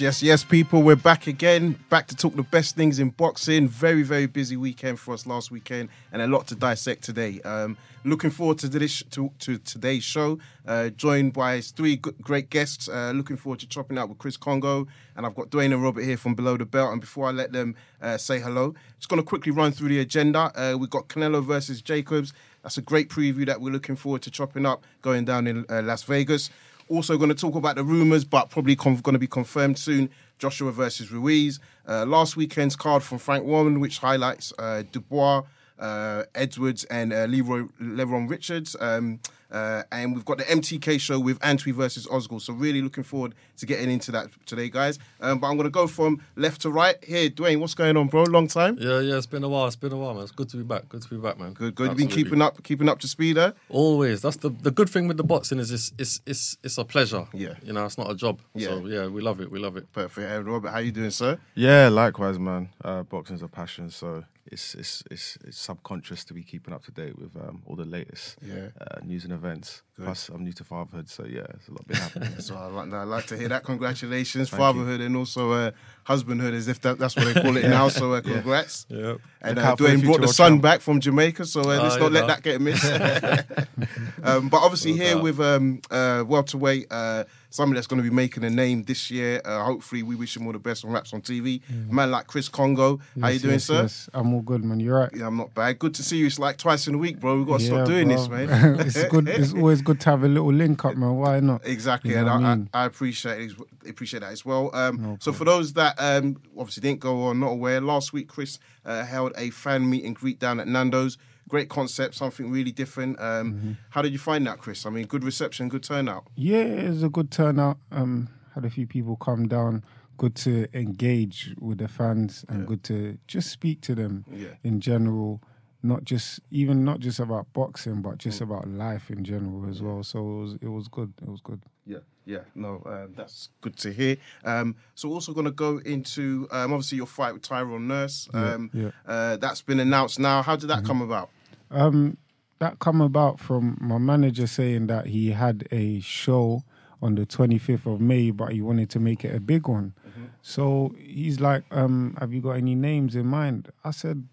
[0.00, 0.82] Yes, yes, people.
[0.82, 3.68] We're back again, back to talk the best things in boxing.
[3.68, 7.38] Very, very busy weekend for us last weekend, and a lot to dissect today.
[7.42, 10.38] Um, looking forward to this to, to today's show.
[10.66, 12.88] Uh, joined by three great guests.
[12.88, 16.02] Uh, looking forward to chopping out with Chris Kongo, and I've got Dwayne and Robert
[16.02, 16.92] here from Below the Belt.
[16.92, 20.00] And before I let them uh, say hello, just going to quickly run through the
[20.00, 20.50] agenda.
[20.54, 22.32] Uh, we've got Canelo versus Jacobs.
[22.62, 25.82] That's a great preview that we're looking forward to chopping up going down in uh,
[25.82, 26.48] Las Vegas.
[26.90, 30.10] Also, going to talk about the rumours, but probably going to be confirmed soon.
[30.40, 31.60] Joshua versus Ruiz.
[31.88, 35.42] Uh, last weekend's card from Frank Warren, which highlights uh, Dubois,
[35.78, 38.74] uh, Edwards, and uh, Leroy Lerrone Richards.
[38.80, 42.40] Um, uh, and we've got the MTK show with Antwi versus Ozgul.
[42.40, 44.98] So really looking forward to getting into that today, guys.
[45.20, 46.96] Um, but I'm going to go from left to right.
[47.04, 48.24] Here, Dwayne, what's going on, bro?
[48.24, 48.78] Long time.
[48.80, 49.66] Yeah, yeah, it's been a while.
[49.66, 50.22] It's been a while, man.
[50.22, 50.88] It's good to be back.
[50.88, 51.52] Good to be back, man.
[51.52, 51.88] Good, good.
[51.88, 53.52] You've been keeping up, keeping up to speed, huh?
[53.68, 54.22] Always.
[54.22, 57.26] That's the the good thing with the boxing is it's it's it's, it's a pleasure.
[57.32, 57.54] Yeah.
[57.62, 58.40] You know, it's not a job.
[58.54, 58.68] Yeah.
[58.68, 59.50] So yeah, we love it.
[59.50, 59.92] We love it.
[59.92, 60.28] Perfect.
[60.28, 61.38] Hey, Robert, how you doing, sir?
[61.54, 62.68] Yeah, likewise, man.
[62.84, 66.90] Uh, boxing's a passion, so it's it's it's, it's subconscious to be keeping up to
[66.92, 68.68] date with um, all the latest Yeah.
[68.80, 69.82] uh, news and events.
[70.00, 70.06] Good.
[70.06, 72.40] Plus, I'm new to fatherhood, so yeah, it's a lot been happening.
[72.40, 73.64] So I like, I like to hear that.
[73.64, 74.66] Congratulations, Thank you.
[74.66, 75.70] fatherhood and also uh,
[76.08, 77.88] husbandhood, as if that, that's what they call it now.
[77.88, 78.86] So uh, congrats.
[78.88, 79.16] Yeah.
[79.42, 81.64] And Look uh, out for the Dwayne brought the son back from Jamaica, so uh,
[81.64, 82.26] let's Oh, not you let know.
[82.28, 82.84] that get missed.
[84.22, 88.14] um, but obviously, No here with um, uh, welterweight, uh, somebody that's going to be
[88.14, 89.40] making a name this year.
[89.44, 91.60] Uh, hopefully, we wish him all the best on Wraps on TV.
[91.70, 93.82] A man like Chris Kongo, how you doing, yes, sir?
[93.82, 94.78] Yes, I'm all good, man.
[94.80, 95.10] You're right.
[95.14, 95.78] Yeah, I'm not bad.
[95.78, 96.26] Good to see you.
[96.26, 97.38] It's like twice in a week, bro.
[97.38, 98.16] We've got to Yeah, stop doing bro.
[98.16, 98.80] this, man.
[98.86, 99.28] it's good.
[99.28, 101.16] It's always good to have a little link up, man.
[101.16, 101.66] Why not?
[101.66, 102.68] Exactly, You and I, I mean?
[102.72, 103.56] I, appreciate it,
[103.88, 104.70] appreciate that as well.
[104.74, 108.28] Um, No so for those that um, obviously didn't go or not aware, last week
[108.28, 111.18] Chris uh, held a fan meet and greet down at Nando's.
[111.48, 113.20] Great concept, something really different.
[113.20, 113.72] Um, Mm-hmm.
[113.90, 114.86] How did you find that, Chris?
[114.86, 116.26] I mean, good reception, good turnout.
[116.36, 117.78] Yeah, it was a good turnout.
[117.90, 119.82] Um, had a few people come down.
[120.16, 124.48] Good to engage with the fans and good to just speak to them Yeah.
[124.62, 125.40] in general.
[125.82, 128.18] Not just even not just about boxing, but Mm.
[128.18, 130.02] just about life in general as well.
[130.02, 131.12] So it was it was good.
[131.22, 131.62] It was good.
[131.86, 134.16] Yeah, yeah, no, um, that's good to hear.
[134.44, 138.28] Um, so also going to go into um, obviously your fight with Tyrone Nurse.
[138.34, 138.90] Um, yeah.
[139.06, 140.42] Uh, that's been announced now.
[140.42, 141.30] How did that come about?
[141.70, 142.18] Um,
[142.58, 146.62] that come about from my manager saying that he had a show
[147.02, 149.94] on the 25th of May, but he wanted to make it a big one.
[150.42, 154.26] So he's like, um, "Have you got any names in mind?" I said,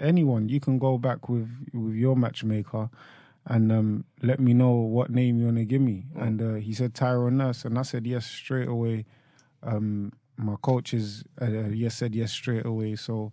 [0.00, 0.48] "Anyone.
[0.48, 2.90] You can go back with with your matchmaker."
[3.44, 6.04] And um, let me know what name you want to give me.
[6.14, 9.04] And uh, he said Tyrone Nurse, and I said yes straight away.
[9.64, 12.94] Um, my coaches uh, yes said yes straight away.
[12.94, 13.32] So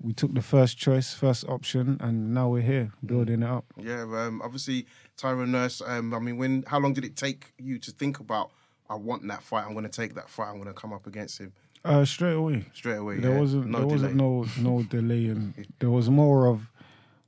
[0.00, 3.66] we took the first choice, first option, and now we're here building it up.
[3.76, 5.82] Yeah, um, obviously Tyrone Nurse.
[5.84, 6.64] Um, I mean, when?
[6.66, 8.50] How long did it take you to think about?
[8.88, 9.64] I want that fight.
[9.64, 10.48] I'm going to take that fight.
[10.48, 11.52] I'm going to come up against him
[11.84, 12.64] Uh, straight away.
[12.74, 13.18] straight away.
[13.18, 13.40] there yeah?
[13.40, 13.92] wasn't no there delay.
[14.14, 16.70] wasn't no no delay, and there was more of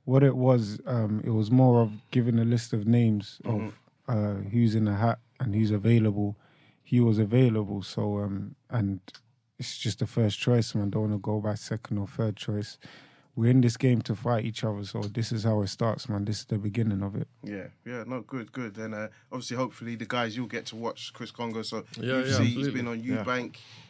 [0.05, 0.79] what it was.
[0.85, 3.67] Um, it was more of giving a list of names Mm-hmm.
[3.67, 3.73] of
[4.07, 6.35] uh, who's in the hat and who's available.
[6.83, 8.99] He was available, so um, and
[9.57, 10.89] it's just the first choice, man.
[10.91, 12.77] Don't want to go by second or third choice.
[13.37, 16.23] We're in this game to fight each other, so this is how it starts, man.
[16.23, 17.27] This is the beginning of it.
[17.43, 18.77] Yeah, yeah, no, good, good.
[18.77, 21.61] And uh, obviously, hopefully, the guys you'll get to watch Chris Kongo.
[21.63, 22.71] So Yeah, UFC, yeah, he's absolutely.
[22.71, 23.23] been on Yeah.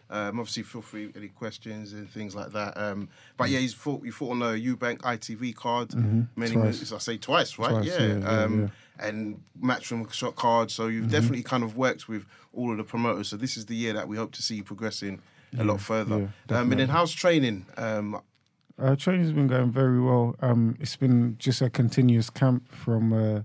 [0.10, 2.78] Um, obviously, feel free any questions and things like that.
[2.78, 4.04] Um, but yeah, he's fought.
[4.06, 5.94] You fought on a Eubank ITV card
[6.36, 6.92] many, Twice.
[6.92, 7.72] I say twice, right?
[7.72, 8.18] Twice, yeah.
[8.20, 8.62] yeah, um,
[9.00, 9.08] yeah.
[9.08, 10.72] And matchroom shot card.
[10.72, 13.28] So you've definitely kind of worked with all of the promoters.
[13.30, 15.22] So this is the year that we hope to see you progressing
[15.58, 16.32] a lot further.
[16.50, 17.66] um, and then how's training?
[17.78, 18.22] Um,
[18.78, 20.36] Uh, training's been going very well.
[20.42, 23.42] Um, it's been just a continuous camp from uh,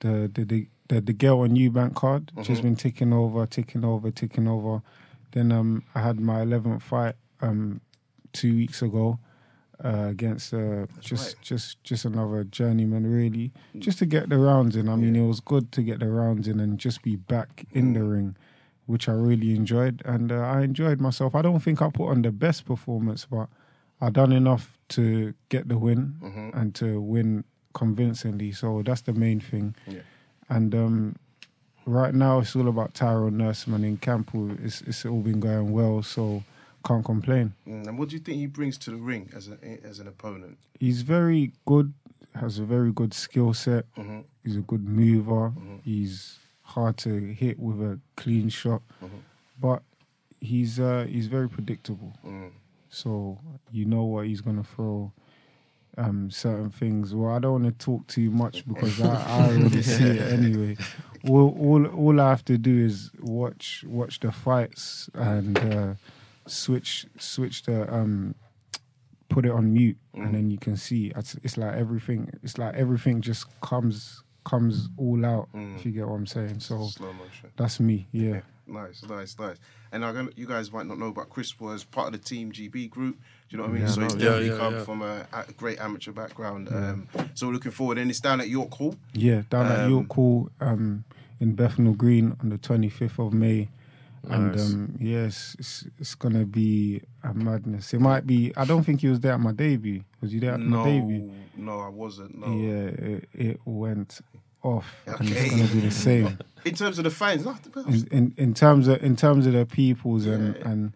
[0.00, 2.30] the, the the the the girl on Eubank card.
[2.42, 4.82] Just been ticking over, ticking over, ticking over.
[5.34, 7.80] Then um, I had my eleventh fight um,
[8.32, 9.18] two weeks ago
[9.84, 11.42] uh, against uh, just right.
[11.42, 14.88] just just another journeyman, really, just to get the rounds in.
[14.88, 17.92] I mean, it was good to get the rounds in and just be back in
[17.94, 18.36] the ring,
[18.86, 21.34] which I really enjoyed, and uh, I enjoyed myself.
[21.34, 23.48] I don't think I put on the best performance, but
[24.00, 26.58] I done enough to get the win Mm-hmm.
[26.58, 28.52] and to win convincingly.
[28.52, 29.74] So that's the main thing.
[29.86, 30.02] Yeah.
[30.48, 31.16] And um,
[31.86, 34.30] right now it's all about Tyrone Nurseman in camp.
[34.62, 36.42] It's it's all been going well, so
[36.84, 37.54] can't complain.
[37.66, 40.06] mm, and what do you think he brings to the ring as a, as an
[40.08, 40.58] opponent?
[40.78, 41.94] He's very good.
[42.34, 43.84] Has a very good skill set.
[43.94, 44.20] Mm-hmm.
[44.44, 45.52] He's a good mover.
[45.84, 48.82] He's hard to hit with a clean shot,
[49.60, 49.82] but
[50.40, 52.12] he's uh, he's very predictable.
[52.26, 52.50] Mm.
[52.88, 53.38] So
[53.70, 55.12] you know what he's gonna throw.
[55.96, 57.14] Um, certain things.
[57.14, 60.76] Well, I don't want to talk too much because I, I already see it anyway.
[61.28, 65.94] all, all all I have to do is watch watch the fights and uh,
[66.46, 68.34] switch switch the um
[69.28, 70.26] put it on mute Mm.
[70.26, 74.88] and then you can see it's, it's like everything it's like everything just comes comes
[74.96, 75.74] all out Mm.
[75.76, 76.88] if you get what I'm saying so
[77.56, 79.58] that's me yeah Nice, nice, nice.
[79.92, 82.88] And I'm you guys might not know, but Chris was part of the Team GB
[82.88, 83.20] group.
[83.54, 83.86] Do you know what I mean?
[83.86, 84.18] Yeah, so I he's know.
[84.20, 84.82] definitely Yeah, yeah, come yeah.
[84.84, 86.68] from a, a great amateur background.
[86.72, 87.98] Um, so we're looking forward.
[87.98, 88.96] And it's down at York Hall.
[89.12, 91.04] yeah down at Um, York Hall um
[91.38, 93.68] in Bethnal Green on the 25th of May
[94.28, 94.72] and Nice.
[94.72, 99.08] um yes it's, it's gonna be a madness it might be I don't think he
[99.08, 102.36] was there at my debut was you there at my No, debut no, I wasn't.
[102.36, 102.48] No.
[102.48, 104.20] Yeah, it, it went
[104.64, 106.38] off, and it's gonna be the same.
[106.64, 107.54] In terms of the fans, no,
[107.86, 110.92] In, in in terms of in terms of the peoples and and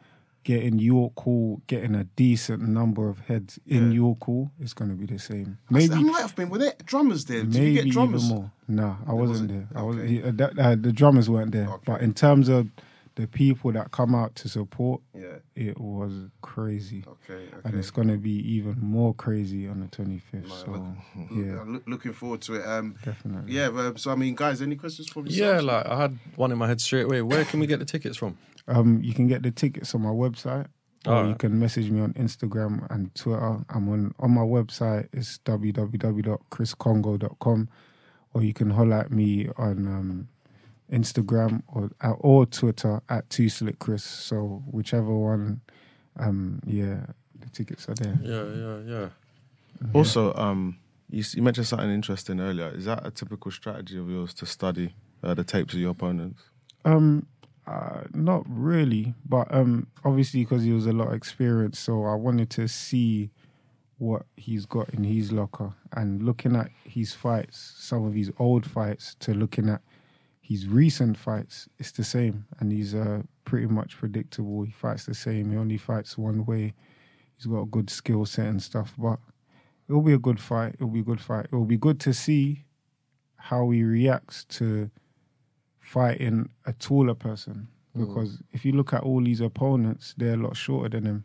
[0.48, 3.96] getting your call, getting a decent number of heads in Yeah.
[3.96, 5.58] York Hall, it's gonna be the same.
[5.70, 6.48] I Maybe might have been.
[6.48, 7.42] Were there drummers there?
[7.42, 8.26] Did you maybe get even drummers?
[8.30, 8.50] more.
[8.66, 9.50] No, I wasn't wasn't?
[9.50, 9.68] there.
[9.78, 11.68] I was uh, that, uh, the drummers weren't there.
[11.68, 11.82] Okay.
[11.84, 12.68] But in terms of
[13.16, 15.40] the people that come out to support, Yeah.
[15.54, 17.04] it was crazy.
[17.06, 17.34] Okay.
[17.34, 17.60] Okay.
[17.66, 20.48] And it's gonna be even more crazy on the twenty fifth.
[20.48, 20.70] No, So
[21.16, 22.66] look- yeah, I'm looking forward to it.
[22.66, 23.52] Um, definitely.
[23.52, 23.90] yeah.
[23.96, 25.30] so I mean, guys, any questions for me?
[25.30, 27.20] Yeah, like I had one in my head straight away.
[27.20, 28.38] Where can we get the tickets from?
[28.68, 30.66] Um, you can get the tickets on my website,
[31.06, 33.64] or you can message me on Instagram and Twitter.
[33.70, 35.08] I'm on on my website.
[35.12, 37.68] It's www.chriskongo.com,
[38.34, 40.28] or you can holler at me on um,
[40.92, 44.04] Instagram or uh, or Twitter at two slick Chris.
[44.04, 45.62] So whichever one,
[46.18, 47.06] um, yeah,
[47.38, 48.18] the tickets are there.
[48.22, 49.08] Yeah, yeah, yeah.
[49.94, 50.76] Also, um,
[51.10, 52.70] you, you mentioned something interesting earlier.
[52.74, 56.42] Is that a typical strategy of yours to study uh, the tapes of your opponents?
[56.84, 57.26] Um,
[57.68, 62.14] uh, not really, but um, obviously because he was a lot of experience, so I
[62.14, 63.30] wanted to see
[63.98, 68.64] what he's got in his locker and looking at his fights, some of his old
[68.64, 69.82] fights, to looking at
[70.40, 74.62] his recent fights, it's the same, and he's uh, pretty much predictable.
[74.62, 75.50] He fights the same.
[75.50, 76.72] He only fights one way.
[77.36, 79.18] He's got a good skill set and stuff, but
[79.88, 80.74] it'll be a good fight.
[80.74, 81.46] It'll be a good fight.
[81.52, 82.64] It'll be good to see
[83.36, 84.90] how he reacts to
[85.88, 88.06] fighting a taller person mm.
[88.06, 91.24] because if you look at all these opponents, they're a lot shorter than him.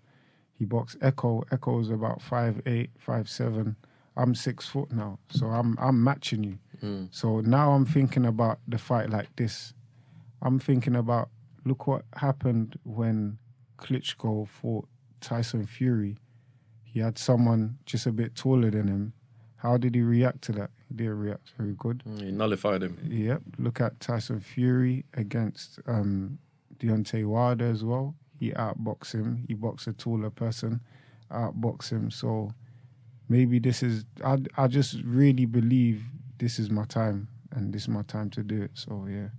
[0.54, 1.44] He boxed Echo.
[1.52, 3.76] Echo is about five eight, five seven.
[4.16, 6.60] I'm six foot now, so I'm I'm matching you.
[6.82, 7.08] Mm.
[7.12, 9.74] So now I'm thinking about the fight like this.
[10.42, 11.30] I'm thinking about
[11.66, 13.40] look what happened when
[13.78, 14.88] Klitschko fought
[15.20, 16.18] Tyson Fury.
[16.84, 19.14] He had someone just a bit taller than him.
[19.58, 20.70] How did he react to that?
[20.94, 22.04] He didn't react very good.
[22.20, 23.00] He nullified him.
[23.10, 23.42] Yep.
[23.58, 26.38] Look at Tyson Fury against um,
[26.78, 28.14] Deontay Wilder as well.
[28.40, 29.44] He outboxed him.
[29.48, 30.82] He boxed a taller person,
[31.32, 32.12] outboxed him.
[32.12, 32.54] So
[33.28, 34.06] maybe this is.
[34.24, 36.04] I I just really believe
[36.38, 38.72] this is my time, and this is my time to do it.
[38.76, 39.30] So yeah.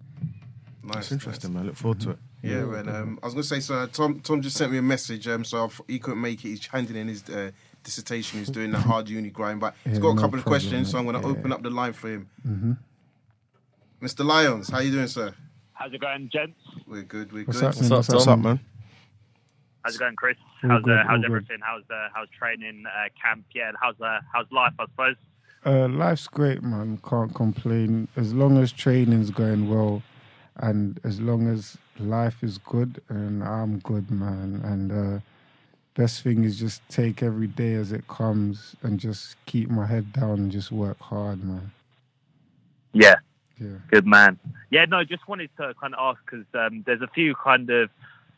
[0.82, 1.67] Nice, That's interesting, man.
[1.67, 2.19] Look forward to it.
[2.43, 2.88] Yeah, man.
[2.88, 5.26] Um, I was gonna say, so Tom, Tom just sent me a message.
[5.29, 6.48] Um, so I've, he couldn't make it.
[6.48, 7.52] He's handing in his uh,
[7.84, 8.41] dissertation.
[8.41, 10.60] He's doing the hard uni grind, but he's Yeah, got a no couple of problem,
[10.60, 10.91] questions.
[10.91, 11.26] So I'm gonna mate.
[11.38, 12.29] open up the line for him.
[12.43, 12.72] hmm
[14.03, 14.24] Mr.
[14.24, 15.32] Lyons, how you doing, sir?
[15.72, 16.58] How's it going, gents?
[16.86, 17.32] We're good.
[17.32, 17.67] We're What's good.
[17.74, 17.91] happening?
[17.91, 18.60] What's up, What's up, man?
[19.82, 20.36] How's it going, Chris?
[20.62, 21.26] All how's good, uh, all how's good.
[21.26, 21.58] everything?
[21.62, 23.44] How's uh, how's training, uh, camp?
[23.55, 24.72] Yeah, and how's uh, how's life?
[24.79, 25.17] I suppose.
[25.67, 26.98] Uh, life's great, man.
[27.08, 28.08] Can't complain.
[28.17, 30.03] As long as training's going well,
[30.56, 34.60] and as long as life is good, and I'm good, man.
[34.64, 35.20] And uh,
[35.94, 40.13] best thing is just take every day as it comes, and just keep my head
[40.13, 41.70] down and just work hard, man.
[42.93, 43.17] Yeah,
[43.58, 43.79] Yeah.
[43.91, 44.39] good man.
[44.70, 47.91] Yeah, no, just wanted to kind of ask because um, there's a few kind of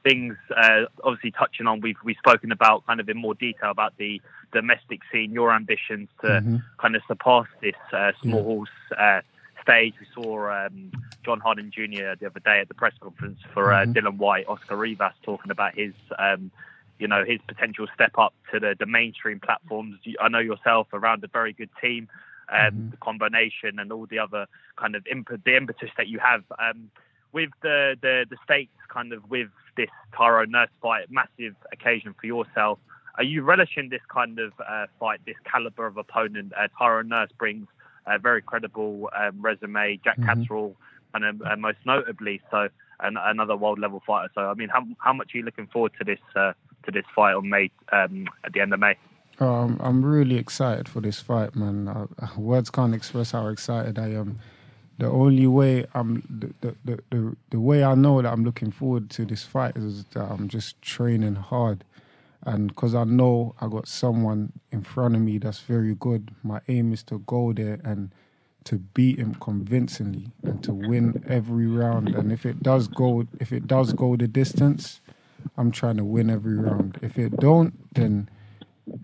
[0.03, 0.37] things.
[0.55, 4.21] Uh, obviously, touching on we've we've spoken about kind of in more detail about the
[4.53, 6.63] domestic scene, your ambitions to Mhm.
[6.79, 8.67] kind of surpass this uh, small hall
[8.99, 9.21] uh,
[9.63, 9.95] stage.
[9.99, 10.93] We saw um,
[11.25, 12.15] John Harding Jr.
[12.21, 13.95] the other day at the press conference for uh, Mhm.
[13.95, 16.51] Dillian Whyte, Oscar Rivas, talking about his, um,
[16.99, 19.97] you know, his potential step up to the, the mainstream platforms.
[20.21, 22.09] I know yourself around a very good team,
[22.49, 22.91] um, Mhm.
[22.93, 26.45] the combination and all the other kind of imp- the impetus that you have.
[26.59, 26.91] Um,
[27.33, 32.26] with the, the, the stakes kind of with this Tyrone Nurse fight, massive occasion for
[32.26, 32.79] yourself.
[33.17, 36.53] Are you relishing this kind of uh, fight, this caliber of opponent?
[36.57, 37.67] Uh, Tyrone Nurse brings
[38.07, 39.99] a very credible um, resume.
[40.03, 40.25] Jack Mhm.
[40.26, 40.76] Catterall,
[41.15, 42.69] and um, uh, most notably, so
[43.00, 44.31] an, another world level fighter.
[44.35, 46.53] So, I mean, how, how much are you looking forward to this uh,
[46.87, 48.97] to this fight on May um, at the end of May?
[49.38, 51.88] Um, I'm really excited for this fight, man.
[51.88, 52.07] Uh,
[52.38, 54.38] words can't express how excited I am.
[54.99, 59.11] The only way I'm the, the, the, the, way I know that I'm looking forward
[59.11, 61.85] to this fight is that I'm just training hard,
[62.45, 66.31] and because I know I got someone in front of me that's very good.
[66.43, 68.11] My aim is to go there and
[68.64, 72.14] to beat him convincingly, and to win every round.
[72.14, 75.02] And if it does go, if it does go the distance,
[75.59, 76.99] I'm trying to win every round.
[77.03, 78.29] If it don't, then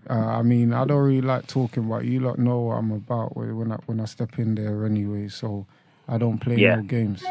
[0.09, 3.35] uh, I mean, I don't really like talking, but you lot know what I'm about
[3.37, 5.29] when I when I step in there anyway.
[5.29, 5.67] So
[6.07, 6.75] I don't play Yeah.
[6.75, 7.23] no games.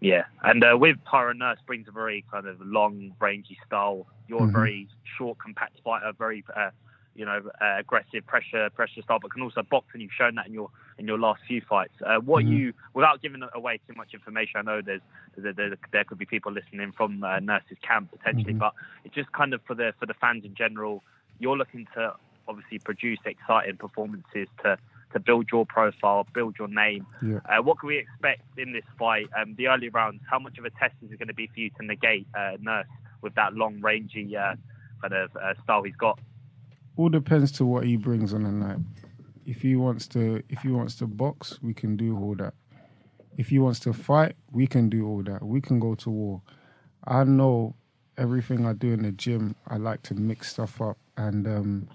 [0.00, 4.06] Yeah, and uh, with Tyrone Nurse brings a very kind of long, rangy style.
[4.28, 4.50] You're Mhm.
[4.50, 6.70] a very short, compact fighter, very uh,
[7.20, 10.46] you know uh, aggressive, pressure pressure style, but can also box, and you've shown that
[10.46, 11.92] in your in your last few fights.
[12.04, 12.48] Uh, what Mhm.
[12.48, 15.02] you, without giving away too much information, I know there's
[15.36, 18.58] there, there, there could be people listening from uh, Nurse's camp potentially, Mhm.
[18.58, 18.72] but
[19.04, 21.04] it's just kind of for the for the fans in general.
[21.38, 22.14] You're looking to
[22.48, 24.78] obviously produce exciting performances to
[25.12, 27.06] to build your profile, build your name.
[27.20, 27.40] Yeah.
[27.44, 29.28] Uh, what can we expect in this fight?
[29.36, 31.60] Um, the early rounds, how much of a test is it going to be for
[31.60, 32.86] you to negate uh, Nurse
[33.20, 34.54] with that long, rangy uh,
[35.02, 36.18] kind of uh, style he's got?
[36.96, 38.78] All depends to what he brings on the night.
[39.46, 42.54] If he wants to, if he wants to box, we can do all that.
[43.36, 45.42] If he wants to fight, we can do all that.
[45.42, 46.42] We can go to war.
[47.04, 47.74] I know
[48.18, 49.56] everything I do in the gym.
[49.66, 51.88] I like to mix stuff up, and um,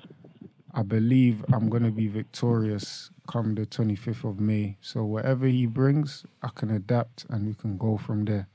[0.74, 4.78] I believe I'm gonna be victorious come the 25th of May.
[4.82, 8.48] So whatever he brings, I can adapt, and we can go from there.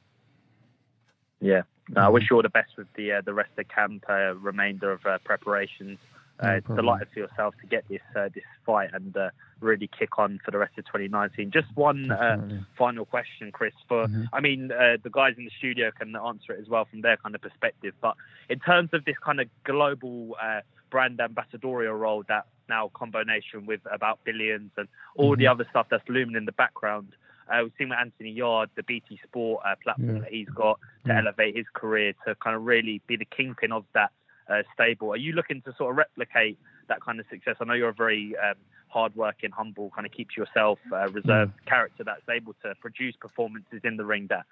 [1.40, 1.62] Yeah.
[1.88, 4.04] No, I wish you all the best with the uh, the rest of the camp,
[4.08, 5.98] uh, remainder of uh, preparations.
[6.42, 9.30] No Uh, delighted for yourself to get this uh, this fight and uh,
[9.60, 11.50] really kick on for the rest of 2019.
[11.50, 12.36] Just one uh,
[12.78, 13.74] final question, Chris.
[13.88, 14.28] For Mhm.
[14.32, 17.16] I mean, uh, the guys in the studio can answer it as well from their
[17.18, 17.94] kind of perspective.
[18.00, 18.16] But
[18.48, 23.80] in terms of this kind of global uh, brand ambassadorial role that now combination with
[23.90, 25.50] about billions and all the Mhm.
[25.52, 27.14] other stuff that's looming in the background.
[27.48, 30.20] Uh, we've seen with Anthony Yarde, the BT Sport uh, platform Yeah.
[30.22, 31.18] that he's got to Mm.
[31.18, 34.12] elevate his career to kind of really be the kingpin of that
[34.50, 35.12] uh, stable.
[35.12, 37.56] Are you looking to sort of replicate that kind of success?
[37.60, 38.56] I know you're a very um,
[38.88, 43.96] hard-working, humble, kind of keeps yourself uh, reserved character that's able to produce performances in
[43.96, 44.44] the ring that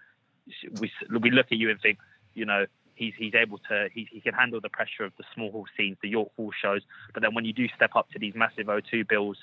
[0.81, 0.91] we
[1.21, 1.99] we look at you and think,
[2.35, 5.51] you know, he's he's able to he, he can handle the pressure of the small
[5.51, 6.83] hall scenes, the York Hall shows.
[7.13, 9.37] But then when you do step up to these massive O2 bills,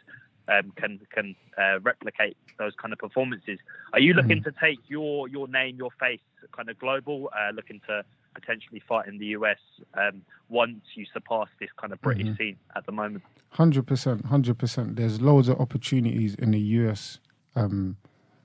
[0.48, 3.60] um, can can uh, replicate those kind of performances.
[3.94, 6.22] Are you looking to take your your name, your face,
[6.52, 7.30] kind of global?
[7.36, 8.04] Uh, looking to
[8.36, 9.58] potentially fight in the US
[9.96, 12.38] um, once you surpass this kind of British Mhm.
[12.38, 13.24] scene at the moment.
[13.52, 14.96] Hundred percent, hundred percent.
[14.98, 17.20] There's loads of opportunities in the US
[17.56, 17.98] um,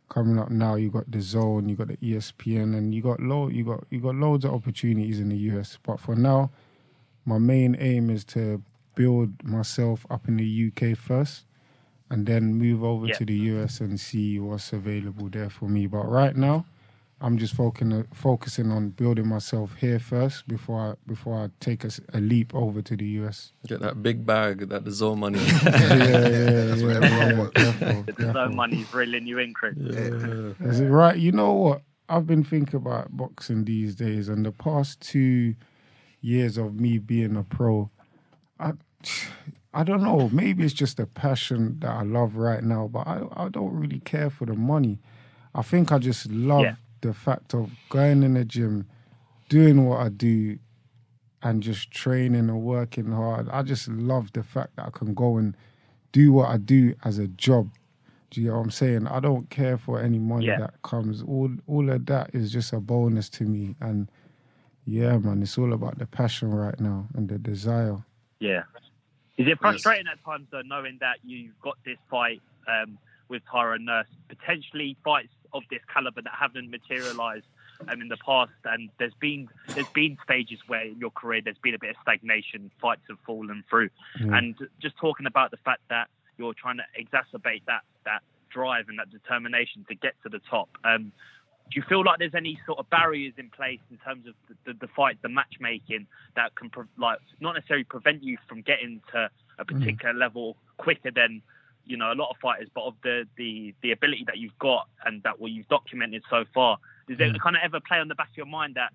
[0.09, 0.77] coming up now.
[0.77, 4.15] You got DAZN, you got the ESPN, and you got lo- you got you got
[4.15, 5.79] loads of opportunities in the US.
[5.83, 6.51] But for now,
[7.27, 8.63] my main aim is to
[8.95, 11.45] build myself up in the UK first,
[12.09, 13.15] and then move over Yeah.
[13.19, 15.87] to the US and see what's available there for me.
[15.87, 16.65] But right now.
[17.23, 21.89] I'm just focusing focusing on building myself here first before I before I take a,
[21.89, 23.53] s- a leap over to the US.
[23.67, 25.39] Get that big bag, that DAZN money.
[25.65, 27.53] yeah, yeah, yeah, what yeah, everyone yeah, wants.
[27.55, 28.55] careful, There's no careful.
[28.57, 29.75] money's reeling you in, Chris.
[29.79, 30.53] Yeah.
[30.69, 31.17] Is it right?
[31.19, 31.83] You know what?
[32.09, 35.55] I've been thinking about boxing these days, and the past two
[36.23, 37.91] years of me being a pro,
[38.59, 38.73] I,
[39.73, 40.29] I don't know.
[40.33, 44.01] Maybe it's just a passion that I love right now, but I, I don't really
[44.01, 44.99] care for the money.
[45.55, 46.75] I think I just love Yeah.
[47.01, 48.87] The fact of going in the gym,
[49.49, 50.59] doing what I do,
[51.43, 53.49] and just training and working hard.
[53.51, 55.57] I just love the fact that I can go and
[56.13, 57.71] do what I do as a job.
[58.31, 59.07] Do you know what I'm saying?
[59.07, 60.59] I don't care for any money Yeah.
[60.59, 61.23] that comes.
[61.23, 63.75] All all of that is just a bonus to me.
[63.81, 64.11] And
[64.85, 68.05] yeah, man, it's all about the passion right now and the desire.
[68.39, 68.63] Yeah.
[69.37, 73.85] Is it frustrating at times though, knowing that you've got this fight um, with Tyrone
[73.87, 77.47] Nurse, potentially fights of this caliber that haven't materialised
[77.89, 81.59] um, in the past, and there's been there's been stages where in your career there's
[81.63, 83.91] been a bit of stagnation, fights have fallen through,
[84.21, 84.37] Yeah.
[84.37, 88.99] and just talking about the fact that you're trying to exacerbate that that drive and
[88.99, 90.69] that determination to get to the top.
[90.85, 91.13] Um,
[91.71, 94.73] do you feel like there's any sort of barriers in place in terms of the,
[94.73, 99.01] the, the fight, the matchmaking that can pre- like not necessarily prevent you from getting
[99.13, 101.43] to a particular level quicker than
[101.91, 104.89] you know a lot of fighters, but of the the the ability that you've got
[105.05, 106.79] and that what you've documented so far?
[107.09, 108.93] Does there kind of ever play on the back of your mind that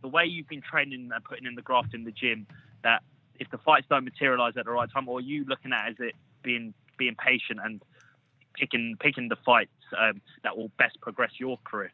[0.00, 2.46] the way you've been training and putting in the graft in the gym,
[2.82, 3.02] that
[3.38, 5.96] if the fights don't materialise at the right time, or are you looking at as
[5.98, 7.82] it being being patient and
[8.54, 11.92] picking picking the fights um, that will best progress your career?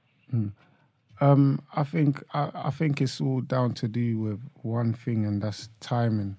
[1.21, 5.43] Um, I think I, I think it's all down to do with one thing, and
[5.43, 6.37] that's timing.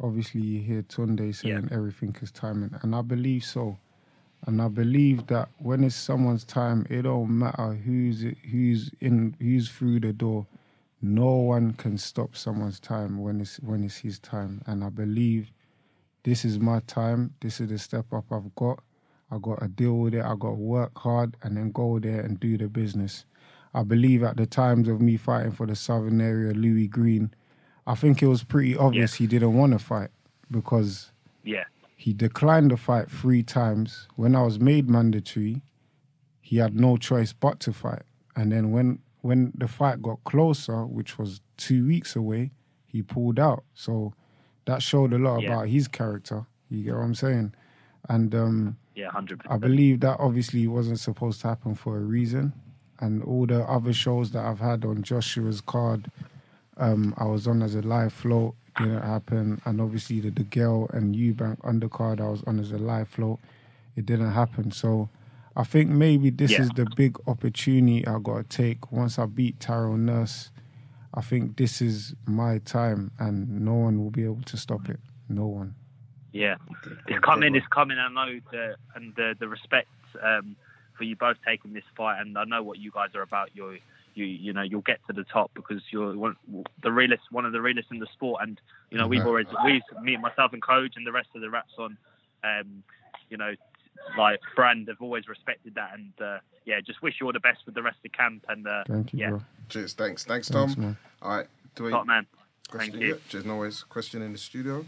[0.00, 3.78] Obviously, you hear Tunde saying everything is timing, and I believe so.
[4.46, 9.70] And I believe that when it's someone's time, it don't matter who's who's in who's
[9.70, 10.46] through the door.
[11.00, 14.62] No one can stop someone's time when it's when it's his time.
[14.66, 15.50] And I believe
[16.24, 17.34] this is my time.
[17.40, 18.82] This is the step up I've got.
[19.30, 20.22] I got to deal with it.
[20.24, 23.24] I got to work hard and then go there and do the business.
[23.72, 27.34] I believe at the times of me fighting for the Southern area, Louis Greene,
[27.86, 30.10] I think it was pretty obvious he didn't want to fight
[30.50, 31.12] because
[31.42, 31.64] Yeah.
[31.96, 34.08] he declined the fight three times.
[34.16, 35.62] When I was made mandatory,
[36.40, 38.02] he had no choice but to fight.
[38.36, 42.50] And then when when the fight got closer, which was two weeks away,
[42.84, 43.64] he pulled out.
[43.72, 44.12] So
[44.66, 45.48] that showed a lot Yeah.
[45.54, 46.44] about his character.
[46.68, 47.54] You get what I'm saying?
[48.06, 52.52] And um, Yeah, hundred I believe that obviously wasn't supposed to happen for a reason.
[53.00, 56.10] And all the other shows that I've had on Joshua's card,
[56.76, 59.60] um, I was on as a live float, didn't happen.
[59.64, 63.38] And obviously the the girl and Eubank undercard, I was on as a live float,
[63.96, 64.70] it didn't happen.
[64.72, 65.08] So
[65.56, 66.62] I think maybe this Yeah.
[66.62, 70.50] is the big opportunity I got to take once I beat Tyrone Nurse.
[71.16, 74.98] I think this is my time, and no one will be able to stop it.
[75.28, 75.76] No one.
[76.32, 76.56] Yeah,
[77.06, 77.54] it's coming.
[77.54, 77.98] It's coming.
[77.98, 79.88] I know the and the the respect
[80.20, 80.56] um,
[80.98, 83.50] for you both taking this fight, and I know what you guys are about.
[83.54, 83.78] You're
[84.14, 86.36] you you know you'll get to the top because you're one,
[86.82, 89.82] the realest, one of the realest in the sport, and you know we've always we
[90.02, 91.96] me myself and coach and the rest of the wraps on,
[92.44, 92.82] um,
[93.30, 93.54] you know,
[94.18, 97.60] like brand have always respected that, and uh, yeah, just wish you all the best
[97.66, 99.42] with the rest of the camp, and uh, Thank you, yeah, bro.
[99.68, 99.94] Cheers.
[99.94, 100.24] Thanks.
[100.24, 100.68] Thanks, Tom.
[100.74, 101.00] Thanks.
[101.22, 101.46] All right.
[101.74, 102.26] Do we top man.
[102.70, 102.92] question?
[102.92, 103.14] Thank you.
[103.14, 103.44] Yeah, Cheers.
[103.44, 103.82] No worries.
[103.82, 104.84] Question in the studio.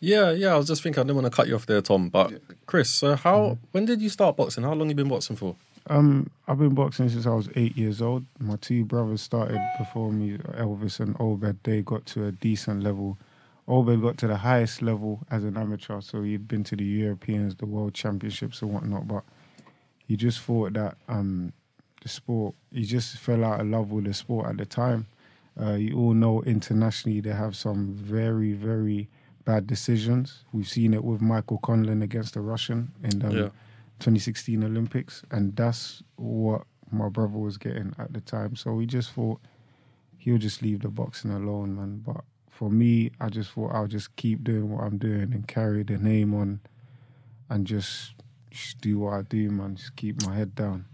[0.00, 0.52] Yeah, yeah.
[0.52, 2.10] I was just thinking I didn't want to cut you off there, Tom.
[2.10, 2.38] But Yeah.
[2.66, 3.58] Chris, so how?
[3.72, 4.62] When did you start boxing?
[4.64, 5.56] How long you been boxing for?
[5.88, 8.24] Um, I've been boxing since I was eight years old.
[8.38, 11.58] My two brothers started before me, Elvis and Obed.
[11.62, 13.18] They got to a decent level.
[13.68, 17.54] Obed got to the highest level as an amateur, so he'd been to the Europeans,
[17.56, 19.06] the World Championships, and whatnot.
[19.06, 19.22] But
[20.06, 21.52] he just thought that um,
[22.02, 25.06] the sport, he just fell out of love with the sport at the time.
[25.60, 29.08] Uh, you all know internationally they have some very, very
[29.44, 30.44] bad decisions.
[30.52, 33.48] We've seen it with Michael Conlan against the Russian in the Yeah.
[34.00, 38.56] 2016 Olympics, and that's what my brother was getting at the time.
[38.56, 39.40] So we just thought
[40.18, 42.02] he'll just leave the boxing alone, man.
[42.04, 45.82] But for me, I just thought I'll just keep doing what I'm doing and carry
[45.82, 46.60] the name on,
[47.48, 48.14] and just,
[48.50, 49.76] just do what I do, man.
[49.76, 50.86] Just keep my head down.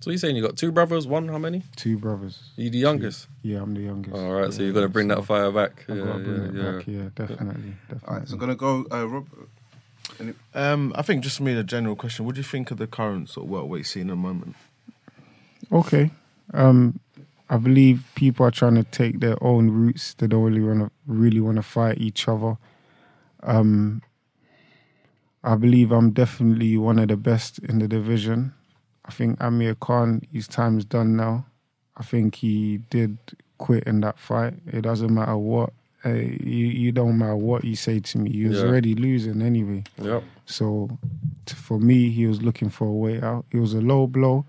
[0.00, 1.06] So you're saying you got two brothers?
[1.06, 1.28] One?
[1.28, 1.62] How many?
[1.76, 2.50] Two brothers.
[2.56, 3.26] You the youngest?
[3.40, 4.14] Yeah, I'm the youngest.
[4.14, 4.52] All right.
[4.52, 5.86] so you're gonna bring so that fire back.
[5.88, 6.72] I've Yeah, got to bring yeah, it yeah.
[6.72, 6.86] back.
[6.86, 8.06] Yeah, definitely, definitely.
[8.06, 8.28] All right.
[8.28, 8.86] So I'm gonna go.
[8.92, 9.28] Uh, Rob.
[10.20, 12.78] Any, Um, I think just for me, a general question: What do you think of
[12.78, 14.56] the current sort of welterweight scene at the moment?
[15.72, 16.10] Okay.
[16.52, 17.00] Um,
[17.48, 20.14] I believe people are trying to take their own routes.
[20.14, 22.56] They don't really want to really want to fight each other.
[23.42, 24.02] Um,
[25.42, 28.54] I believe I'm definitely one of the best in the division.
[29.04, 31.44] I think Amir Khan, his time's done now.
[31.96, 33.18] I think he did
[33.58, 34.54] quit in that fight.
[34.66, 35.72] It doesn't matter what.
[36.06, 38.30] Uh, you, you don't matter what you say to me.
[38.30, 38.66] He was Yeah.
[38.66, 39.84] already losing anyway.
[40.02, 40.22] Yep.
[40.46, 40.90] So
[41.46, 43.46] t- for me, he was looking for a way out.
[43.50, 44.44] It was a low blow.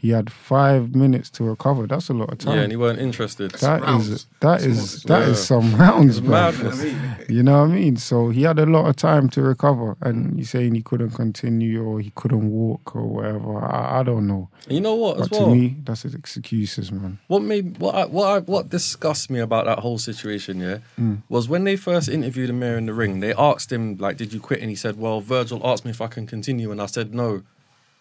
[0.00, 1.88] He had five minutes to recover.
[1.88, 2.54] That's a lot of time.
[2.56, 3.50] Yeah, and he weren't interested.
[3.50, 4.08] That rounds.
[4.08, 6.30] is that It's is more- that is some rounds, bro.
[6.52, 6.84] madness.
[7.28, 7.96] You know what I mean?
[7.96, 11.82] So he had a lot of time to recover, and he's saying he couldn't continue
[11.84, 13.58] or he couldn't walk or whatever.
[13.58, 14.48] I, I don't know.
[14.68, 15.20] You know what?
[15.20, 17.18] As But well, to me, that's his excuses, man.
[17.26, 21.22] What made what I, what I, what disgusts me about that whole situation, yeah, Mm.
[21.28, 23.18] was when they first interviewed him there in the ring.
[23.18, 26.00] They asked him like, "Did you quit?" And he said, "Well, Virgil asked me if
[26.00, 27.42] I can continue, and I said no."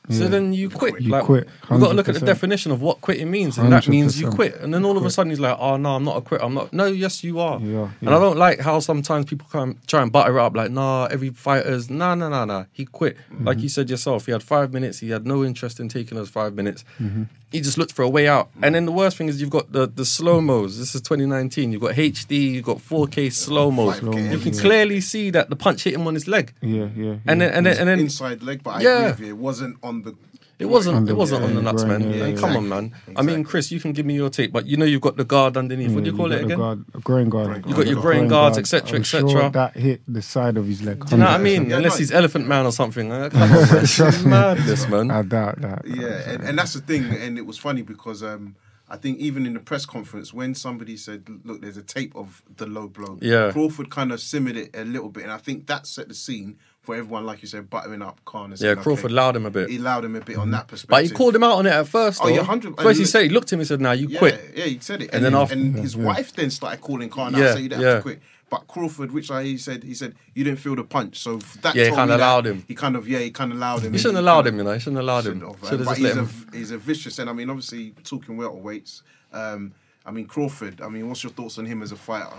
[0.10, 1.02] So then you quit.
[1.02, 3.72] You like, quit, You've got to look at the definition of what quitting means, and
[3.74, 4.56] that means you quit.
[4.56, 6.42] And then all of a sudden he's like, "Oh no, I'm not a quit.
[6.42, 7.60] I'm not." No, yes, you are.
[7.60, 10.72] Yeah, And I don't like how sometimes people come try and butter it up like,
[10.72, 13.18] "Nah, every fighter's nah, nah, nah, nah." He quit.
[13.18, 13.48] Mm-hmm.
[13.48, 15.00] Like you said yourself, he had five minutes.
[15.00, 17.24] He had no interest in taking those five minutes Mm-hmm.
[17.52, 18.50] He just looked for a way out.
[18.62, 20.78] And then the worst thing is you've got the, the slow mos.
[20.78, 21.72] This is 2019.
[21.72, 24.02] You've got HD, you've got 4K slow mos.
[24.02, 24.62] You can yeah.
[24.62, 26.54] clearly see that the punch hit him on his leg.
[26.62, 27.16] Yeah, yeah.
[27.26, 28.98] And then and then, and then inside leg, but I Yeah.
[28.98, 29.28] agree with you.
[29.28, 30.16] It wasn't on the.
[30.60, 32.02] It wasn't On it the- wasn't on the nuts, man.
[32.02, 32.58] yeah, Like, yeah, Come yeah.
[32.58, 32.92] on, man.
[33.16, 35.24] I mean, Chris, you can give me your take, but you know you've got the
[35.24, 35.92] guard underneath.
[35.92, 36.58] what do you call got it again?
[36.58, 37.66] Guard, a groin guard.
[37.68, 39.30] You got your groin guards, etc., cetera, I'm et cetera.
[39.30, 41.06] Sure that hit the side of his leg.
[41.06, 41.70] Do you know what I mean?
[41.70, 43.10] Yeah, Unless he's Elephant Man or something.
[43.10, 45.12] Come on, Trust madness, man.
[45.12, 45.82] I doubt that.
[45.86, 47.06] Yeah, and, and that's the thing.
[47.06, 48.56] And it was funny because um,
[48.90, 52.42] I think even in the press conference, when somebody said, "Look, there's a tape of
[52.56, 53.52] the low blow," Yeah.
[53.52, 56.58] Crawford kind of simmered it a little bit, and I think that set the scene
[56.88, 58.46] for everyone, like you said, buttering up Khan.
[58.54, 59.70] and Yeah, saying, Crawford okay, allowed him a bit.
[59.70, 60.90] He allowed him a bit on that perspective.
[60.90, 62.22] But he called him out on it at first.
[62.24, 62.34] Oh, Though.
[62.36, 64.54] yeah, 100 First he said he looked at him and said, "Nah, you Yeah, quit."
[64.56, 67.36] yeah, he said it, And then he- after- and his wife then started calling Khan
[67.36, 67.88] out, Yeah, so you don't yeah.
[67.90, 68.22] have to quit.
[68.50, 71.76] But Crawford, which I he said, he said you didn't feel the punch, so that
[71.76, 72.64] Yeah, he kinda allowed him.
[72.70, 73.92] He kind of yeah, he kind of allowed him.
[73.92, 74.72] He shouldn't He allowed him, you know.
[74.72, 75.42] He shouldn't allowed him.
[75.42, 76.30] shouldn't Should have but he's a him.
[76.54, 79.02] he's a vicious, and I mean obviously talking welterweights.
[79.34, 79.74] Um,
[80.08, 80.82] I mean Crawford.
[80.82, 82.38] I mean, what's your thoughts on him as a fighter?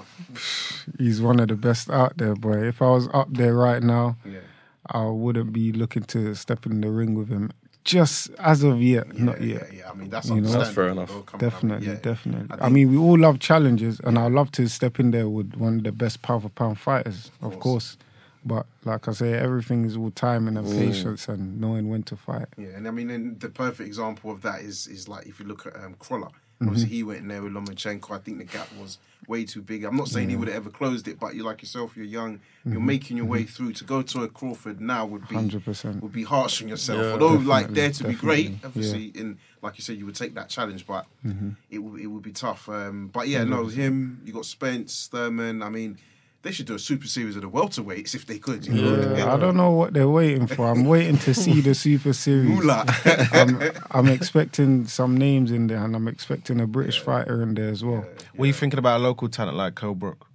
[0.99, 2.67] He's one of the best out there, boy.
[2.67, 4.39] If I was up there right now, Yeah,
[4.87, 7.51] I wouldn't be looking to step in the ring with him.
[7.85, 9.69] Just as of yet, Yeah, not yet.
[9.73, 9.79] yeah.
[9.81, 10.49] yeah, I mean, that's You know?
[10.51, 11.09] That's fair enough.
[11.09, 11.23] bro.
[11.23, 11.95] Come on, I mean, Definitely, yeah.
[11.95, 12.57] definitely.
[12.59, 15.55] I I, mean, we all love challenges, and I'd love to step in there with
[15.55, 17.63] one of the best pound for pound fighters, of course.
[17.63, 17.97] course.
[18.45, 22.47] But like I say, everything is all timing and patience and knowing when to fight.
[22.57, 25.47] Yeah, and I mean, and the perfect example of that is is like if you
[25.47, 26.31] look at um, Crolla.
[26.61, 26.69] Mm-hmm.
[26.71, 28.11] Obviously, he went in there with Lomachenko.
[28.11, 29.85] I think the gap was way too big.
[29.85, 32.39] I'm not saying he would have ever closed it, but you like yourself, you're young,
[32.39, 32.73] Mm-hmm.
[32.73, 33.73] you're making your way through.
[33.75, 36.01] To go to a Crawford now would be 100%.
[36.03, 37.01] would be harsh on yourself.
[37.01, 37.13] Yeah.
[37.13, 40.35] Although, like, there to be great, definitely, obviously, in like you said, you would take
[40.35, 41.51] that challenge, but Mm-hmm.
[41.71, 42.69] it would it would be tough.
[42.69, 44.21] Um, but yeah, no, him.
[44.25, 45.63] You got Spence, Thurman.
[45.63, 45.99] I mean,
[46.43, 48.67] they should do a super series of the welterweights if they could.
[48.67, 49.15] You know?
[49.17, 50.69] Yeah, I don't know what they're waiting for.
[50.69, 52.61] I'm waiting to see the Super Series.
[53.33, 57.71] I'm, I'm expecting some names in there, and I'm expecting a British fighter in there
[57.71, 58.07] as well.
[58.37, 60.29] What are you thinking about a local talent like Kell Brook?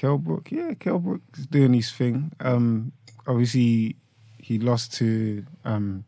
[0.00, 2.32] Kelbrook, yeah, Kell Brook's doing his thing.
[2.40, 2.92] Um,
[3.26, 3.96] obviously,
[4.38, 6.04] he lost to um,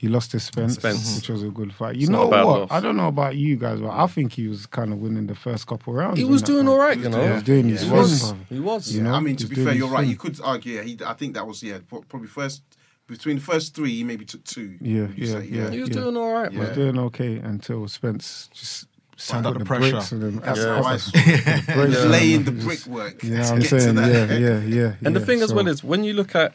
[0.00, 1.16] he lost to Spence, Spence.
[1.16, 1.96] which was a good fight.
[1.96, 2.60] You It's know not a bad what?
[2.60, 2.68] loss.
[2.70, 5.34] I don't know about you guys, but I think he was kind of winning the
[5.34, 6.18] first couple rounds.
[6.18, 7.22] He was doing all right, you know.
[7.22, 8.32] He was doing his Yeah, He he was.
[8.32, 8.36] bruv.
[8.48, 8.94] He was.
[8.96, 9.12] You know?
[9.12, 10.00] I mean, to he's be fair, you're right.
[10.00, 10.10] thing.
[10.10, 10.76] You could argue.
[10.76, 12.62] Yeah, he, I think that was yeah, probably first
[13.08, 14.78] between the first three, he maybe took two.
[14.80, 15.44] Yeah, would yeah, say?
[15.50, 15.70] yeah.
[15.70, 15.94] He was Yeah.
[15.96, 18.86] doing all right, He was doing okay until Spence just
[19.18, 19.90] sat Under the the pressure.
[19.90, 20.82] bricks and then That's Yeah.
[20.82, 21.44] how I saw it.
[21.44, 21.66] bricks Just
[22.04, 23.22] and laying the just- brickwork.
[23.22, 23.96] You know I'm saying?
[23.96, 24.92] Yeah, yeah, yeah.
[25.04, 25.26] And the yeah.
[25.26, 26.54] thing as well is when you look at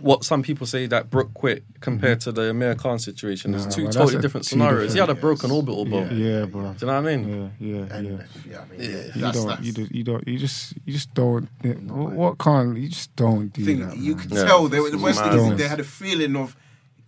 [0.00, 3.74] what some people say that Brook quit compared to the Amir Khan situation, Nah, it's
[3.74, 4.92] two well, totally a- different two scenarios.
[4.92, 6.16] He had a different- broken orbital bone.
[6.18, 6.72] yeah, yeah, bro.
[6.72, 7.52] Do you know what I mean?
[7.58, 8.24] Yeah, yeah, And, yeah.
[8.50, 10.92] yeah, I mean, yeah, You that's, don't, that's you, do, you don't, you just, you
[10.92, 11.48] just don't.
[11.88, 13.80] what, what can't you just don't do thing.
[13.86, 13.96] that?
[13.96, 14.22] You man.
[14.28, 14.44] could Yeah.
[14.44, 16.56] tell they were, the worst thing is they had a feeling of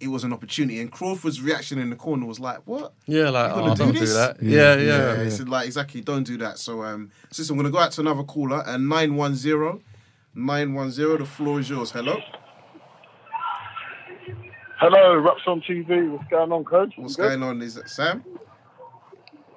[0.00, 2.92] it was an opportunity, and Crawford's reaction in the corner was like, "What?
[3.06, 4.36] Yeah, like, You oh, do don't do that.
[4.40, 4.82] Yeah, Yeah, yeah.
[4.86, 5.20] Yeah, yeah.
[5.22, 6.00] it's like exactly.
[6.02, 6.58] Don't do that.
[6.60, 9.80] So, um, sister, I'm gonna go out to another caller, and nine one zero,
[10.36, 11.16] nine one zero.
[11.18, 11.90] The floor is yours.
[11.90, 12.20] Hello.
[14.78, 16.08] Hello, Wraps on TV.
[16.10, 16.92] What's going on, coach?
[16.96, 17.28] What's good?
[17.28, 17.62] going on?
[17.62, 18.24] Is it Sam?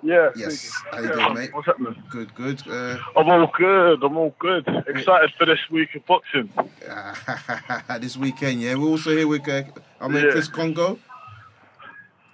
[0.02, 0.30] Yeah.
[0.36, 0.60] Yes.
[0.60, 0.92] speaking.
[0.92, 1.54] How you doing, mate?
[1.54, 2.04] What's happening?
[2.10, 2.68] Good, good.
[2.68, 4.04] Uh, I'm all good.
[4.04, 4.68] I'm all good.
[4.88, 6.50] Excited for this week of boxing.
[8.02, 8.74] this weekend, yeah.
[8.74, 9.62] We're also here with uh,
[10.00, 10.32] our man Yeah.
[10.32, 10.98] Chris Kongo.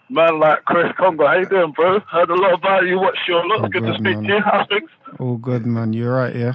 [0.09, 1.27] Man like Chris Kongo.
[1.27, 1.99] How you doing, bro?
[2.09, 2.97] Heard a lot about you.
[2.99, 3.63] What's your look?
[3.65, 4.23] Oh, good to speak man.
[4.23, 4.39] to you.
[4.45, 4.89] How's things?
[5.19, 5.91] All good, man.
[5.91, 6.53] You're right, yeah.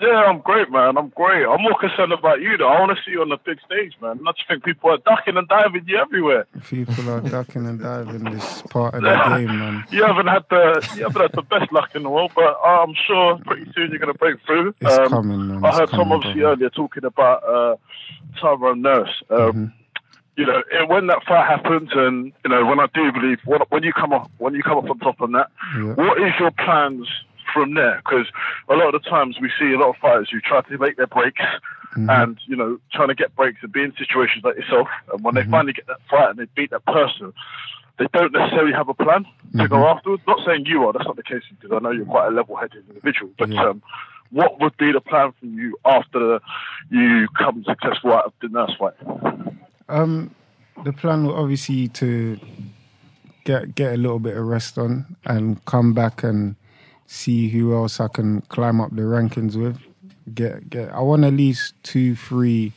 [0.00, 0.96] Yeah, I'm great, man.
[0.98, 1.44] I'm great.
[1.46, 2.66] I'm more concerned about you, though.
[2.68, 4.18] I want to see you on the big stage, man.
[4.26, 6.46] I just think people are ducking and diving you everywhere.
[6.68, 9.84] People are ducking and diving this part of the game, man.
[9.90, 12.92] You haven't had the you haven't had the best luck in the world, but I'm
[13.06, 14.74] sure pretty soon you're going to break through.
[14.80, 15.64] It's Um, coming, man.
[15.64, 17.76] I heard coming, some obviously earlier talking about uh,
[18.40, 19.22] Tyrone Nurse.
[19.30, 19.64] Um, Mm-hmm.
[20.36, 23.84] You know, when that fight happens, and you know, when I do believe when, when
[23.84, 25.46] you come up when you come up on top on that,
[25.78, 25.92] Yeah.
[25.94, 27.06] what is your plans
[27.54, 28.02] from there?
[28.04, 28.26] Because
[28.68, 30.96] a lot of the times we see a lot of fighters who try to make
[30.98, 31.40] their breaks.
[31.96, 32.10] Mm-hmm.
[32.10, 35.34] And you know, trying to get breaks and be in situations like yourself, and when
[35.34, 35.48] Mm-hmm.
[35.48, 37.32] they finally get that fight and they beat that person,
[38.00, 39.24] they don't necessarily have a plan
[39.56, 39.96] to go Mm-hmm.
[39.96, 40.22] afterwards.
[40.26, 42.82] Not saying you are, that's not the case because I know you're quite a level-headed
[42.88, 43.30] individual.
[43.38, 43.66] But Yeah.
[43.68, 43.82] um,
[44.30, 46.40] what would be the plan for you after
[46.90, 48.94] you come successful out of the nurse fight?
[49.88, 50.34] Um,
[50.82, 52.40] the plan was obviously to
[53.44, 56.56] get get a little bit of rest on and come back and
[57.06, 59.78] see who else I can climb up the rankings with.
[60.34, 60.90] Get get.
[60.92, 62.72] I want at least two, three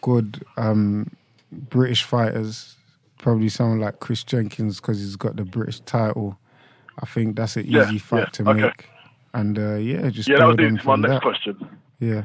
[0.00, 1.10] good um,
[1.52, 2.76] British fighters.
[3.18, 6.36] Probably someone like Chris Jenkins because he's got the British title.
[7.02, 8.60] I think that's an easy Yeah, fight yeah, to okay.
[8.62, 8.86] make.
[9.32, 11.22] And uh, yeah, just Yeah, that would build lead on to my next that.
[11.22, 11.78] question.
[12.00, 12.22] Yeah.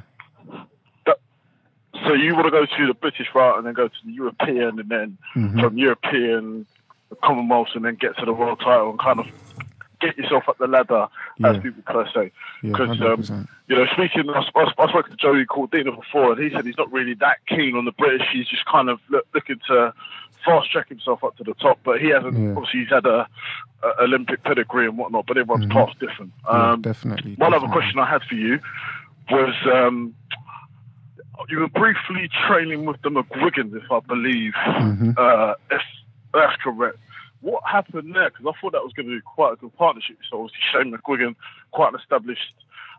[2.06, 4.80] So you want to go to the British route and then go to the European
[4.80, 5.60] and then Mhm.
[5.62, 6.66] from European,
[7.10, 9.28] the Commonwealth and then get to the world title and kind of
[10.00, 11.08] get yourself up the ladder,
[11.44, 11.62] as Yeah.
[11.62, 12.32] people kind of say.
[12.64, 16.34] Yeah, Because, hundred um, you know, speaking, I, sp- I spoke to Joey Cordina before,
[16.34, 18.28] and he said he's not really that keen on the British.
[18.32, 19.94] He's just kind of look, looking to
[20.46, 21.80] fast track himself up to the top.
[21.84, 22.38] But he hasn't.
[22.38, 22.52] Yeah.
[22.56, 23.28] Obviously, he's had a,
[23.84, 25.26] a Olympic pedigree and whatnot.
[25.28, 25.72] But everyone's Mhm.
[25.74, 26.32] path's different.
[26.46, 27.36] Yeah, Um, definitely.
[27.36, 28.60] one other question I had for you
[29.30, 30.16] was um,
[31.50, 35.18] you were briefly training with the McGuigans, if I believe, Mhm.
[35.18, 35.82] uh, if
[36.34, 36.98] that's correct.
[37.42, 38.30] What happened there?
[38.30, 40.18] Because I thought that was going to be quite a good partnership.
[40.30, 41.36] So obviously Shane McGuigan,
[41.72, 42.54] quite an established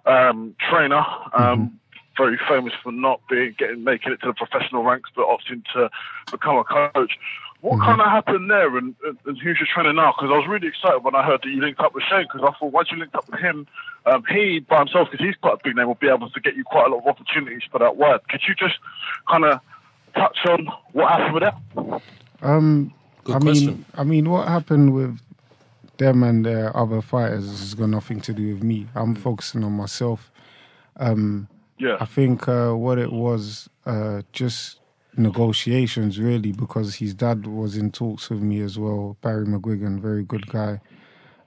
[0.07, 1.79] um, trainer, um,
[2.17, 5.91] very famous for not being getting making it to the professional ranks, but opting to
[6.31, 7.13] become a coach.
[7.61, 7.85] What Mhm.
[7.85, 10.13] kind of happened there, and, and, and who's your trainer now?
[10.13, 12.23] Because I was really excited when I heard that you linked up with Shane.
[12.23, 13.67] Because I thought once you linked up with him,
[14.07, 16.57] um, he by himself, because he's quite a big name, will be able to get
[16.57, 18.21] you quite a lot of opportunities for that word.
[18.31, 18.79] Could you just
[19.29, 19.61] kind of
[20.15, 22.03] touch on what happened with that?
[22.43, 22.95] Um,
[23.33, 23.67] Good I question.
[23.67, 25.19] mean, I mean, what happened with
[25.99, 28.87] them and their other fighters has got nothing to do with me.
[28.95, 30.31] I'm focusing on myself.
[30.97, 31.97] Um, Yeah.
[32.01, 34.81] I think uh, what it was, uh, just
[35.17, 39.17] negotiations really because his dad was in talks with me as well.
[39.23, 40.81] Barry McGuigan, very good guy.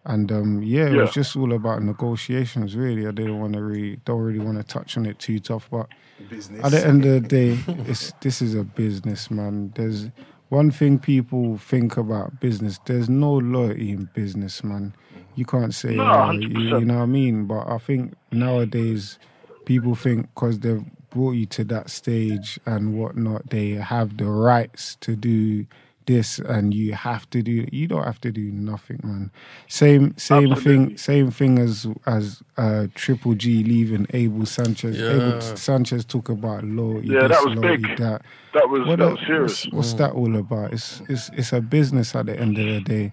[0.05, 2.75] And um, yeah, it was just all about negotiations.
[2.75, 5.69] Really, I didn't want to really, don't really want to touch on it too tough.
[5.71, 5.87] But
[6.29, 6.61] Business.
[6.63, 9.71] at the end of the day, it's this is a business, man.
[9.75, 10.09] There's
[10.53, 12.79] one thing people think about business.
[12.85, 14.93] There's no loyalty in business, man.
[15.35, 17.45] You can't say, No, oh, you, you know what I mean.
[17.45, 19.17] But I think nowadays,
[19.65, 24.95] people think because they've brought you to that stage and whatnot, they have the rights
[25.01, 25.65] to do
[26.05, 27.67] this, and you have to do.
[27.71, 29.31] You don't have to do nothing, man.
[29.67, 30.85] Same, same Absolutely.
[30.87, 30.97] thing.
[30.97, 34.97] Same thing as as uh, Triple G leaving Abel Sanchez.
[34.99, 35.11] Yeah.
[35.11, 37.97] Abel Sanchez talk about law Yeah, that was loyalty, big.
[37.97, 38.21] That.
[38.53, 39.65] That was What that a- was serious.
[39.65, 40.73] What's, what's that all about?
[40.73, 43.11] It's it's it's a business at the end of the day.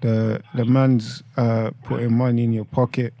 [0.00, 3.14] The the man's uh, putting money in your pocket.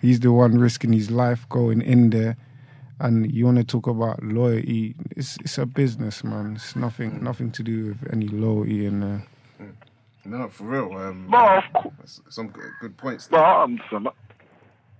[0.00, 2.36] He's the one risking his life going in there.
[3.00, 4.94] And you want to talk about loyalty?
[5.16, 6.54] It's it's a business, man.
[6.56, 9.22] It's nothing nothing to do with any loyalty in there.
[10.24, 10.92] no, for real.
[10.98, 12.20] Um, No, of course.
[12.28, 13.30] some good, good points.
[13.30, 14.14] No, I understand that.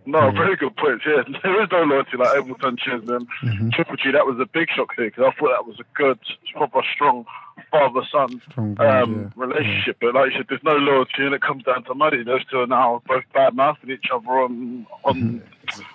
[0.07, 1.05] No, very good points.
[1.07, 3.69] Yeah, there is no loyalty like Abel Sanchez and Mm-hmm.
[3.71, 4.11] Triple G.
[4.13, 6.19] That was a big shock here because I thought that was a good,
[6.55, 7.27] proper, strong
[7.71, 9.29] father-son um, yeah.
[9.37, 9.99] relationship.
[10.01, 12.23] But like you said, there's no loyalty, and it comes down to money.
[12.23, 15.43] Those two are now both bad mouthing each other on on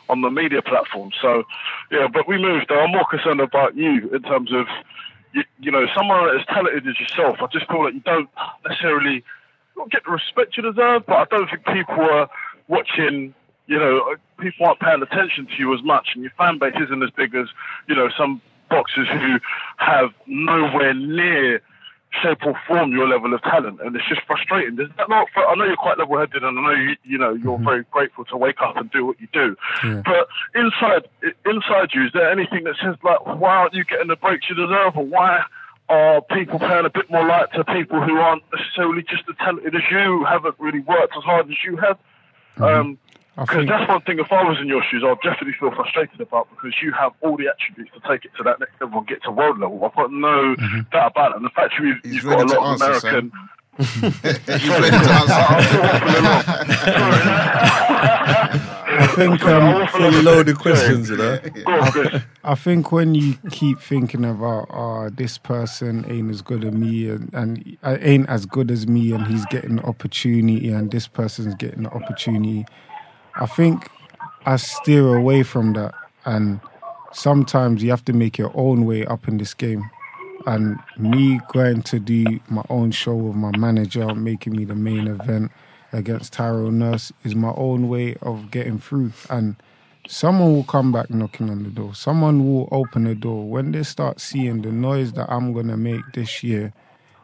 [0.10, 1.12] on the media platform.
[1.22, 1.44] So,
[1.92, 2.08] yeah.
[2.12, 2.72] But we moved.
[2.72, 4.68] I'm more concerned about you in terms of.
[5.36, 8.30] You, you know, someone as talented as yourself, I just feel like you don't
[8.68, 9.24] necessarily
[9.76, 12.30] not get the respect you deserve, but I don't think people are
[12.68, 13.34] watching.
[13.66, 17.02] You know, people aren't paying attention to you as much, and your fan base isn't
[17.02, 17.48] as big as
[17.88, 19.40] you know some boxers who
[19.78, 21.62] have nowhere near
[22.22, 24.76] shape or form your level of talent, and it's just frustrating.
[24.76, 25.28] Does that not?
[25.36, 28.38] I know you're quite level-headed, and I know you, you know you're very grateful to
[28.38, 29.56] wake up and do what you do.
[29.84, 30.02] Yeah.
[30.06, 31.08] But inside,
[31.46, 34.56] inside you, is there anything that says like, why aren't you getting the breaks you
[34.56, 35.44] deserve, or why?
[35.90, 39.76] Are people paying a bit more light to people who aren't necessarily just as talented
[39.76, 42.00] as you, haven't really worked as hard as you have?
[42.58, 44.20] Um, I because think that's one thing.
[44.20, 47.36] If I was in your shoes, I'd definitely feel frustrated about because you have all
[47.36, 49.84] the attributes to take it to that next level and get to world level.
[49.84, 50.56] I've got no
[50.92, 51.38] doubt about it.
[51.38, 53.32] And the fact you've, He's you've got a ready to lot of answer, American.
[53.80, 55.34] He's ready to answer.
[58.96, 61.40] I think um, Fully loaded questions, you know.
[61.40, 62.22] Go.
[62.44, 67.10] I think when you keep thinking about, oh, this person ain't as good as me
[67.10, 71.08] and, and uh, ain't as good as me, and he's getting the opportunity, and this
[71.08, 72.66] person's getting the opportunity,
[73.36, 73.90] I think
[74.46, 75.94] I steer away from that.
[76.26, 76.60] And
[77.12, 79.90] sometimes you have to make your own way up in this game.
[80.46, 85.08] And me going to do my own show with my manager, making me the main
[85.08, 85.52] event
[85.92, 89.14] against Tyrone Nurse, is my own way of getting through.
[89.30, 89.56] And
[90.08, 91.96] someone will come back knocking on the door.
[91.96, 93.48] Someone will open the door.
[93.48, 96.74] When they start seeing the noise that I'm gonna make this year,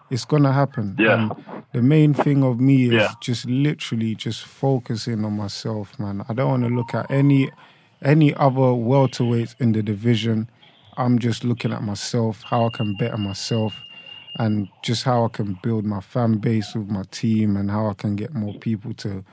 [0.10, 0.95] it's gonna happen.
[1.00, 1.13] Yeah.
[1.32, 1.32] And
[1.74, 3.13] the main thing of me is Yeah.
[3.22, 6.24] just literally just focusing on myself, man.
[6.30, 7.50] I don't want to look at any
[8.02, 10.50] any other welterweights in the division.
[10.95, 13.74] I'm just looking at myself, how I can better myself,
[14.38, 17.93] and just how I can build my fan base with my team, and how I
[17.93, 19.24] can get more people to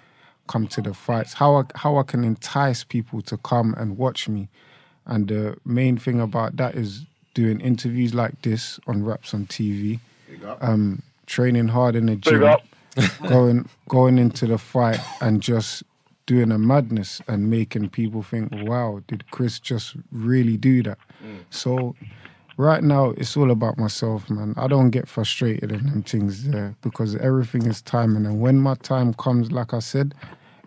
[0.48, 1.34] come to the fights.
[1.34, 4.48] How I how I can entice people to come and watch me.
[5.06, 10.00] And the main thing about that is doing interviews like this on Wraps on TV,
[10.60, 12.40] um, training hard in the gym,
[13.28, 15.82] going going into the fight and just
[16.26, 20.98] doing a madness and making people think, wow, did Chris just really do that?
[21.50, 21.94] So
[22.56, 24.54] right now it's all about myself, man.
[24.56, 28.74] I don't get frustrated in them things there because everything is timing and when my
[28.74, 30.14] time comes, like I said,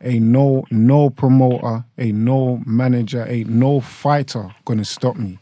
[0.01, 5.39] ain't no no promoter, ain't no manager, ain't no fighter gonna stop me.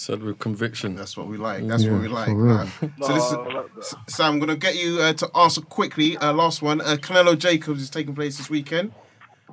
[0.00, 0.94] Said with conviction.
[0.94, 1.66] That's what we like.
[1.66, 2.28] That's Yeah, what we like.
[2.28, 2.56] for real.
[2.56, 2.64] Uh,
[3.02, 3.96] so this is, I like that.
[4.08, 6.16] Sam, I'm going to get you uh, to answer quickly.
[6.16, 6.80] Uh, last one.
[6.80, 8.92] Uh, Canelo Jacobs is taking place this weekend.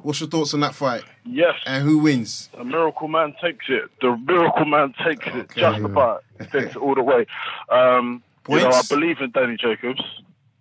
[0.03, 1.03] What's your thoughts on that fight?
[1.25, 2.49] Yes, And who wins?
[2.57, 3.89] the miracle man takes it.
[3.99, 5.51] The miracle man takes it.
[5.51, 5.59] Okay.
[5.59, 7.25] Just about takes it all the way.
[7.69, 10.01] Um, you know, I believe in Danny Jacobs.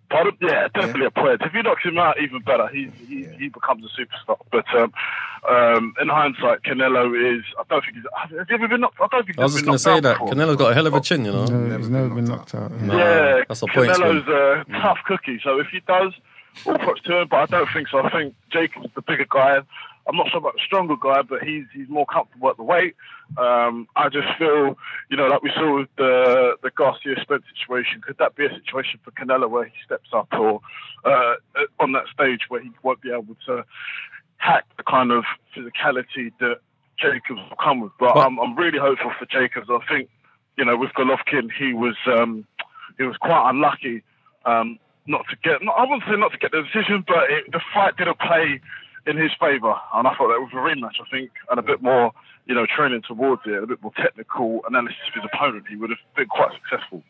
[0.09, 0.37] Pardon?
[0.41, 1.41] Yeah, definitely a point.
[1.43, 2.67] If he knocks him out, even better.
[2.67, 4.37] He he, he becomes a superstar.
[4.51, 4.91] But um,
[5.47, 7.43] um, in hindsight, Canelo is.
[7.57, 8.03] I don't think he's.
[8.37, 8.97] Have you ever been knocked?
[8.99, 10.13] I don't think I was just going to say that.
[10.15, 10.29] before.
[10.29, 11.45] Canelo's got a hell of a chin, you know.
[11.45, 12.71] No, he's never been knocked out.
[12.71, 12.85] yeah.
[12.85, 12.97] No.
[12.97, 14.23] Yeah, that's a point swing.
[14.23, 15.39] Canelo's a tough cookie.
[15.43, 16.13] So if he does,
[16.65, 17.27] all props to him.
[17.29, 17.99] But I don't think so.
[17.99, 19.59] I think Jacob's the bigger guy.
[20.09, 22.95] I'm not sure about the stronger guy, but he's he's more comfortable at the weight.
[23.37, 24.77] Um, I just feel,
[25.09, 28.01] you know, like we saw with the the Garcia Spence situation.
[28.01, 30.61] Could that be a situation for Canelo where he steps up, or
[31.03, 31.35] uh,
[31.79, 33.65] on that stage where he won't be able to
[34.37, 35.23] hack the kind of
[35.55, 36.57] physicality that
[36.99, 37.91] Jacobs will come with.
[37.99, 39.67] But, But- I'm, I'm really hopeful for Jacobs.
[39.69, 40.09] I think,
[40.57, 42.45] you know, with Golovkin, he was um,
[42.97, 44.03] he was quite unlucky
[44.45, 45.63] um, not to get.
[45.63, 48.59] Not, I wouldn't say not to get the decision, but it, the fight didn't play
[49.05, 51.81] in his favour, and I thought that with a rematch, I think, and a bit
[51.81, 52.11] more,
[52.45, 55.91] you know, training towards it, a bit more technical analysis of his opponent, he would
[55.91, 57.03] have been quite successful.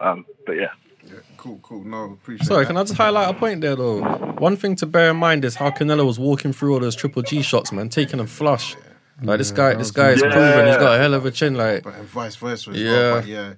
[0.00, 0.72] Um, but yeah.
[1.04, 1.84] Yeah, cool, cool.
[1.84, 2.68] No, appreciate Sorry, that.
[2.68, 4.00] can I just highlight a point there though?
[4.38, 7.22] One thing to bear in mind is how Canelo was walking through all those triple
[7.22, 8.76] G shots, man, taking them flush.
[9.22, 10.30] Like this guy, this guy is Yeah.
[10.30, 10.66] proven.
[10.66, 11.54] He's got a hell of a chin.
[11.54, 12.92] Like, But and vice versa as Yeah.
[12.92, 13.14] well.
[13.20, 13.52] But yeah,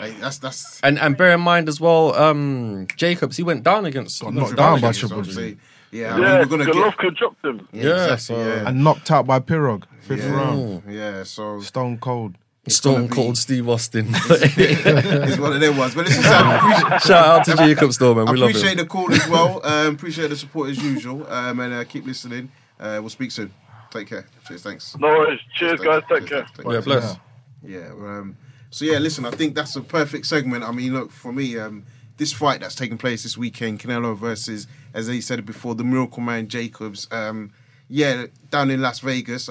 [0.00, 3.86] like, that's that's and and bear in mind as well, um, Jacobs, he went down
[3.86, 5.32] against, Got knocked knocked down by against- Triple G.
[5.32, 5.60] saying.
[5.92, 6.74] Yeah, I mean, we're gonna get.
[6.74, 7.68] Golovkin dropped him.
[7.72, 8.68] Yeah, Yeah, exactly, so- yeah.
[8.68, 10.82] And knocked out by Pirog, fifth yeah, round.
[10.88, 11.22] yeah.
[11.22, 12.34] So Stone cold.
[12.68, 14.06] Stone gonna Cold Steve Austin.
[14.10, 15.94] it's one of them ones.
[15.94, 18.26] But listen, Sam, appreciate, Shout out to Jacobs though, man.
[18.26, 18.56] We love it.
[18.56, 18.78] appreciate him.
[18.78, 19.64] the call as well.
[19.64, 21.26] Um, appreciate the support as usual.
[21.30, 22.50] Um, and uh, keep listening.
[22.78, 23.52] Uh, we'll speak soon.
[23.90, 24.26] Take care.
[24.46, 24.62] Cheers.
[24.62, 24.96] Thanks.
[24.98, 25.40] No worries.
[25.54, 26.02] Cheers, guys.
[26.08, 26.46] Take care.
[26.56, 27.16] Cheers, Yeah, bless.
[27.62, 27.88] Yeah.
[27.92, 28.36] Um,
[28.70, 29.24] so yeah, listen.
[29.24, 30.64] I think that's a perfect segment.
[30.64, 31.84] I mean, look for me, um,
[32.16, 36.22] this fight that's taking place this weekend, Canelo versus, as he said before, the Miracle
[36.22, 37.06] Man Jacobs.
[37.10, 37.52] Um,
[37.88, 39.48] yeah, down in Las Vegas.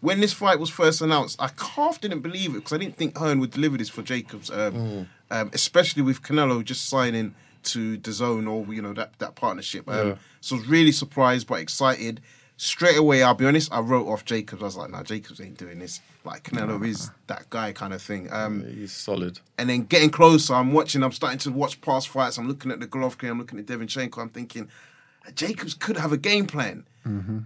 [0.00, 3.18] When this fight was first announced, I half didn't believe it because I didn't think
[3.18, 7.34] Hearn would deliver this for Jacobs, um, um, especially with Canelo just signing
[7.64, 9.88] to the DAZN or you know that that partnership.
[9.88, 10.14] Um, Yeah.
[10.40, 12.20] So I was really surprised but excited.
[12.56, 14.60] Straight away, I'll be honest, I wrote off Jacobs.
[14.62, 16.00] I was like, nah, Jacobs ain't doing this.
[16.24, 18.28] Like Canelo is that guy kind of thing.
[18.30, 19.40] Um, He's solid.
[19.56, 22.36] and then getting closer, I'm watching, I'm starting to watch past fights.
[22.36, 24.18] I'm looking at the Golovkin, I'm looking at Derevyanchenko.
[24.18, 24.68] I'm thinking,
[25.34, 26.84] Jacobs could have a game plan.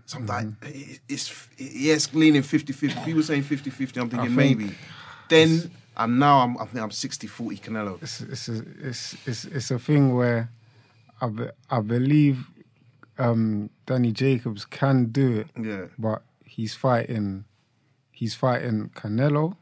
[0.07, 3.01] So I'm like, it- it's, yes, leaning 50 50.
[3.05, 4.01] People saying 50 50.
[4.01, 4.75] I'm thinking think maybe.
[5.29, 8.03] Then I'm now, I'm, I think I'm 60 40 Canelo.
[8.03, 10.51] it's it's a, it's, it's it's a thing where
[11.21, 12.47] I be, I believe
[13.19, 15.87] um, Danny Jacobs can do it, Yeah.
[15.99, 17.45] but he's fighting
[18.11, 19.57] he's fighting Canelo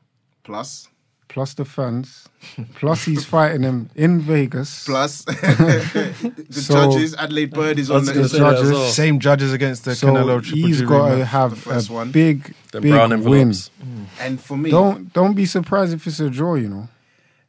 [0.44, 0.88] Plus,
[1.33, 2.29] plus the fans,
[2.75, 4.85] plus he's fighting him in Vegas.
[4.85, 8.71] plus the So- judges, Adalaide Byrd is on was the the say judges.
[8.71, 8.88] well.
[8.90, 11.27] Same judges against the so Canelo Triple he's G got to rematch.
[11.27, 12.11] have The first a one.
[12.12, 13.18] big Them big brown win.
[13.21, 13.71] envelopes.
[14.21, 16.55] And for me, Don't don't be surprised if it's a draw.
[16.57, 16.88] You know,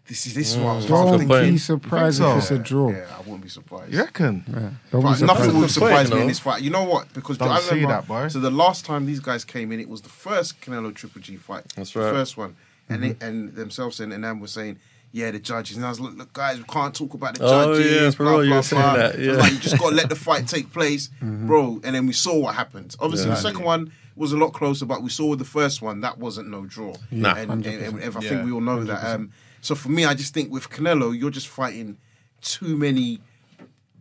[0.07, 1.51] this is this is what I was Don't half don't thinking.
[1.53, 2.89] be surprised You if think it's a draw.
[2.91, 3.91] Yeah, I wouldn't be surprised.
[3.93, 4.43] You reckon?
[4.47, 4.69] Yeah.
[4.91, 5.53] Don't But be nothing surprised.
[5.53, 6.27] would That's the surprise point, me in though.
[6.27, 6.61] this fight.
[6.61, 7.13] You know what?
[7.13, 8.27] Because Don't I say remember, that, boy.
[8.29, 11.35] So the last time these guys came in, it was the first Canelo Triple G
[11.37, 11.63] fight.
[11.75, 12.11] That's The right.
[12.13, 12.55] first one,
[12.89, 14.79] and they, and themselves and and Nam were saying.
[15.15, 15.77] Yeah, the judges.
[15.77, 18.15] And I was like, look, guys, we can't talk about the Oh, judges.
[18.15, 18.95] yeah, blah, you blah, saying blah.
[18.97, 19.31] that, So yeah.
[19.33, 21.79] like, you just got to let the fight take place, bro.
[21.83, 22.95] And then we saw what happened.
[22.99, 26.17] Obviously, the second one was a lot closer, but we saw the first one, that
[26.17, 26.95] wasn't no draw.
[27.11, 27.35] Nah.
[27.35, 29.05] And, and, and, and I think we all know that.
[29.05, 31.99] Um, so for me, I just think with Canelo, you're just fighting
[32.41, 33.19] too many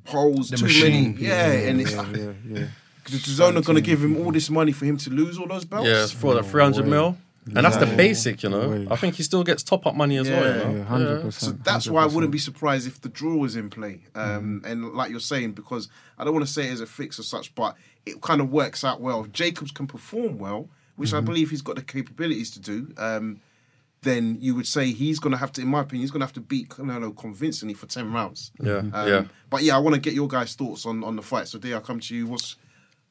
[0.07, 1.13] holes, The too machine.
[1.13, 1.27] many.
[1.27, 2.67] Yeah, and it's Yeah, yeah, yeah.
[3.05, 5.37] because the DAZN are going to give him all this money for him to lose
[5.39, 5.87] all those belts.
[5.89, 6.91] Yeah, it's for the 300 way.
[6.91, 7.19] mil.
[7.47, 8.69] And that's the basic, you know.
[8.69, 8.87] way.
[8.91, 10.77] I think he still gets top up money as well, you know.
[10.79, 11.23] Yeah, hundred Yeah.
[11.23, 11.57] percent.
[11.57, 14.03] So that's why I wouldn't be surprised if the draw was in play.
[14.15, 17.19] Um, And like you're saying, because I don't want to say it as a fix
[17.19, 17.77] or such, but
[18.07, 19.25] it kind of works out well.
[19.25, 23.41] If Jacobs can perform well, which I believe he's got the capabilities to do, um,
[24.03, 26.27] then you would say he's going to have to, in my opinion, he's going to
[26.27, 28.51] have to beat Canelo convincingly for 10 rounds.
[28.61, 29.25] Yeah, Um, yeah.
[29.49, 31.47] But yeah, I want to get your guys' thoughts on, on the fight.
[31.49, 32.27] So, Dee, I'll come to you.
[32.27, 32.57] What's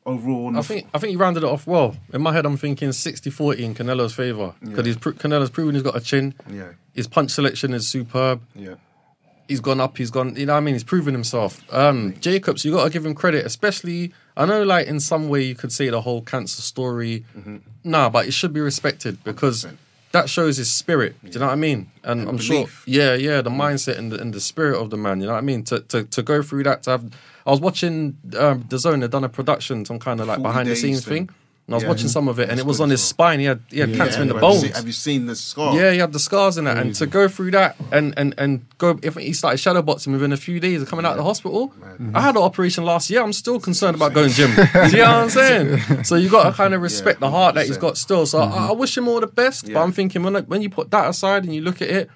[0.05, 1.95] overall on I think I think he rounded it off well.
[2.13, 5.83] In my head, I'm thinking 60-40 in Canelo's favour because he's pro- Canelo's proven he's
[5.83, 6.33] got a chin.
[6.49, 8.41] Yeah, His punch selection is superb.
[8.55, 8.75] yeah.
[9.47, 9.97] He's gone up.
[9.97, 10.37] He's gone.
[10.37, 11.61] You know, what I mean, he's proven himself.
[11.73, 14.13] Um, Jacobs, you got to give him credit, especially.
[14.37, 17.25] I know, like in some way, you could say the whole cancer story.
[17.83, 19.75] Nah, but it should be respected because 100%.
[20.11, 21.15] That shows his spirit.
[21.23, 21.91] Do you know what I mean?
[22.03, 22.83] And, And I'm belief.
[22.85, 25.19] sure, yeah, yeah, the mindset and the, and the spirit of the man.
[25.21, 25.63] You know what I mean?
[25.65, 26.83] To to to go through that.
[26.83, 27.03] To have,
[27.45, 28.99] I was watching um, the Zone.
[28.99, 31.27] They'd done a production, some kind of like behind the scenes thing.
[31.27, 31.35] thing.
[31.71, 31.89] And I was Yeah.
[31.89, 33.39] watching some of it, and it was on his spine.
[33.39, 34.61] He had he had cancer in the have you bones.
[34.61, 35.73] seen- Have you seen the scar?
[35.79, 38.65] Yeah, he had the scars in it, and to go through that and and and
[38.77, 38.99] go.
[39.01, 41.71] If he started shadow boxing within a few days of coming out of the hospital,
[42.13, 43.21] I had an operation last year.
[43.23, 44.51] I'm still concerned about going gym.
[44.55, 46.03] Do you know what I'm saying?
[46.03, 47.81] So you got to kind of respect the heart that he's 100%.
[47.81, 48.25] got still.
[48.25, 49.71] So I, I wish him all the best.
[49.71, 52.09] But I'm thinking when when you put that aside and you look at it,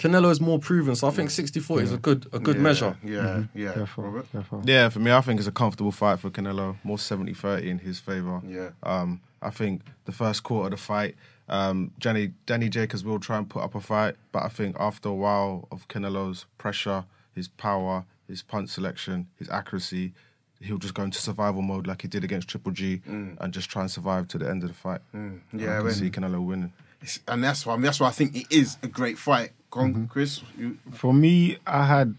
[0.00, 0.96] Canelo is more proven.
[0.96, 2.96] So I think 60-40 is a good a good Yeah, measure.
[3.04, 3.72] Yeah, yeah.
[3.74, 4.32] Careful, Robert?
[4.32, 4.62] careful.
[4.64, 6.76] Yeah, for me, I think it's a comfortable fight for Canelo.
[6.84, 8.40] More 70-30 in his favour.
[8.46, 8.70] Yeah.
[8.82, 11.16] Um, I think the first quarter of the fight,
[11.48, 15.08] um, Danny, Danny Jacobs will try and put up a fight, but I think after
[15.10, 20.12] a while of Canelo's pressure, his power, his punch selection, his accuracy,
[20.60, 23.82] he'll just go into survival mode like he did against Triple G and just try
[23.82, 25.00] and survive to the end of the fight.
[25.12, 26.72] Yeah, I can when- see Canelo winning.
[27.02, 29.52] It's- and that's why that's why I think it is a great fight.
[29.70, 30.42] Go on, Chris.
[30.58, 32.14] You, For me, I had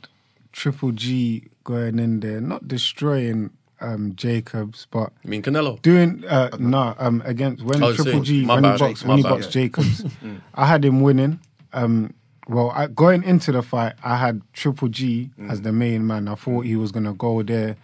[0.52, 3.50] Triple G going in there, not destroying
[3.82, 5.82] um, Jacobs, but I mean Canelo.
[5.82, 9.06] doing uh, no um against when Oh, Triple see, G my when bad, he boxed
[9.06, 9.64] when he boxed yeah.
[9.64, 10.06] Jacobs,
[10.56, 11.40] I had him winning.
[11.74, 12.14] Um,
[12.48, 16.28] well, I, going into the fight, I had Triple G as the main man.
[16.28, 17.76] I thought he was gonna go there,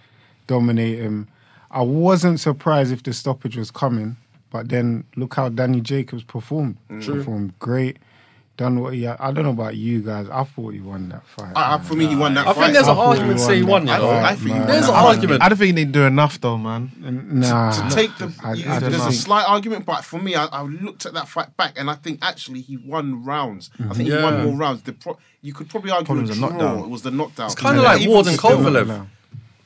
[0.48, 1.28] dominate him.
[1.72, 4.18] I wasn't surprised if the stoppage was coming,
[4.52, 6.78] but then look how Danny Jacobs performed.
[7.02, 7.98] Performed great.
[8.58, 9.04] Done what he.
[9.04, 9.18] Had.
[9.20, 10.28] I don't know about you guys.
[10.32, 11.54] I thought he won that fight.
[11.56, 12.52] I, I, for me, he won that fight.
[12.52, 12.62] I fight.
[12.64, 13.88] think there's I an thought argument he to say he won won.
[13.88, 15.06] You I, know, I think he won there's that an fight.
[15.16, 15.44] argument.
[15.44, 16.92] I don't think he didn't do enough though, man.
[17.00, 20.34] nah, to take the I- you- I don't there's a slight argument, but for me,
[20.34, 23.70] I, I looked at that fight back, and I think actually he won rounds.
[23.80, 24.82] I think he won more rounds.
[24.82, 26.50] The pro- you could probably argue Probably a was a draw.
[26.50, 26.80] knockdown.
[26.80, 27.46] It was the knockdown.
[27.46, 29.08] It's kind of Yeah, like even Ward and still- Kovalev.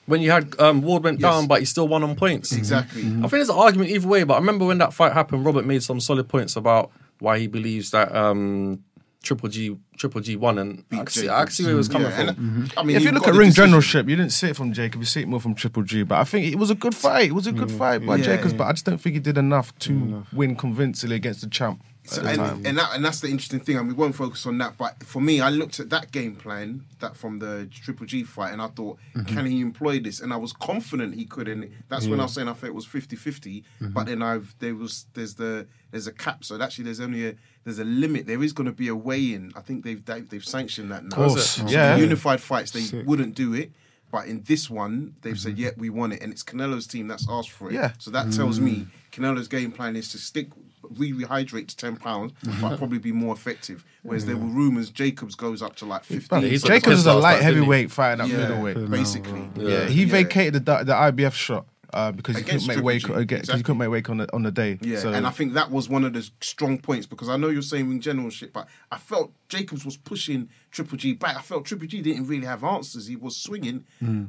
[0.05, 1.31] when you had um, Ward went Yes.
[1.31, 2.51] down, but he still won on points.
[2.51, 3.03] Exactly.
[3.03, 5.65] I think there's an argument either way, but I remember when that fight happened, Robert
[5.65, 8.83] made some solid points about why he believes that um,
[9.23, 11.87] Triple G Triple G won, and I can see, I can see where it was
[11.87, 12.29] coming Yeah, from.
[12.29, 14.99] and, I mean, if you look at ring generalship, you didn't see it from Jacob.
[15.01, 16.01] You see it more from Triple G.
[16.03, 17.29] But I think it was a good fight.
[17.29, 18.53] It was a good fight by Yeah, Jacobs.
[18.53, 18.57] yeah.
[18.57, 21.83] But I just don't think he did enough to win convincingly against the champ.
[22.03, 24.75] So, and, and, that, and that's the interesting thing, and we won't focus on that.
[24.77, 28.51] But for me, I looked at that game plan, that from the Triple G fight,
[28.53, 29.35] and I thought, Mm-hmm.
[29.35, 30.19] can he employ this?
[30.19, 31.47] And I was confident he could.
[31.47, 33.17] And that's when I was saying I thought it was 50-50.
[33.19, 33.89] Mm-hmm.
[33.91, 37.35] But then I've there was there's the there's a cap, so actually there's only a
[37.65, 38.25] there's a limit.
[38.25, 39.51] There is going to be a weigh in.
[39.55, 41.09] I think they've they've, sanctioned that now.
[41.09, 41.97] Of course, So yeah.
[41.97, 43.05] unified fights they Sick.
[43.05, 43.71] wouldn't do it.
[44.11, 47.27] But in this one, they've said, "Yeah, we want it," and it's Canelo's team that's
[47.29, 47.75] asked for it.
[47.75, 47.91] Yeah.
[47.97, 50.49] So that tells me Canelo's game plan is to stick,
[50.95, 53.83] rehydrate to ten pounds, but probably be more effective.
[54.03, 56.43] Whereas there were rumors Jacobs goes up to like fifteen.
[56.43, 57.43] he's So Jacobs is a light fight, he?
[57.45, 58.89] heavyweight fighting at yeah, middleweight.
[58.89, 59.49] basically.
[59.55, 63.19] Yeah, he vacated the the IBF shot uh, because he Against couldn't make Triple weight.
[63.19, 63.59] G, uh, get- 'cause exactly.
[63.59, 64.79] He couldn't make weight on the on the day.
[64.81, 67.49] Yeah, so, and I think that was one of the strong points because I know
[67.49, 71.35] you're saying in general shit, but I felt Jacobs was pushing Triple G back.
[71.37, 73.07] I felt Triple G didn't really have answers.
[73.07, 73.85] He was swinging,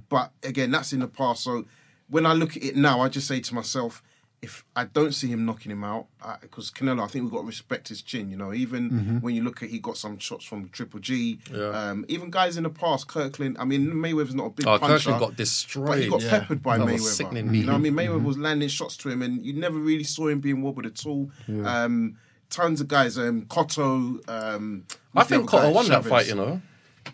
[0.08, 1.44] but again, that's in the past.
[1.44, 1.64] So
[2.08, 4.02] when I look at it now, I just say to myself,
[4.42, 6.06] if I don't see him knocking him out,
[6.40, 8.28] because Canelo, I think we've got to respect his chin.
[8.28, 11.68] You know, even when you look at he got some shots from Triple G, Yeah.
[11.68, 13.56] um, even guys in the past, Kirkland.
[13.60, 14.96] I mean, Mayweather's not a big Oh, puncher.
[15.12, 15.86] Kirkland got destroyed.
[15.86, 16.30] But he got Yeah.
[16.40, 17.54] peppered by That was Mayweather.
[17.54, 17.94] You know I mean?
[17.94, 21.06] Mayweather was landing shots to him, and you never really saw him being wobbled at
[21.06, 21.30] all.
[21.64, 22.16] Um,
[22.50, 24.28] tons of guys, um, Cotto.
[24.28, 24.84] Um,
[25.14, 25.58] I think guy?
[25.58, 26.26] Cotto won that fight.
[26.26, 26.60] You know,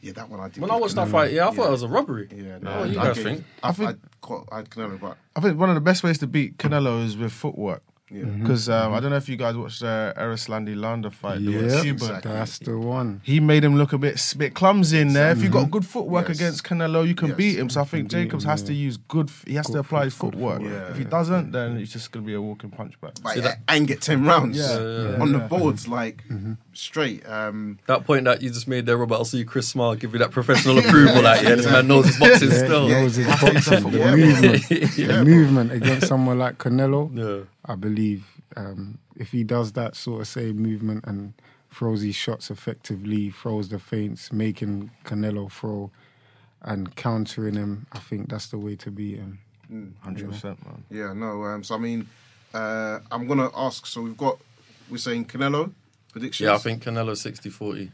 [0.00, 0.60] Yeah, that one I did.
[0.60, 2.28] when I watched that fight, yeah, I thought it was a robbery.
[2.34, 3.44] Yeah, oh, what do you guys gave- think?
[3.62, 6.02] I, I think- I, caught, I had Canelo, but I think one of the best
[6.02, 7.82] ways to beat Canelo is with footwork.
[8.10, 8.22] Yeah.
[8.22, 8.42] Mm-hmm.
[8.42, 9.02] Because um, I mm-hmm.
[9.02, 11.40] don't know if you guys watched uh, the Erislandy Lara fight.
[11.40, 12.32] Yeah, exactly.
[12.32, 13.20] that's the one.
[13.24, 15.30] He made him look a bit bit clumsy in there.
[15.30, 15.70] If you've got mm-hmm.
[15.70, 16.38] good footwork Yes.
[16.38, 17.36] against Canelo, you can Yes.
[17.36, 17.70] beat him.
[17.70, 19.30] So I think Jacobs has to use good.
[19.46, 20.62] He has to apply his foot- good footwork.
[20.62, 20.90] footwork.
[20.90, 21.10] If he Yeah.
[21.10, 23.22] doesn't, then it's just going to be a walking punchback.
[23.22, 26.24] But, See that- and get ten rounds Yeah, yeah, on the boards, like
[26.72, 27.28] straight.
[27.28, 30.18] Um, That point that you just made there, Robert, I'll see Chris Smile give you
[30.20, 31.22] that professional approval.
[31.22, 32.86] That yeah, this man knows his boxing Yeah, still.
[32.86, 37.10] he knows his boxing, the movement, the movement against someone like Canelo.
[37.14, 37.44] Yeah.
[37.68, 38.24] I believe
[38.56, 41.34] um, if he does that sort of same movement and
[41.70, 45.90] throws his shots effectively, throws the feints, making Canelo throw
[46.62, 49.38] and countering him, I think that's the way to beat him.
[50.02, 50.82] Hundred percent, man.
[50.90, 51.42] yeah, no.
[51.44, 52.06] Um, so I mean,
[52.54, 53.84] uh, I'm gonna ask.
[53.86, 54.38] So we've got.
[54.90, 55.70] We're saying Canelo
[56.10, 56.46] predictions.
[56.48, 57.90] Yeah, I think Canelo 60-40.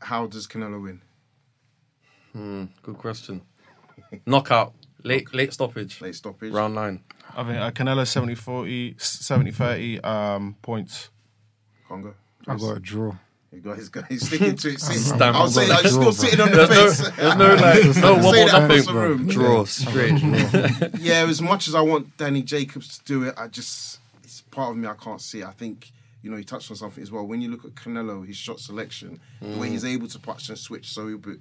[0.00, 1.00] How does Canelo win?
[2.32, 3.42] Hmm, good question.
[4.26, 4.72] Knockout,
[5.04, 6.52] late late stoppage, Late stoppage.
[6.52, 7.00] round nine.
[7.36, 11.10] I think uh, Canelo 70 40, 70 30 um, points.
[11.88, 12.14] Kongo.
[12.46, 13.14] I got a draw.
[13.52, 14.02] He got his guy.
[14.08, 14.80] He's sticking to it.
[14.80, 17.16] Sit- Damn, I was saying, I've like, still sitting on the There's no, fence.
[17.16, 18.84] there's no like, no Say wobble, that across nothing.
[18.94, 19.26] the room.
[19.26, 20.94] Draw straight.
[21.00, 24.70] yeah, as much as I want Danny Jacobs to do it, I just it's part
[24.70, 25.46] of me I can't see it.
[25.46, 25.90] I think
[26.22, 27.26] you know he touched on something as well.
[27.26, 30.56] When you look at Canelo, his shot selection, the way he's able to punch and
[30.56, 31.34] switch, so he'll be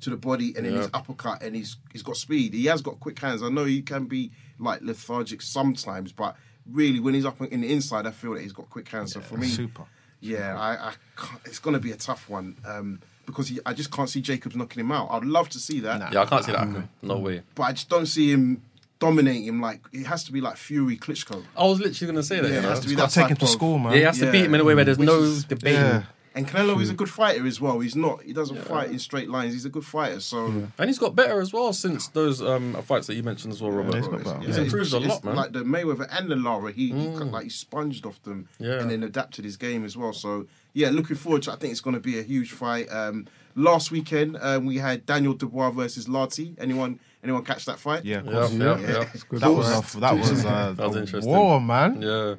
[0.00, 2.54] to the body and then his uppercut, and he's he's got speed.
[2.54, 3.42] He has got quick hands.
[3.42, 6.36] I know he can be like lethargic sometimes, but
[6.70, 9.12] really when he's up in the inside, I feel that he's got quick hands.
[9.12, 9.84] So for me, Super.
[10.20, 13.72] yeah, I, I can't, it's going to be a tough one um, because he, I
[13.72, 15.08] just can't see Jacobs knocking him out.
[15.10, 16.88] I'd love to see that Yeah, I can't see that happen.
[17.02, 17.42] No way.
[17.54, 18.62] but I just don't see him
[19.00, 21.44] dominating him like it has to be like Fury Klitschko.
[21.56, 22.48] I was literally gonna say that.
[22.48, 23.92] Yeah, you it has to be that take him type to of- school, man.
[23.92, 25.74] Yeah, he has to beat him in a way where there's Which no is- debate.
[25.74, 26.02] Yeah.
[26.38, 27.80] And Canelo is a good fighter as well.
[27.80, 28.22] He's not.
[28.22, 29.52] He doesn't fight in straight lines.
[29.52, 30.20] He's a good fighter.
[30.20, 33.60] So And he's got better as well since those um, fights that you mentioned as
[33.60, 33.96] well, Robert.
[33.96, 34.40] he's got better.
[34.40, 35.36] He's improved a lot, it's man.
[35.36, 38.80] Like the Mayweather and the Lara, he, he cut- like he sponged off them Yeah.
[38.80, 40.12] and then adapted his game as well.
[40.12, 41.52] So yeah, looking forward to.
[41.52, 42.86] I think it's going to be a huge fight.
[42.92, 43.26] Um,
[43.56, 46.54] last weekend um, we had Daniel Dubois versus Lartey.
[46.58, 48.04] Anyone anyone catch that fight?
[48.04, 48.52] Yeah, of Yeah, course.
[48.52, 48.88] yeah, Yeah.
[48.90, 49.10] yeah.
[49.14, 49.40] It's good.
[49.40, 51.32] That was a, that was uh, That was a interesting.
[51.32, 52.00] war, man.
[52.02, 52.34] Yeah.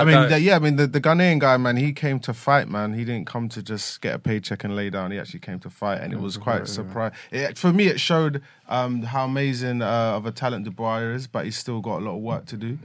[0.00, 2.68] I mean, the- yeah, I mean the, the Ghanaian guy, man, he came to fight,
[2.68, 2.94] man.
[2.94, 5.10] He didn't come to just get a paycheck and lay down.
[5.10, 7.16] He actually came to fight, and it was quite surprising.
[7.30, 11.44] It, for me, it showed um, how amazing uh, of a talent Dubois is, but
[11.44, 12.78] he's still got a lot of work to do.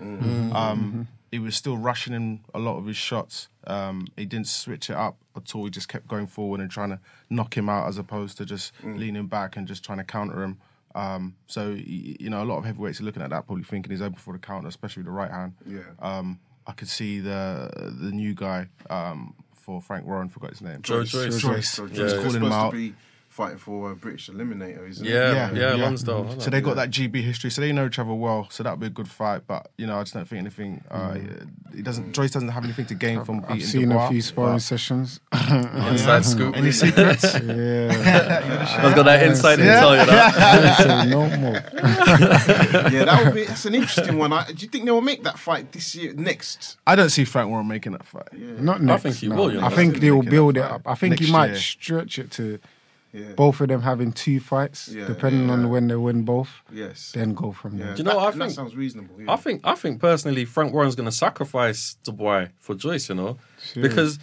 [0.53, 3.47] Um, he was still rushing in a lot of his shots.
[3.65, 5.63] Um, he didn't switch it up at all.
[5.63, 8.73] He just kept going forward and trying to knock him out, as opposed to just
[8.84, 10.57] leaning back and just trying to counter him.
[10.96, 14.02] Um, so you know, a lot of heavyweights are looking at that, probably thinking he's
[14.02, 15.54] open for the counter, especially with the right hand.
[15.66, 15.80] Yeah.
[16.00, 17.70] Um, I could see the
[18.00, 20.30] the new guy um, for Frank Warren.
[20.30, 20.82] Forgot his name.
[20.82, 21.42] Joe Joyce.
[21.42, 21.70] Joyce.
[21.70, 22.22] So Yeah, Joyce yeah.
[22.24, 22.72] Calling him out.
[22.72, 22.94] to be
[23.32, 25.09] fighting for a British Eliminator, isn't it?
[25.09, 25.84] Yeah, Yeah, yeah, yeah.
[25.84, 26.39] Lonsdale.
[26.39, 28.47] So they got that GB history, so they know each other well.
[28.49, 29.43] So that'll be a good fight.
[29.47, 30.84] But you know, I just don't think anything.
[30.91, 31.17] Uh,
[31.73, 32.11] he doesn't.
[32.13, 35.21] Joyce doesn't have anything to gain from beating I've seen Dubois, a few sparring sessions.
[35.34, 36.55] Inside scoop.
[36.57, 37.23] Any secrets?
[37.43, 38.77] yeah.
[38.84, 39.82] I've got that inside Yeah.
[39.82, 40.93] intel, you know.
[40.93, 41.53] I no more.
[42.91, 43.41] yeah, that would be.
[43.41, 44.34] It's an interesting one.
[44.34, 46.13] I, do you think they will make that fight this year?
[46.13, 46.77] Next?
[46.86, 48.34] I don't see Frank Warren making that fight.
[48.34, 48.99] Not next.
[48.99, 49.36] I think he no.
[49.36, 49.63] will.
[49.63, 50.82] I think I they will build it up.
[50.86, 51.55] I think next he might year.
[51.57, 52.59] stretch it to
[53.14, 53.34] Yeah.
[53.36, 56.49] both of them having two fights, Yeah, depending yeah, on when they win both.
[56.72, 57.12] Yes.
[57.14, 57.86] Then go from Yeah.
[57.88, 57.95] there.
[57.95, 58.43] Do you know what I think?
[58.43, 59.16] That sounds reasonable.
[59.20, 59.32] Yeah.
[59.34, 63.38] I think I think personally Frank Warren's going to sacrifice Dubois for Joyce, you know,
[63.76, 64.18] because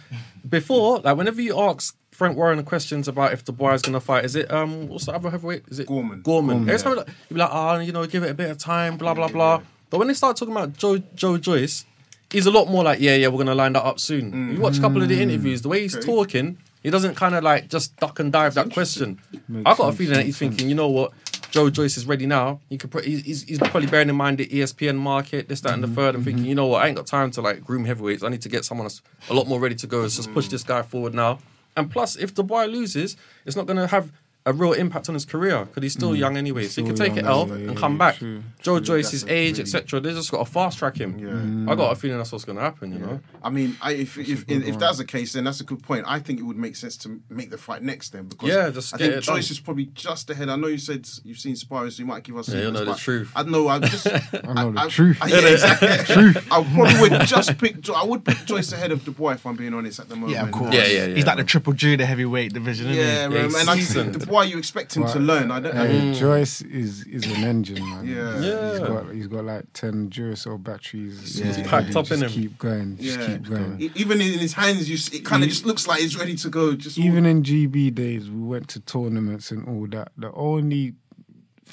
[0.47, 4.25] before like whenever you ask Frank Warren questions about if Dubois is going to fight,
[4.25, 5.63] is it um what's the other heavyweight?
[5.69, 6.21] Is it Gorman.
[6.21, 6.69] Gorman.
[6.69, 8.97] Every time like, you'd be like, oh, you know, give it a bit of time,
[8.97, 9.61] blah blah blah.
[9.89, 11.85] But when they start talking about Joe Joe Joyce,
[12.31, 14.31] he's a lot more like, yeah, yeah, we're going to line that up soon.
[14.31, 14.53] Mm.
[14.55, 17.43] You watch a couple of the interviews, the way he's talking, he doesn't kind of
[17.43, 19.19] like just duck and dive that question.
[19.65, 21.11] I got a feeling that he's thinking, you know what,
[21.51, 22.59] Joe Joyce is ready now.
[22.69, 25.83] He could, put, he's, he's probably bearing in mind the ESPN market, this, that, and
[25.83, 25.95] the mm-hmm.
[25.95, 26.49] third, and thinking, mm-hmm.
[26.49, 28.23] you know what, I ain't got time to like groom heavyweights.
[28.23, 30.01] I need to get someone that's a lot more ready to go.
[30.01, 30.51] Let's just push mm.
[30.51, 31.39] this guy forward now.
[31.75, 34.11] And plus, if Dubois loses, it's not going to have
[34.45, 36.17] a real impact on his career because he's still mm.
[36.17, 36.65] young anyway.
[36.65, 38.15] So he can take it young, L yeah, and yeah, come back.
[38.15, 38.41] true.
[38.61, 39.99] Joe Joyce, his that's age, etc.
[39.99, 41.19] They just got to fast track him.
[41.19, 41.27] Yeah.
[41.27, 41.69] Mm.
[41.69, 42.93] I got a feeling that's what's going to happen.
[42.93, 43.19] You know.
[43.43, 46.05] I mean, I, if if, if, if that's the case, then that's a good point.
[46.07, 48.93] I think it would make sense to make the fight next then because Yeah, just
[48.95, 49.51] I get think it Joyce done.
[49.51, 50.49] is probably just ahead.
[50.49, 52.49] I know you said you've seen sparring, so you might give us.
[52.49, 53.31] Yeah, you'll know the truth.
[53.35, 53.67] I know.
[53.67, 54.07] I just
[54.47, 55.17] I know the I, truth.
[55.21, 55.87] I, yeah, exactly.
[56.15, 56.37] truth.
[56.51, 57.81] I probably would just pick.
[57.81, 60.33] Jo- I would pick Joyce ahead of Dubois if I'm being honest at the moment.
[60.33, 60.73] Yeah, of course.
[60.73, 61.15] Yeah, yeah, yeah.
[61.15, 62.87] He's like the triple G, the heavyweight division.
[62.89, 64.28] Isn't Yeah, he?
[64.31, 64.45] Yeah, he's and I seasoned.
[64.45, 65.51] think Dubois, you expect him to learn.
[65.51, 65.75] I don't.
[65.75, 68.05] Hey, Joyce is is an engine, man.
[68.07, 68.39] Yeah.
[68.39, 68.69] Yeah.
[68.71, 71.37] He's got he's got like ten Duracell batteries.
[71.39, 72.29] He's packed up in Just him.
[72.43, 72.97] Keep going.
[72.97, 73.25] Just Yeah.
[73.27, 73.91] keep going.
[73.95, 76.49] Even in his hands, you s- it kind of just looks like he's ready to
[76.49, 76.75] go.
[76.75, 80.11] Just Even in GB days, we went to tournaments and all that.
[80.17, 80.93] The only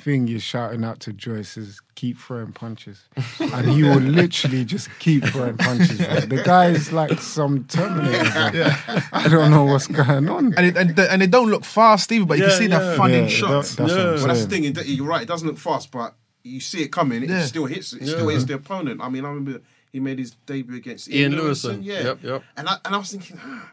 [0.07, 3.03] thing you're shouting out to Joyce is keep throwing punches,
[3.41, 5.99] and he will literally just keep throwing punches.
[5.99, 6.21] bro.
[6.21, 8.51] The guy is like some Terminator.
[8.53, 8.99] bro.
[9.13, 10.55] I don't know what's going on.
[10.57, 12.79] And, it, and, they, and they don't look fast either, but you can see yeah.
[12.79, 13.75] they're funny Yeah, shots.
[13.75, 14.15] that- that's what Yeah.
[14.15, 14.87] Well, that's the thing.
[14.97, 15.23] You're right.
[15.23, 17.25] It doesn't look fast, but you see it coming.
[17.25, 17.45] It Yeah.
[17.45, 17.93] still hits.
[17.93, 19.01] It still hits the opponent.
[19.03, 21.83] I mean, I remember he made his debut against Ian Ian, Lewison.
[21.83, 22.03] Yeah.
[22.05, 22.43] Yep, yep.
[22.57, 23.73] And I and I was thinking, ah,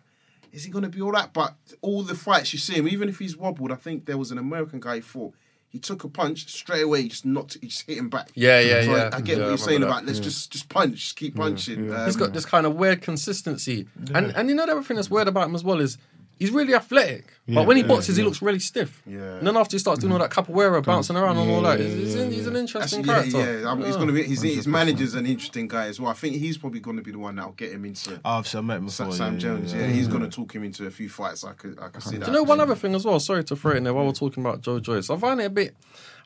[0.52, 1.32] is he going to be all that?
[1.32, 4.32] But all the fights you see him, even if he's wobbled, I think there was
[4.32, 5.36] an American guy he fought.
[5.74, 7.02] He took a punch straight away.
[7.02, 7.58] He just knocked.
[7.60, 8.30] He just hit him back.
[8.36, 9.10] Yeah, yeah, So I- yeah.
[9.12, 11.92] I, get Yeah, what you're saying remember about let's just just punch, just keep punching.
[11.92, 14.98] Um, He's got this kind of weird consistency, and and you know the other thing
[14.98, 15.98] that's weird about him as well is
[16.40, 19.02] he's really athletic, but when he boxes, he looks really stiff.
[19.06, 19.38] Yeah.
[19.38, 21.94] And then after he starts doing all that capoeira, bouncing around and all that, he's,
[21.94, 23.62] he's, an- he's an interesting yeah, character.
[23.62, 23.72] yeah.
[23.72, 24.24] I mean, he's going to be.
[24.24, 26.12] His, his manager's an interesting guy as well.
[26.12, 28.20] I think he's probably going to be the one that'll get him into.
[28.26, 29.12] Oh, I've met him before.
[29.12, 29.94] Sam yeah, Jones, yeah, yeah, yeah.
[29.94, 31.44] he's going to talk him into a few fights.
[31.44, 32.26] I could, I could see that.
[32.26, 33.20] Do you know one other thing as well?
[33.20, 35.10] Sorry to throw it in there while we're talking about Joe Joyce.
[35.10, 35.76] I find it a bit.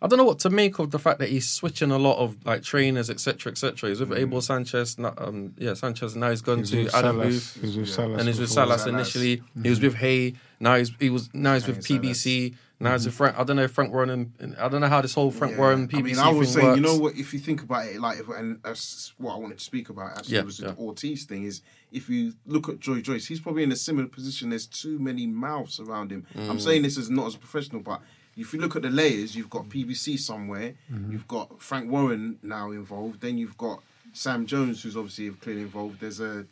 [0.02, 2.45] I don't know what to make of the fact that he's switching a lot of
[2.45, 3.89] like trainers, etc., etc.
[3.89, 4.18] He's with Mm.
[4.20, 6.16] Abel Sanchez, no- um, yeah, Sanchez.
[6.16, 7.18] Now he's gone He's to Adam.
[7.20, 8.50] Booth, He's with Salas and he's with.
[8.52, 8.93] Salas Salas.
[8.93, 9.41] initially.
[9.64, 10.34] He was with Haye.
[10.60, 12.56] Now he's he was now he's with PBC.
[12.80, 13.39] Now he's with Frank.
[13.39, 14.32] I don't know Frank Warren.
[14.39, 15.60] And, I don't know how this whole Frank Yeah.
[15.60, 16.78] Warren PBC I mean, I was saying, works.
[16.78, 17.16] you know what?
[17.16, 20.16] If you think about it, like, if, and that's what I wanted to speak about.
[20.20, 20.68] Actually, Yeah, was yeah.
[20.72, 21.43] the Ortiz thing.
[21.45, 24.52] Is if you look at Joy Joyce, he's probably in a similar position.
[24.52, 26.28] There's too many mouths around him.
[26.36, 26.50] Mm.
[26.52, 28.00] I'm saying this as not as a professional, but
[28.38, 31.11] if you look at the layers, you've got PBC somewhere, Mm-hmm.
[31.11, 33.81] you've got Frank Warren now involved, then you've got
[34.13, 35.99] Sam Jones, who's obviously clearly involved.
[35.99, 36.45] There's a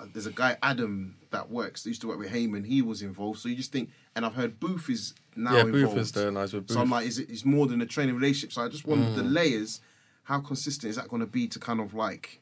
[0.00, 2.66] uh, there's a guy Adam that works that used to work with Heyman.
[2.66, 3.38] He was involved.
[3.38, 5.94] So you just think, and I've heard Booth is now Yeah, involved.
[5.94, 6.32] Booth is there.
[6.40, 8.52] He's with So I'm like, is it is more than a training relationship?
[8.52, 9.14] So I just wonder Mm.
[9.14, 9.80] the layers.
[10.24, 12.40] How consistent is that going to be to kind of like,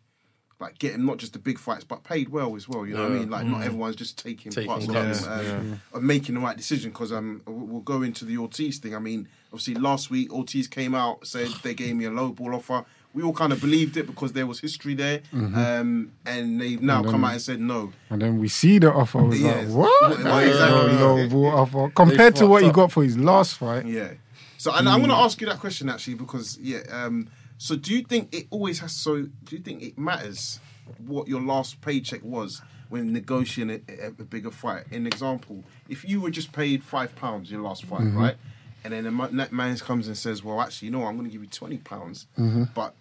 [0.60, 2.86] like get him not just the big fights, but paid well as well?
[2.86, 3.30] You know what I mean?
[3.30, 5.26] Like not everyone's just taking, Taking parts of cuts.
[5.26, 5.32] him,
[5.72, 6.90] um, of making the right decision.
[6.90, 8.94] Because um, we'll we'll go into the Ortiz thing.
[8.94, 12.54] I mean, obviously last week Ortiz came out said they gave me a low ball
[12.54, 12.84] offer.
[13.14, 17.02] we all kind of believed it because there was history there, um, and they've now
[17.02, 17.92] come out and said no.
[18.10, 19.18] And then we see the offer.
[19.18, 19.68] I was Yes.
[19.68, 20.10] like, what?
[20.10, 20.92] What- what exactly?
[20.94, 21.90] No, no, what offer.
[21.90, 23.84] Compared to what fucked he got for his last fight.
[23.86, 24.12] Yeah.
[24.58, 26.78] So, and I'm going to ask you that question actually because yeah.
[26.90, 27.28] Um,
[27.62, 28.90] so, do you think it always has?
[28.90, 30.58] So, do you think it matters
[30.98, 34.90] what your last paycheck was when negotiating a, a, bigger fight?
[34.90, 38.18] An example: if you were just paid five pounds your last fight, mm-hmm.
[38.18, 38.36] right,
[38.82, 41.28] and then a ma- man comes and says, "Well, actually, you know, what, I'm going
[41.28, 42.64] to give you twenty pounds," mm-hmm.
[42.74, 42.96] but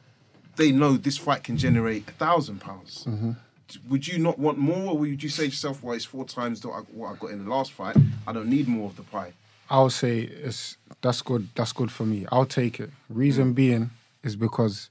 [0.58, 3.06] they know this fight can generate a thousand pounds.
[3.06, 3.32] Mm-hmm.
[3.90, 6.64] Would you not want more, or would you say to yourself, "Well, it's four times
[6.64, 7.98] what I, what I got in the last fight.
[8.28, 9.34] I don't need more of the pie."
[9.72, 11.48] I'll say it's that's good.
[11.56, 12.28] That's good for me.
[12.32, 12.92] I'll take it.
[13.10, 13.56] Reason mm.
[13.56, 13.90] being
[14.24, 14.90] is because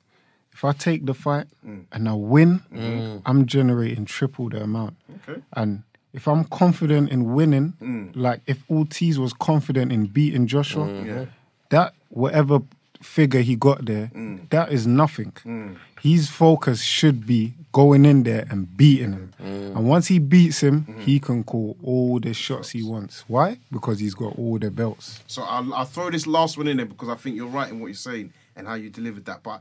[0.52, 4.96] if I take the fight and I win, I'm generating triple the amount.
[5.28, 5.40] Okay.
[5.52, 8.10] And if I'm confident in winning, mm.
[8.14, 11.06] like if Ortiz was confident in beating Joshua, mm.
[11.06, 11.24] Yeah.
[11.70, 12.60] that whatever
[13.00, 14.48] figure he got there, mm.
[14.50, 15.76] that is nothing.
[16.00, 19.32] His focus should be going in there and beating him.
[19.38, 23.24] And once he beats him, he can call all the shots he wants.
[23.28, 23.58] Why?
[23.70, 25.22] Because he's got all the belts.
[25.26, 27.80] So I'll, I'll throw this last one in there because I think you're right in
[27.80, 29.42] what you're saying and how you delivered that.
[29.42, 29.60] But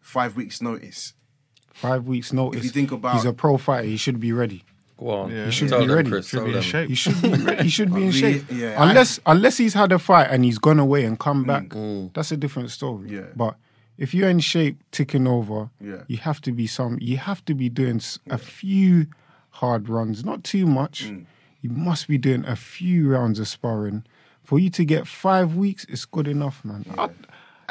[0.00, 1.14] five weeks notice.
[1.72, 2.58] Five weeks notice.
[2.58, 4.64] If you think about- he's a pro fighter, he should be ready.
[4.98, 5.30] Go on.
[5.32, 5.46] Yeah.
[5.46, 6.10] He should tell be them, ready.
[6.10, 6.62] Chris, Should tell be in them.
[6.62, 6.88] shape.
[6.90, 7.28] He should be.
[7.32, 8.44] Re- he should be in shape.
[8.52, 12.12] yeah, unless unless he's had a fight and he's gone away and come back, Mm.
[12.12, 13.08] that's a different story.
[13.10, 13.26] Yeah.
[13.34, 13.56] But
[13.98, 16.02] if you're in shape, ticking over, Yeah.
[16.08, 16.98] you have to be some.
[17.00, 19.06] You have to be doing s- a few
[19.50, 21.06] hard runs, not too much.
[21.10, 21.24] Mm.
[21.62, 24.04] You must be doing a few rounds of sparring.
[24.44, 26.84] For you to get five weeks, it's good enough, man.
[26.98, 27.10] I-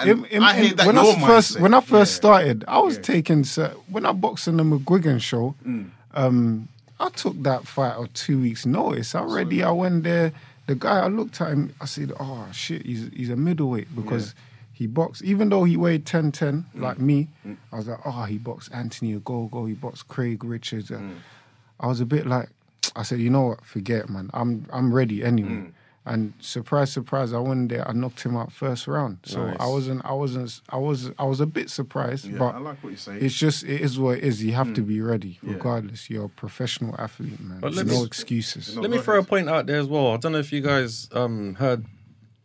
[0.09, 1.59] And I hear that when I first mindset.
[1.61, 2.15] when I first Yeah.
[2.17, 3.01] started, I was Yeah.
[3.01, 3.43] taking
[3.89, 5.55] when I boxed in the McGuigan show.
[5.65, 5.89] Mm.
[6.13, 6.67] Um,
[6.99, 9.15] I took that fight or two weeks notice.
[9.15, 10.31] Already, I went there.
[10.67, 11.73] The guy, I looked at him.
[11.81, 14.35] I said, "Oh shit, he's he's a middleweight because
[14.71, 15.23] he boxed.
[15.23, 16.81] Even though he weighed 10 10 Mm.
[16.81, 17.27] like me,
[17.71, 19.67] I was like, oh, he boxed Anthony Ogogo.
[19.67, 20.89] He boxed Craig Richards.
[20.89, 21.15] Mm.
[21.79, 22.49] I was a bit like,
[22.95, 23.65] I said, you know what?
[23.65, 24.29] Forget, man.
[24.33, 25.71] I'm I'm ready anyway.
[26.05, 26.13] Mm.
[26.13, 27.87] And surprise, surprise, I went there.
[27.87, 29.19] I knocked him out first round.
[29.23, 30.01] So I wasn't.
[30.03, 30.61] I wasn't.
[30.69, 31.11] I was.
[31.19, 33.19] I was a bit surprised, Yeah, but I like what you're saying.
[33.21, 34.43] it's just it is what it is.
[34.43, 35.53] You have to be ready, Yeah.
[35.53, 36.09] regardless.
[36.09, 37.59] You're a professional athlete, man.
[37.59, 38.75] But There's no excuses.
[38.77, 40.11] Let me throw a point out there as well.
[40.13, 41.85] I don't know if you guys um, heard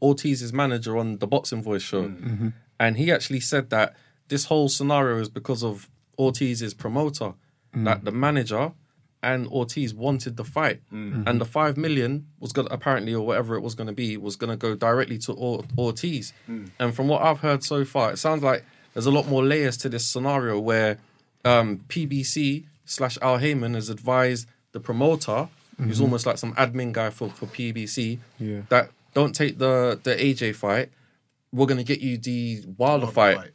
[0.00, 2.48] Ortiz's manager on the Boxing Voice show, Mm-hmm.
[2.78, 3.96] and he actually said that
[4.28, 5.88] this whole scenario is because of
[6.18, 7.32] Ortiz's promoter,
[7.74, 8.72] that the manager
[9.26, 11.24] and Ortiz wanted the fight, mm-hmm.
[11.26, 14.16] and the five million was going to apparently or whatever it was going to be
[14.16, 16.32] was going to go directly to or- Ortiz.
[16.48, 16.70] Mm.
[16.78, 18.64] And from what I've heard so far, it sounds like
[18.94, 20.98] there's a lot more layers to this scenario where
[21.44, 26.04] um, PBC slash Al Haymon has advised the promoter, who's mm-hmm.
[26.04, 28.60] almost like some admin guy for, for PBC, Yeah.
[28.68, 30.90] that don't take the the AJ fight.
[31.52, 33.36] We're gonna get you the Wilder Wilder fight.
[33.38, 33.50] fight.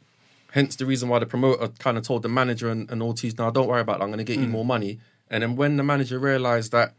[0.52, 3.50] Hence the reason why the promoter kind of told the manager and, and Ortiz, "Now
[3.50, 4.04] don't worry about it.
[4.04, 4.50] I'm gonna get you mm.
[4.50, 4.98] more money."
[5.32, 6.94] And then when the manager realized that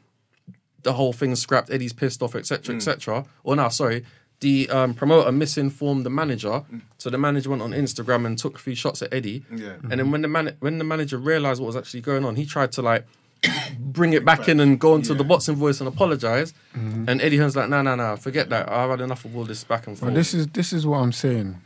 [0.81, 3.21] the whole thing's scrapped, Eddie's pissed off, etc., etc.
[3.21, 3.27] Mm.
[3.43, 4.03] Or no, sorry,
[4.41, 6.81] the um, promoter misinformed the manager, mm.
[6.97, 9.45] so the manager went on Instagram and took a few shots at Eddie.
[9.49, 9.69] Yeah.
[9.69, 9.89] And mm-hmm.
[9.89, 12.71] then when the man when the manager realized what was actually going on, he tried
[12.73, 13.05] to like
[13.79, 16.53] bring it back in and go into the boxing voice and apologize.
[16.75, 17.07] Mm-hmm.
[17.07, 18.69] And Eddie Hearn's like, no, no, no, forget that.
[18.69, 20.11] I've had enough of all this back and forth.
[20.11, 21.61] But this is this is what I'm saying.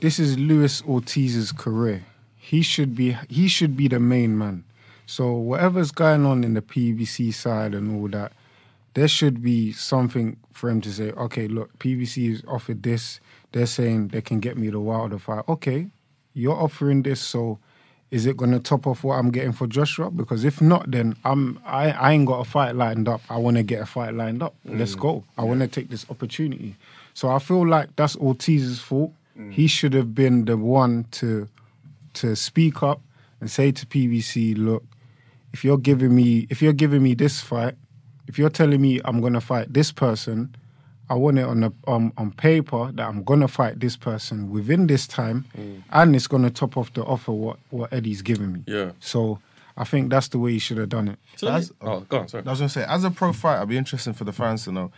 [0.00, 2.04] This is Luis Ortiz's career.
[2.36, 4.64] He should be he should be the main man.
[5.06, 8.32] So whatever's going on in the PBC side and all that,
[8.94, 11.10] there should be something for him to say.
[11.12, 13.20] Okay, look, PBC is offered this.
[13.52, 15.44] They're saying they can get me the Wilder fight.
[15.48, 15.88] Okay,
[16.32, 17.58] you're offering this, so
[18.10, 20.10] is it going to top off what I'm getting for Joshua?
[20.10, 23.20] Because if not, then I'm I, I ain't got a fight lined up.
[23.28, 24.54] I want to get a fight lined up.
[24.64, 25.00] Let's mm.
[25.00, 25.24] go.
[25.36, 26.76] I want to take this opportunity.
[27.12, 29.12] So I feel like that's Ortiz's fault.
[29.36, 29.52] Mm.
[29.52, 31.48] He should have been the one to
[32.14, 33.00] to speak up
[33.40, 34.84] and say to PBC, look,
[35.54, 37.74] if you're giving me if you're giving me this fight,
[38.28, 40.54] if you're telling me I'm gonna fight this person,
[41.08, 44.86] I want it on the um, on paper that I'm gonna fight this person within
[44.88, 45.44] this time,
[45.90, 48.62] and it's gonna top off the offer what what Eddie's giving me.
[48.66, 48.90] Yeah.
[49.00, 49.38] So
[49.76, 51.18] I think that's the way he should have done it.
[51.36, 52.44] So let me- oh, go on, sorry.
[52.46, 54.72] I was gonna say, as a pro fighter, it'd be interesting for the fans to
[54.72, 54.90] know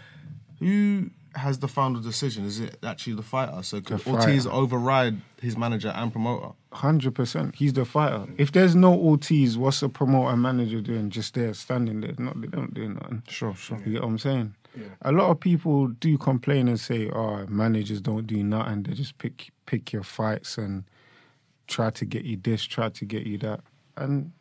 [0.59, 2.45] who has the final decision.
[2.45, 3.63] Is it actually the fighter?
[3.63, 4.57] So could The Ortiz fighter.
[4.57, 6.53] override his manager and promoter?
[6.73, 7.55] Hundred percent.
[7.57, 8.27] He's the fighter.
[8.39, 11.11] If there's no Ortiz, what's the promoter manager doing?
[11.11, 12.15] Just there, standing there.
[12.19, 13.23] Not they don't do nothing.
[13.29, 13.79] Sure, sure.
[13.85, 14.55] You get what I'm saying?
[14.77, 14.85] Yeah.
[15.03, 18.83] A lot of people do complain and say, "Oh, managers don't do nothing.
[18.83, 20.85] They just pick pick your fights and
[21.67, 23.61] try to get you this, try to get you that."
[23.97, 24.33] And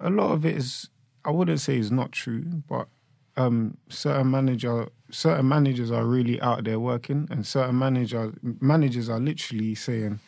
[0.00, 0.88] a lot of it is,
[1.24, 2.88] I wouldn't say is not true, but
[3.36, 9.20] um, certain manager certain managers are really out there working, and certain manager managers are
[9.20, 10.20] literally saying,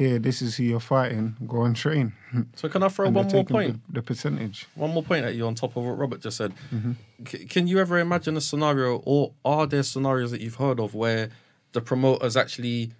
[0.00, 1.36] here, this is who you're fighting.
[1.46, 2.14] Go and train.
[2.54, 3.80] So can I throw And one more point?
[3.88, 4.66] The, the percentage.
[4.74, 6.52] One more point at you on top of what Robert just said.
[6.72, 6.92] Mm-hmm.
[7.26, 10.94] C- can you ever imagine a scenario, or are there scenarios that you've heard of
[10.94, 11.28] where
[11.72, 12.92] the promoter's actually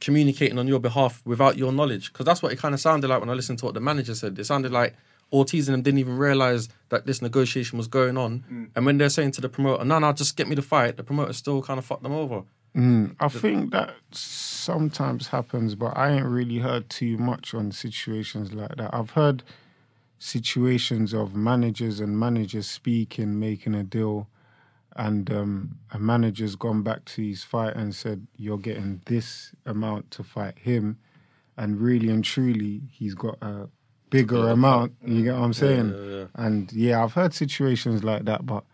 [0.00, 2.12] communicating on your behalf without your knowledge?
[2.12, 4.14] Because that's what it kind of sounded like when I listened to what the manager
[4.14, 4.38] said.
[4.38, 4.94] It sounded like
[5.34, 8.44] Ortiz and them didn't even realize that this negotiation was going on.
[8.50, 8.70] Mm.
[8.76, 11.02] And when they're saying to the promoter, "No, no, just get me the fight," the
[11.02, 12.44] promoter still kind of fucked them over.
[12.76, 18.52] Mm, I think that sometimes happens, but I ain't really heard too much on situations
[18.52, 18.92] like that.
[18.92, 19.44] I've heard
[20.18, 24.28] situations of managers and managers speaking, making a deal,
[24.96, 30.10] and um, a manager's gone back to his fight and said, "You're getting this amount
[30.12, 30.98] to fight him,"
[31.56, 33.68] and really and truly, he's got a
[34.14, 34.92] bigger amount.
[35.04, 35.88] You get what I'm saying?
[35.96, 36.24] yeah, yeah.
[36.34, 38.64] And yeah, I've heard situations like that, but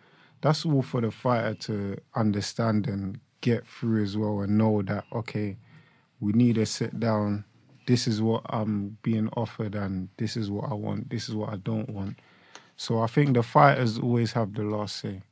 [0.43, 5.05] that's all for the fighter to understand and get through as well and know that
[5.13, 5.57] okay,
[6.21, 7.45] we need to sit down.
[7.87, 11.11] This is what I'm being offered, and this is what I want.
[11.11, 12.19] This is what I don't want.
[12.77, 15.23] So I think the fighters always have the last say.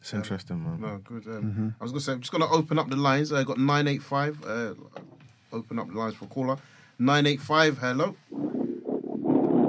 [0.00, 0.80] It's interesting, man.
[0.80, 1.26] No, good.
[1.26, 1.68] Um, Mm-hmm.
[1.80, 3.32] I was gonna say, I'm just gonna open up the lines.
[3.32, 4.36] I got nine eight five.
[4.44, 4.74] Uh,
[5.52, 6.56] open up the lines for caller.
[6.98, 7.78] Nine eight five.
[7.78, 8.16] Hello.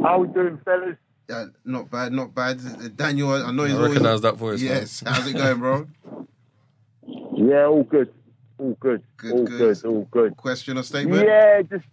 [0.05, 0.97] How we doing, fellas?
[1.27, 2.59] Yeah, not bad, not bad.
[2.95, 3.89] Daniel, I know he's I always.
[3.89, 4.61] recognise that voice.
[4.61, 4.69] man.
[4.71, 5.03] Yes.
[5.05, 5.87] How's it going, bro?
[7.37, 8.13] Yeah, all good.
[8.57, 9.03] All good.
[9.17, 9.57] Good, all good.
[9.57, 9.85] good.
[9.85, 10.37] All good.
[10.37, 11.27] Question or statement?
[11.27, 11.83] Yeah, just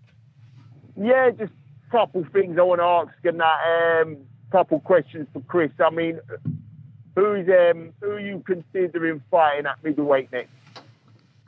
[0.96, 1.52] yeah, just
[1.90, 4.18] couple things I want to ask and that um
[4.52, 5.72] couple questions for Chris.
[5.84, 6.20] I mean,
[7.16, 10.50] who's um who are you considering fighting at middleweight next?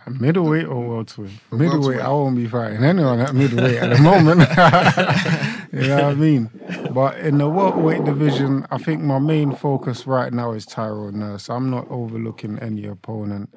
[0.09, 0.89] Middleweight or mm-hmm.
[0.89, 1.33] welterweight?
[1.53, 4.41] Middleweight, I won't be fighting anyone at middleweight at the moment.
[5.73, 6.51] you know what I mean?
[6.93, 11.49] But in the welterweight division, I think my main focus right now is Tyrone Nurse.
[11.49, 13.55] I'm not overlooking any opponent.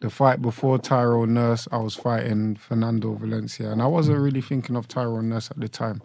[0.00, 4.24] The fight before Tyrone Nurse, I was fighting Fernando Valencia, and I wasn't mm.
[4.24, 6.02] really thinking of Tyrone Nurse at the time.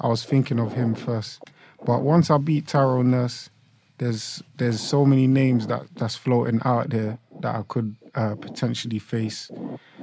[0.00, 1.42] I was thinking of him first.
[1.84, 3.50] But once I beat Tyrone Nurse,
[3.98, 8.98] there's there's so many names that that's floating out there that I could uh, potentially
[8.98, 9.50] face.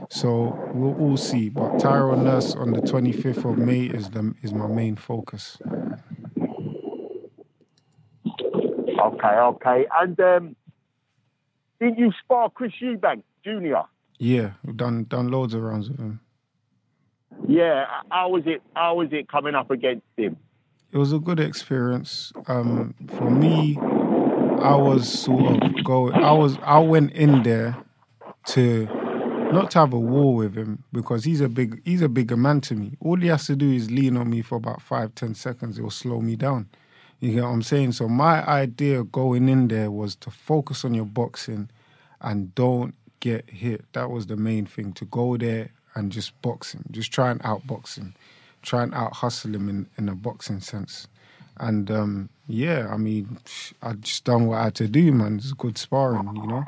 [0.09, 1.49] So we'll all see.
[1.49, 5.57] But Tyrone Nurse on the 25th of May is the is my main focus.
[8.99, 9.86] Okay, okay.
[9.99, 10.55] And um
[11.80, 13.88] did you spar Chris Eubank Jr.?
[14.20, 16.20] Yeah, we've done done loads of rounds with him.
[17.47, 20.38] Yeah, how was it how was it coming up against him?
[20.91, 22.34] It was a good experience.
[22.47, 26.16] Um, for me, I was sort of going.
[26.16, 27.78] I was I went in there
[28.47, 28.85] to
[29.51, 32.61] not to have a war with him because he's a big he's a bigger man
[32.61, 32.97] to me.
[33.01, 35.77] All he has to do is lean on me for about five ten seconds.
[35.77, 36.69] It will slow me down.
[37.19, 37.91] You get what I'm saying?
[37.91, 41.69] So my idea going in there was to focus on your boxing
[42.19, 43.85] and don't get hit.
[43.93, 44.93] That was the main thing.
[44.93, 48.15] To go there and just box him, just try and outbox him,
[48.61, 51.07] try and out hustle him in, in a boxing sense.
[51.57, 53.37] And um, yeah, I mean,
[53.83, 55.35] I just done what I had to do, man.
[55.35, 56.65] It's good sparring, you know.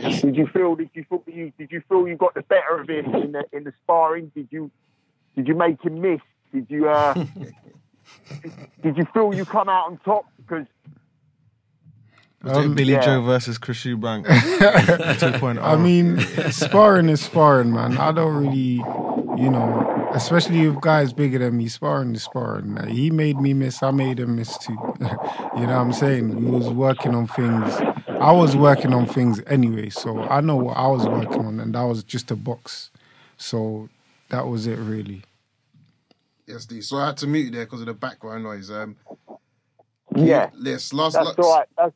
[0.00, 2.88] Did you feel did you feel you did you feel you got the better of
[2.88, 4.30] him in the in the sparring?
[4.34, 4.70] Did you
[5.36, 6.20] did you make him miss?
[6.52, 7.14] Did you uh
[8.82, 10.26] did you feel you come out on top?
[10.38, 10.66] Because
[12.42, 13.00] Was it Billy yeah.
[13.00, 15.62] Joe versus Chris Eubank 2.0?
[15.62, 16.18] I mean,
[16.50, 17.98] sparring is sparring, man.
[17.98, 18.82] I don't really,
[19.40, 22.74] you know, especially with guys bigger than me, sparring is sparring.
[22.74, 24.72] Like, he made me miss, I made him miss too.
[25.00, 26.44] you know what I'm saying?
[26.44, 27.74] We was working on things.
[28.20, 31.74] I was working on things anyway, so I know what I was working on, and
[31.74, 32.90] that was just a box.
[33.36, 33.88] So
[34.28, 35.22] that was it, really.
[36.46, 36.80] Yes, D.
[36.82, 38.70] So I had to mute you there because of the background noise.
[38.70, 38.96] Um,
[40.14, 41.14] yeah, yes, last.
[41.14, 41.68] that's last all right.
[41.76, 41.94] That's,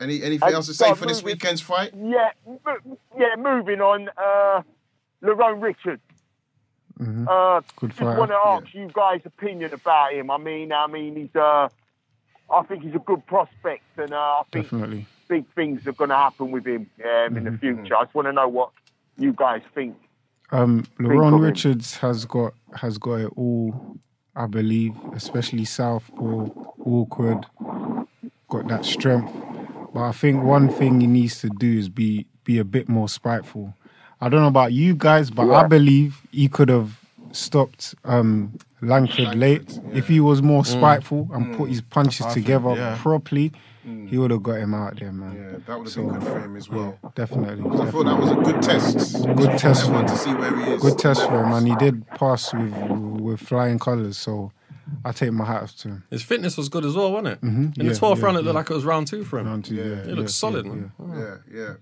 [0.00, 1.92] Any anything Uh, else to say so for this weekend's fight?
[1.96, 3.36] yeah, mo- yeah.
[3.38, 4.62] Moving on, uh,
[5.22, 6.02] Lerrone Richards.
[6.98, 7.26] Mhm.
[7.28, 10.30] Uh, Good just want to ask you guys' opinion about him.
[10.32, 11.68] I mean, I mean, he's uh,
[12.50, 15.06] I think he's a good prospect, and uh, I think Definitely.
[15.28, 17.56] big things are going to happen with him um, in the Mm-hmm.
[17.58, 17.96] future.
[17.96, 18.70] I just want to know what
[19.18, 19.96] you guys think.
[20.50, 21.42] Um, of Lerrone him.
[21.42, 23.74] Richards has got has got it all,
[24.34, 26.48] I believe, especially south southpaw,
[26.84, 27.46] awkward,
[28.48, 29.32] got that strength.
[29.92, 33.08] But I think one thing he needs to do is be be a bit more
[33.08, 33.74] spiteful.
[34.20, 36.97] I don't know about you guys, but I believe he could have
[37.32, 42.46] stopped um, Langford, late if he was more spiteful and put his punches I think,
[42.46, 42.98] together yeah.
[43.00, 43.52] properly.
[44.10, 45.34] He would have got him out there, man.
[45.34, 46.98] Yeah, that would have So, been good for him as well.
[47.14, 47.64] Definitely.
[47.80, 49.24] I thought that was a good test.
[49.34, 50.06] Good test for him.
[50.06, 50.82] to see where he is.
[50.82, 52.74] Good test for him, and he did pass with
[53.18, 54.18] with flying colours.
[54.18, 54.52] So
[55.06, 56.04] I take my hat off to him.
[56.10, 57.40] His fitness was good as well, wasn't it?
[57.40, 57.78] Mhm.
[57.78, 58.44] In Yeah, the 12th yeah, round, it yeah.
[58.46, 59.46] looked like it was round two for him.
[59.46, 60.02] Round two, yeah, Yeah.
[60.02, 60.92] He yeah, looks solid, yeah, man.
[61.14, 61.72] Yeah, yeah.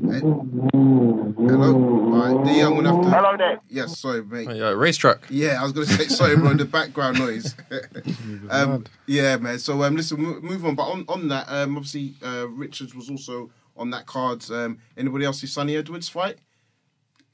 [0.00, 1.74] Eh, Hello.
[1.74, 3.10] All right, D, I'm gonna have to.
[3.10, 3.58] Hello there.
[3.68, 4.46] Yes, sorry, mate.
[4.48, 5.26] Oh, yeah, racetrack.
[5.28, 6.54] Yeah, I was gonna say sorry, bro.
[6.54, 7.56] The background noise.
[8.50, 9.58] um, yeah, man.
[9.58, 10.76] So um, listen, move on.
[10.76, 14.48] But on, on that, um, obviously, uh, Richards was also on that card.
[14.52, 16.38] Um, anybody else see Sunny Edwards fight?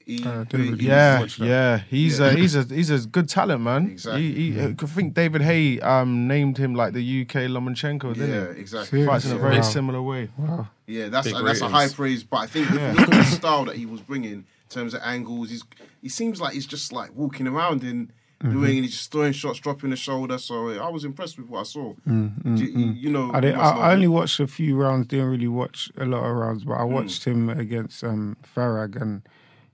[0.05, 2.25] He, Uh, didn't he- Yeah, yeah, he's Yeah.
[2.27, 3.87] a he's a he's a good talent, man.
[3.87, 4.21] Exactly.
[4.33, 8.53] He, he, I think David Haye um, named him like the UK Lomachenko, didn't yeah,
[8.53, 8.59] he?
[8.61, 8.99] exactly.
[8.99, 9.07] Serious?
[9.09, 9.61] Fights in a very Wow.
[9.63, 10.29] similar way.
[10.37, 10.67] Wow.
[10.85, 12.23] Yeah, that's uh, that's a high praise.
[12.23, 12.91] But I think if Yeah.
[12.93, 15.63] you look at the style that he was bringing in terms of angles, he's
[16.03, 18.11] he seems like he's just like walking around and
[18.43, 18.51] Mm-hmm.
[18.59, 20.37] doing, and he's just throwing shots, dropping the shoulder.
[20.37, 21.93] So I was impressed with what I saw.
[22.05, 23.35] Do you, you know, Mm-hmm.
[23.37, 25.07] I, did, I, I only watched a few rounds.
[25.07, 29.21] Didn't really watch a lot of rounds, but I watched him against um, Farag, and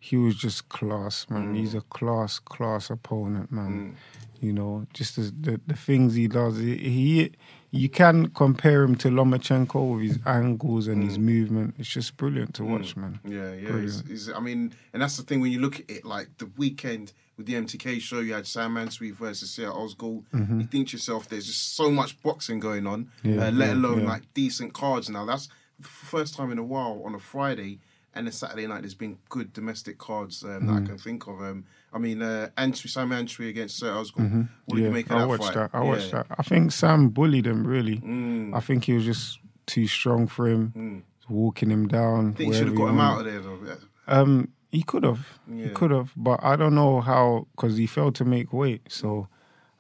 [0.04, 1.50] he was just class, man.
[1.50, 1.54] Hmm.
[1.54, 3.96] He's a class, class opponent, man.
[4.40, 6.58] You know, just as the the things he does.
[6.58, 7.32] He, he
[7.70, 11.08] you can compare him to Lomachenko with his angles and Hmm.
[11.10, 11.76] his movement.
[11.78, 13.20] It's just brilliant to watch, man.
[13.24, 13.80] Yeah, yeah.
[13.80, 16.48] He's, he's, I mean, and that's the thing when you look at it, like the
[16.58, 20.24] weekend with the MTK show, you had Sam Mansweet versus Serdar Ozgul.
[20.34, 23.40] You think to yourself, there's just so much boxing going on, Mm-hmm.
[23.40, 24.08] Yeah, uh, let yeah, alone yeah.
[24.10, 25.26] like decent cards now.
[25.26, 25.48] That's
[25.80, 27.80] the first time in a while on a Friday
[28.14, 30.68] and a Saturday night there's been good domestic cards um, Mm-hmm.
[30.68, 31.42] that I can think of.
[31.42, 34.48] Um, I mean, uh, Antwi, Sam Antwi against Serdar Ozgul.
[34.66, 35.54] What did yeah, you make of I that watched fight?
[35.56, 35.70] that.
[35.74, 36.24] I watched Yeah.
[36.24, 36.36] that.
[36.40, 37.98] I think Sam bullied him really.
[37.98, 38.56] Mm.
[38.56, 42.32] I think he was just too strong for him, walking him down.
[42.32, 43.60] I think you should have got him he out of there though.
[43.66, 43.76] Yeah.
[44.08, 45.40] Um, he could have.
[45.54, 48.82] He could have, but I don't know how because he failed to make weight.
[48.90, 49.28] So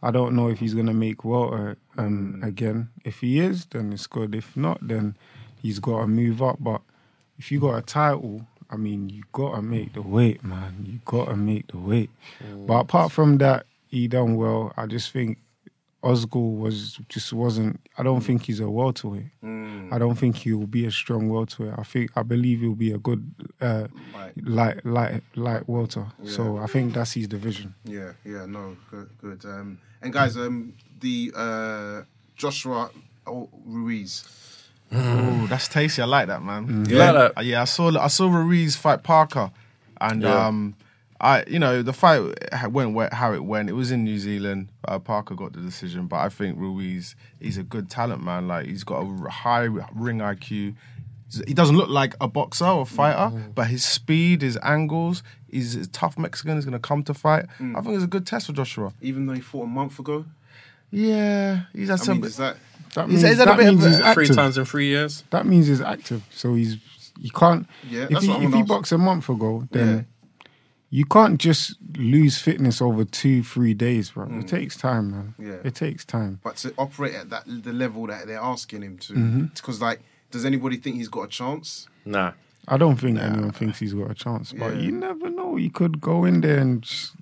[0.03, 2.45] I don't know if he's gonna make welter um Mm.
[2.47, 2.89] again.
[3.05, 4.35] If he is, then it's good.
[4.35, 5.15] If not, then
[5.61, 6.57] he's got to move up.
[6.59, 6.81] But
[7.41, 10.85] if you got a title, I mean, you gotta make the weight, man.
[10.87, 12.11] You gotta make the weight.
[12.67, 14.71] But apart from that, he done well.
[14.77, 15.39] I just think
[16.03, 17.79] Ozgul was just wasn't.
[17.97, 19.31] I don't think he's a welterweight.
[19.43, 19.91] Mm.
[19.91, 21.73] I don't think he will be a strong welterweight.
[21.79, 23.23] I think I believe he'll be a good
[23.59, 23.87] uh,
[24.43, 24.85] Light.
[24.85, 26.05] light light welter.
[26.23, 27.73] So I think that's his division.
[27.85, 29.45] Yeah, yeah, no, good, good.
[29.45, 32.01] Um, and guys, um, the uh,
[32.35, 32.91] Joshua
[33.65, 34.25] Ruiz.
[34.93, 36.01] Oh, that's tasty.
[36.01, 36.85] I like that, man.
[36.89, 37.33] You like that?
[37.37, 39.51] Uh, yeah, I saw I saw Ruiz fight Parker,
[39.99, 40.47] and Yeah.
[40.47, 40.75] um,
[41.19, 42.21] I you know the fight
[42.71, 43.69] went where- how it went.
[43.69, 44.69] It was in New Zealand.
[44.87, 48.47] Uh, Parker got the decision, but I think Ruiz he's a good talent, man.
[48.47, 50.75] Like he's got a r- high ring IQ.
[51.47, 55.87] He doesn't look like a boxer or fighter, but his speed, his angles, he's a
[55.87, 56.55] tough Mexican.
[56.55, 57.45] He's going to come to fight.
[57.57, 58.91] I think it's a good test for Joshua.
[59.01, 60.25] Even though he fought a month ago,
[60.89, 62.17] Yeah, he's had I some.
[62.17, 62.57] mean, is that
[62.95, 65.23] That means, he's had a that bit means a- he's Three times in three years.
[65.29, 66.23] That means he's active.
[66.31, 66.77] So he's
[67.19, 67.67] you can't.
[67.89, 68.67] Yeah, if that's he, what I'm if he ask.
[68.67, 70.07] boxed a month ago, then
[70.89, 74.27] you can't just lose fitness over two three days, bro.
[74.39, 75.35] It takes time, man.
[75.39, 75.47] Mm.
[75.47, 75.57] Yeah.
[75.63, 76.39] It takes time.
[76.43, 79.43] but to operate at that the level that they're asking him to, Mm-hmm.
[79.55, 81.87] because like, does anybody think he's got a chance?
[82.05, 82.33] Nah.
[82.67, 84.81] I don't think anyone thinks he's got a chance, but Yeah.
[84.81, 85.55] you never know.
[85.55, 87.13] He could go in there and just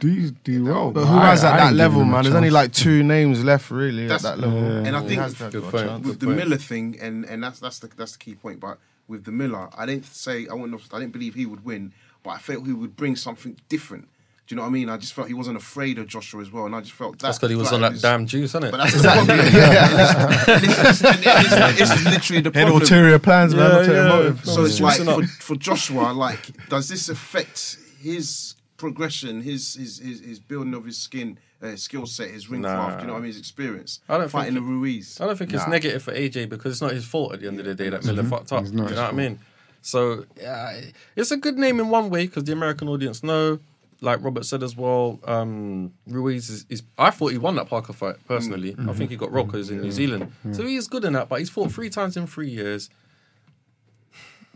[0.00, 0.90] do do well.
[0.90, 2.22] But who I- has at that level, giving him a man?
[2.24, 4.60] There's only like two names left, really, That's- at that level.
[4.60, 4.86] Yeah.
[4.86, 6.02] And I think has that Good point.
[6.04, 6.26] with the.
[6.26, 8.60] Miller thing, and and that's that's the that's the key point.
[8.60, 8.78] But
[9.08, 10.80] with the Miller, I didn't say I wouldn't.
[10.80, 11.92] have- I didn't believe he would win,
[12.22, 14.08] but I felt he would bring something different.
[14.48, 14.88] Do you know what I mean?
[14.88, 17.26] I just felt he wasn't afraid of Joshua as well, and I just felt that.
[17.26, 18.70] That's because he was on that damn juice, isn't it?
[18.70, 19.40] But that's the problem.
[19.40, 22.82] And this, and this, this, this is literally the Had problem.
[22.82, 23.70] ulterior plans, man.
[23.70, 24.08] Yeah, ulterior yeah.
[24.08, 24.44] motive.
[24.44, 30.20] So it's like for, for Joshua, like, does this affect his progression, his his his,
[30.20, 32.74] his building of his skin, uh, skill set, his ring Nah.
[32.86, 33.00] craft?
[33.00, 33.28] You know what I mean?
[33.28, 34.00] His experience.
[34.08, 35.20] I don't fighting think the Ruiz.
[35.20, 37.58] I don't think it's negative for AJ because it's not his fault at the end
[37.60, 38.64] of the day that Miller fucked up.
[38.66, 39.38] You know his what I mean?
[39.82, 40.80] So yeah,
[41.14, 43.58] it's a good name in one way because the American audience know.
[44.02, 46.82] Like Robert said as well, um, Ruiz is, is.
[46.98, 48.76] I thought he won that Parker fight personally.
[48.78, 51.14] I think he got rocked 'cause he's in New Zealand, so he is good in
[51.14, 51.30] that.
[51.30, 52.90] But he's fought three times in three years.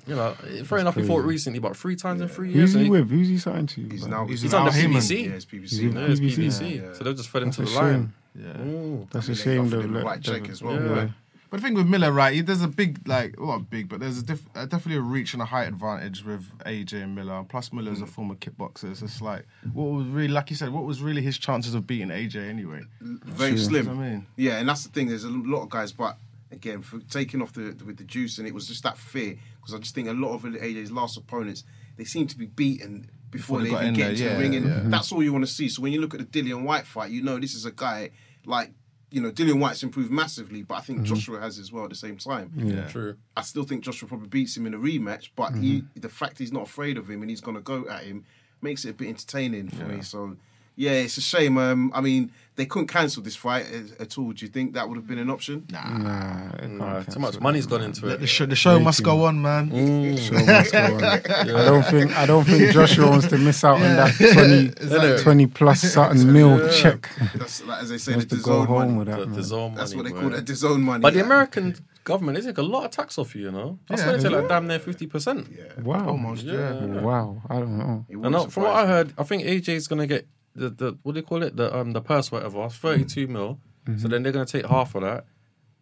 [0.06, 0.34] You know,
[0.64, 0.94] fair enough.
[0.96, 2.72] He fought recently, but three times in three years.
[2.72, 3.10] Who's and he he- with?
[3.10, 3.82] Who's he signed to?
[3.82, 4.10] He's man?
[4.10, 4.98] now He's He's Al on the Haymon.
[5.00, 5.24] PBC.
[5.26, 5.70] Yeah, it's PBC.
[5.70, 6.00] He's now.
[6.00, 6.36] Yeah, it's PBC.
[6.36, 6.60] PBC.
[6.76, 6.92] Yeah, yeah.
[6.94, 8.12] So they've just fed him That's to a the line.
[8.34, 8.62] Yeah.
[8.62, 9.08] Ooh.
[9.10, 9.60] That's I a mean, they shame.
[9.60, 10.74] offered Though, him right check let- as well.
[10.74, 10.88] Yeah.
[10.90, 11.10] right?
[11.50, 12.32] But the thing with Miller, right?
[12.32, 15.00] he- There's a big, like, well, not big, but there's a diff, uh, definitely a
[15.00, 17.44] reach and a height advantage with AJ and Miller.
[17.48, 18.94] Plus, Miller's a former kickboxer.
[18.96, 21.88] So it's like, what was really, like you said, what was really his chances of
[21.88, 22.82] beating AJ anyway?
[23.00, 23.88] Very You know slim.
[23.90, 24.26] I mean?
[24.36, 25.08] Yeah, and that's the thing.
[25.08, 26.16] There's a lot of guys, but
[26.52, 29.74] again, for taking off the with the juice, and it was just that fear because
[29.74, 31.64] I just think a lot of AJ's last opponents
[31.96, 34.40] they seem to be beaten before, Before they they, even get there, into yeah, the
[34.40, 34.80] ring, and yeah.
[34.84, 35.68] that's all you want to see.
[35.68, 38.10] So when you look at the Dillian Whyte fight, you know this is a guy
[38.44, 38.72] like.
[39.12, 41.96] You know, Dillian Whyte's improved massively, but I think Joshua has as well at the
[41.96, 42.52] same time.
[42.54, 42.86] Yeah.
[42.86, 43.16] True.
[43.36, 46.52] I still think Joshua probably beats him in a rematch, but he the fact he's
[46.52, 48.24] not afraid of him and he's gonna go at him
[48.62, 50.02] makes it a bit entertaining for me.
[50.02, 50.36] So
[50.76, 51.58] Yeah, it's a shame.
[51.58, 54.32] Um, I mean, they couldn't cancel this fight at, at all.
[54.32, 55.66] Do you think that would have been an option?
[55.70, 55.96] Nah.
[55.98, 58.26] Nah, it Nah, too much money's gone into The it.
[58.28, 59.70] show, the show must go on, man.
[60.18, 61.04] Show must go on.
[61.04, 65.22] I don't think I don't think Joshua wants to miss out on that 20, Exactly.
[65.22, 67.08] 20 plus something mil check.
[67.36, 69.10] That's like, as they say, the to go DAZN home money.
[69.10, 69.18] that.
[69.20, 69.34] The, man.
[69.36, 71.00] the That's what they call it, the zone money.
[71.02, 73.78] But the American government, they take a lot of tax off you, you know?
[73.88, 74.38] That's Yeah, why they take yeah.
[74.38, 75.56] like damn near 50%.
[75.56, 75.82] Yeah.
[75.82, 76.08] Wow.
[76.08, 76.72] Almost, yeah.
[76.84, 77.40] Wow.
[77.48, 78.06] I don't know.
[78.10, 80.98] And uh, from what surprise I heard, I think AJ's going to get the, the,
[81.02, 81.56] what do you call it?
[81.56, 83.58] The um the purse, whatever, 32 mil.
[83.98, 85.24] So then they're going to take half of that.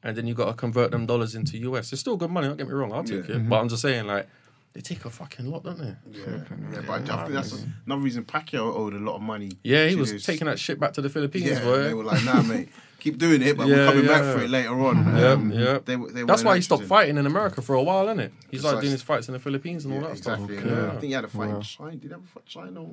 [0.02, 1.92] And then you got to convert them dollars into US.
[1.92, 2.92] It's still good money, don't get me wrong.
[2.92, 3.48] I'll take it.
[3.48, 4.28] But I'm just saying, like,
[4.72, 5.94] they take a fucking lot, don't they?
[6.12, 6.40] Yeah,
[6.72, 9.50] yeah, but I think that's another reason Pacquiao owed a lot of money.
[9.64, 11.82] Yeah, he was his- taking that shit back to the Philippines, Yeah, boy.
[11.82, 12.68] they were like, "Nah, mate,
[13.00, 14.32] keep doing it, but Yeah, we're coming back yeah.
[14.34, 15.78] for it later on." Yeah, Um, yeah.
[15.84, 16.88] They, they That's weren't why he stopped interested.
[16.88, 18.32] fighting in America for a while, isn't it?
[18.50, 20.56] He started doing his fights in the Philippines and all that exactly.
[20.58, 20.66] stuff.
[20.66, 20.86] and, Yeah.
[20.86, 21.56] I think he had a fight Wow.
[21.56, 21.90] in China.
[21.92, 22.86] Did he have a fight in China?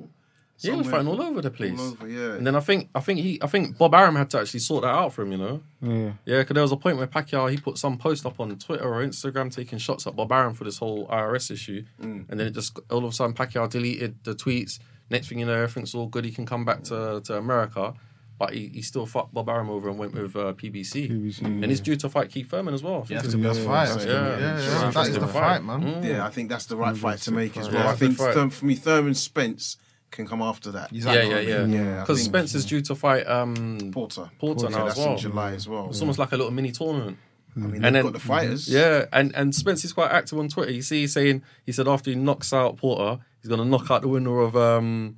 [0.64, 1.78] Or Yeah, he was fighting all over the place.
[1.78, 2.32] All over, yeah.
[2.34, 4.82] And then I think I think he I think Bob Arum had to actually sort
[4.82, 5.60] that out for him, you know.
[5.82, 6.12] Yeah.
[6.24, 8.84] Yeah, because there was a point where Pacquiao he put some post up on Twitter
[8.84, 12.24] or Instagram taking shots at Bob Arum for this whole IRS issue, Mm.
[12.30, 14.78] and then it just all of a sudden Pacquiao deleted the tweets.
[15.10, 16.24] Next thing you know, everything's all good.
[16.24, 17.94] He can come back to, to America,
[18.40, 21.08] but he, he still fucked Bob Arum over and went with uh, PBC.
[21.10, 23.02] PBC, and he's due to fight Keith Thurman as well.
[23.02, 23.86] I think That's the best Yeah, fight.
[23.88, 25.64] that's Yeah, the- yeah, yeah, yeah, That is the fight, fight.
[25.64, 26.02] man.
[26.02, 27.84] yeah, I think that's the right fight to make as well.
[27.84, 28.52] Yeah, I think good fight.
[28.52, 29.76] For me, Thurman Spence
[30.10, 30.90] can come after that.
[30.90, 31.64] He's Yeah, yeah, yeah.
[31.66, 34.30] Yeah, Because think- Spence is due to fight um, Porter.
[34.38, 35.12] Porter now that's as well.
[35.14, 35.88] in July as well.
[35.90, 37.18] It's almost like a little mini tournament.
[37.54, 38.68] I mean, And they've then- got the fighters.
[38.68, 40.72] Yeah, and and Spence is quite active on Twitter.
[40.72, 43.90] You see, he's saying he said after he knocks out Porter, he's going to knock
[43.90, 45.16] out the winner of um,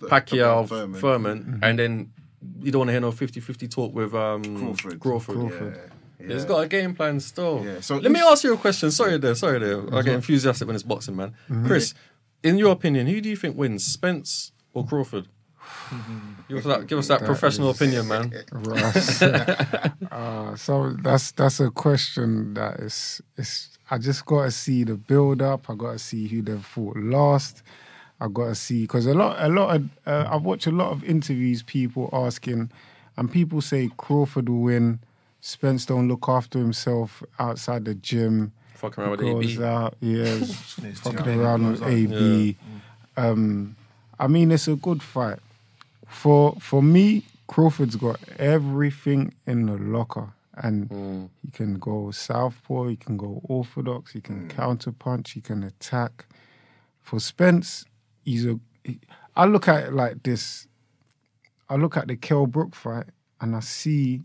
[0.00, 1.58] The- Pacquiao the Thurman, Thurman.
[1.62, 2.12] and then
[2.62, 5.00] you don't want to hear no 50-50 talk with um, Crawford.
[5.00, 5.36] Crawford.
[6.18, 6.48] Yeah, He's yeah.
[6.48, 7.62] got a game plan still.
[7.64, 8.90] Yeah, so Let me ask you a question.
[8.90, 9.82] Sorry there, sorry there.
[9.94, 11.34] I get enthusiastic when it's boxing, man.
[11.66, 11.92] Chris,
[12.42, 15.28] in your opinion, who do you think wins, Spence or Crawford?
[16.48, 18.32] give us that, give us that, That professional is- opinion, man.
[18.52, 19.22] Ross.
[20.10, 25.42] uh, so that's that's a question that is is I just gotta see the build
[25.42, 25.68] up.
[25.70, 27.62] I gotta see who they fought last.
[28.20, 31.04] I gotta see because a lot a lot of uh, I've watched a lot of
[31.04, 31.62] interviews.
[31.62, 32.70] People asking,
[33.16, 35.00] and people say Crawford will win.
[35.40, 38.52] Spence don't look after himself outside the gym.
[38.76, 39.62] Fucking around with AB.
[39.64, 40.38] out, yeah,
[40.94, 41.92] fucking around with Goes out.
[41.94, 42.56] AB.
[43.16, 43.76] Um,
[44.18, 45.38] I mean, it's a good fight.
[46.06, 51.28] For for me, Crawford's got everything in the locker, and Mm.
[51.44, 56.26] he can go southpaw, he can go orthodox, he can counter punch, he can attack.
[57.02, 57.84] For Spence,
[58.24, 58.58] he's a.
[58.84, 58.98] He,
[59.36, 60.66] I look at it like this.
[61.68, 63.06] I look at the Kell Brook fight,
[63.40, 64.22] and I see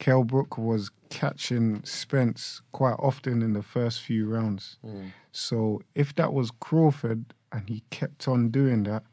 [0.00, 4.78] Kell Brook was catching Spence quite often in the first few rounds.
[4.84, 5.08] Hmm.
[5.30, 9.04] So if that was Crawford and he kept on doing that,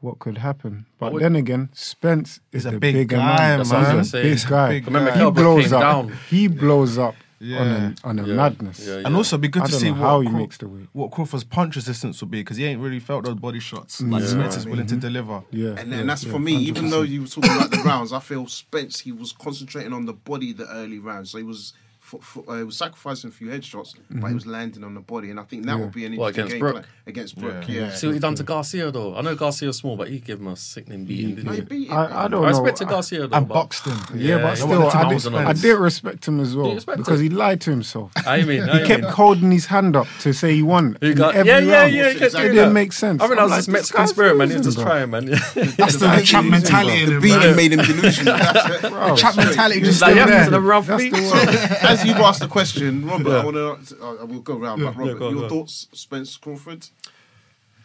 [0.00, 0.84] what could happen?
[0.98, 3.58] But would- then again, Spence is a the big bigger guy, man.
[3.58, 4.22] That's what I was man.
[4.22, 4.68] Big guy.
[4.68, 5.24] big Remember, guy.
[5.24, 5.80] He blows up.
[5.80, 6.12] down.
[6.28, 7.92] He blows up on Yeah.
[8.04, 8.34] a on a Yeah.
[8.34, 8.86] madness.
[8.86, 9.06] Yeah, yeah.
[9.06, 10.68] And also, it'd be good I to see know what how he Craw- makes the
[10.68, 10.88] weight.
[10.92, 14.22] what Crawford's punch resistance will be because he ain't really felt those body shots like
[14.24, 15.00] Spence is willing to mm-hmm.
[15.00, 15.42] deliver.
[15.50, 16.54] Yeah, And, yeah, and that's yeah, for me.
[16.56, 20.06] Even though you were talking about the rounds, I feel Spence he was concentrating on
[20.06, 21.72] the body the early rounds, so he was.
[22.06, 25.00] For, for, uh, he was sacrificing a few headshots, but he was landing on the
[25.00, 25.78] body, and I think that Yeah.
[25.82, 26.72] would be an What, interesting against game Brook?
[26.74, 27.64] plan against Brook.
[27.68, 27.74] Yeah.
[27.80, 29.16] Yeah, See what he done to Garcia though.
[29.16, 31.34] I know Garcia's small, but he gave him a sickening beating.
[31.34, 31.60] Didn't he?
[31.62, 31.96] beat him.
[31.96, 32.60] I, I don't I know.
[32.62, 33.36] respected Garcia though.
[33.36, 33.98] And boxed him.
[34.14, 37.24] Yeah, Yeah, but still, I did, I did respect him as well because him?
[37.24, 38.12] he lied to himself.
[38.24, 39.10] I mean, He kept mean.
[39.12, 40.96] holding his hand up to say he won.
[41.00, 42.08] He got, yeah, yeah, yeah.
[42.10, 42.50] He kept Exactly.
[42.50, 43.20] It didn't make sense.
[43.20, 44.50] I mean, I'm was just this Mexican spirit, man.
[44.50, 44.86] He was just bro.
[44.86, 45.26] trying, man.
[45.26, 45.38] Yeah.
[45.76, 48.36] That's the chap mentality The beating made him delusional.
[48.38, 49.36] That's it.
[49.36, 50.60] Mentality just Like, still to the there.
[50.60, 51.12] rough That's beat.
[51.14, 51.95] the one.
[52.00, 53.40] As you've asked the question, Robert, Yeah.
[53.40, 53.96] I want to.
[54.00, 54.82] I will go round.
[54.82, 55.50] but Robert, go on, your go on.
[55.50, 56.88] thoughts, Spence Crawford?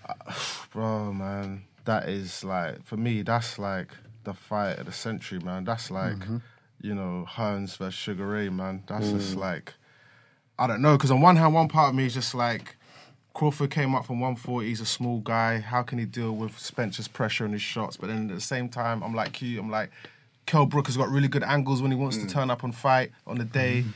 [0.73, 3.21] Bro, man, that is like for me.
[3.21, 3.89] That's like
[4.23, 5.63] the fight of the century, man.
[5.63, 6.37] That's like mm-hmm.
[6.81, 8.83] you know Hearns versus Sugar Ray, man.
[8.87, 9.39] That's just mm.
[9.39, 9.73] like
[10.59, 10.97] I don't know.
[10.97, 12.75] Because on one hand, one part of me is just like
[13.33, 14.67] Crawford came up from 140.
[14.67, 15.59] He's a small guy.
[15.59, 17.97] How can he deal with Spencer's pressure and his shots?
[17.97, 19.59] But then at the same time, I'm like you.
[19.59, 19.91] I'm like
[20.51, 22.29] Kell Brook has got really good angles when he wants to mm.
[22.29, 23.83] turn up and fight on the day.
[23.83, 23.91] Mm-hmm.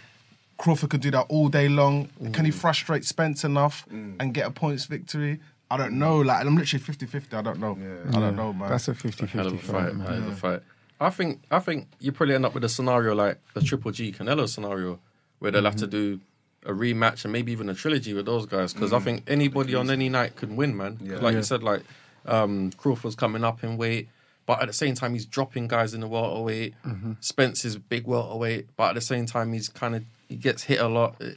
[0.58, 2.08] Crawford could do that all day long.
[2.32, 4.16] Can he frustrate Spence enough mm.
[4.22, 5.42] and get a points victory?
[5.70, 6.20] I don't know.
[6.20, 7.34] Like I'm literally 50-50.
[7.34, 7.78] I don't know.
[8.14, 8.70] I don't know, man.
[8.70, 10.08] That's a 50 Hell of 50 a fight, fight, man.
[10.08, 10.60] hell of a fight.
[10.98, 14.14] I think I think you probably end up with a scenario like the Triple G
[14.14, 15.00] Canelo scenario,
[15.40, 15.92] where they'll have to mm-hmm.
[16.16, 16.22] do
[16.66, 18.72] a rematch and maybe even a trilogy with those guys.
[18.74, 19.04] Because I mm.
[19.04, 21.00] think anybody on any night could win, man.
[21.00, 21.82] 'Cause Like you said, like
[22.26, 24.08] um, Crawford's coming up in weight,
[24.46, 26.74] but at the same time he's dropping guys in the welterweight.
[27.20, 30.80] Spence is big welterweight, but at the same time he's kind of he gets hit
[30.80, 31.16] a lot.
[31.22, 31.30] Uh,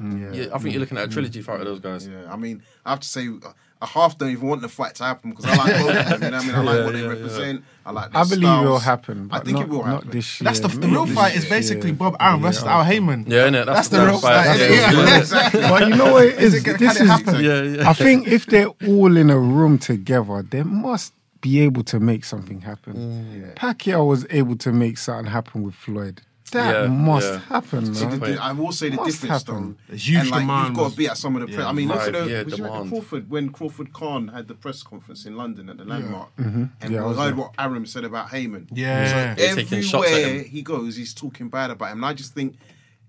[0.00, 0.32] Mm.
[0.32, 2.06] Yeah, I think you're looking at a trilogy fight with those guys.
[2.06, 3.26] Yeah, I mean, I have to say,
[3.82, 6.22] I half don't even want the fight to happen because I like both of them.
[6.22, 6.54] You know what I mean?
[6.54, 7.64] I like Yeah, what they yeah, represent.
[7.84, 8.12] I like.
[8.12, 8.64] Their I believe styles.
[8.64, 9.28] it will happen.
[9.32, 10.10] I think not, it will Not happen.
[10.10, 10.44] this year.
[10.44, 12.76] That's the, the real this fight is basically Bob Arum versus Yeah.
[12.78, 13.24] Al Haymon.
[13.26, 13.66] Yeah, innit?
[13.66, 14.44] That's the that's real fight.
[14.60, 14.92] Yeah, Yeah.
[14.92, 15.60] yeah, exactly.
[15.62, 16.60] But you know what it Is is?
[16.60, 17.44] it gonna- this can it is, happen?
[17.44, 17.90] yeah, yeah.
[17.90, 22.24] I think if they're all in a room together, they must be able to make
[22.24, 22.94] something happen.
[22.94, 23.54] Mm.
[23.54, 26.22] Pacquiao was able to make something happen with Floyd.
[26.52, 27.38] That Yeah, must yeah.
[27.40, 28.20] happen, See, man.
[28.20, 29.76] the, the, I will say the Must difference happen.
[29.86, 29.92] though.
[29.92, 31.46] The huge and, like, demand You've got to be at some of the.
[31.48, 32.88] Pre- Yeah, I mean, look at the, yeah, was you at.
[32.88, 36.64] Crawford when Crawford Khan had the press conference in London at the Landmark, Mm-hmm.
[36.80, 37.36] and Yeah, I was heard there.
[37.36, 38.68] what Arum said about Haymon.
[38.72, 39.34] Yeah.
[39.34, 40.44] They're shots at Everywhere him.
[40.46, 42.56] he goes, he's talking bad about him, and I just think.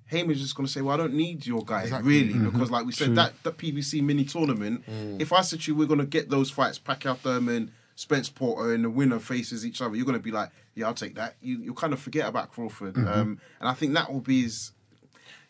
[0.08, 2.10] Haymon's just going to say, "Well, I don't need your guy Exactly.
[2.12, 2.50] really, Mm-hmm.
[2.50, 4.84] because like we said, that that PBC mini tournament.
[4.90, 5.22] Mm.
[5.22, 7.70] If I said to you, we're going to get those fights, Pacquiao Thurman,
[8.00, 10.93] Spence Porter, and the winner faces each other, you're going to be like, yeah, I'll
[10.93, 11.36] take that.
[11.41, 13.08] You you kind of forget about Crawford, Mm-hmm.
[13.08, 14.72] um, and I think that will be his.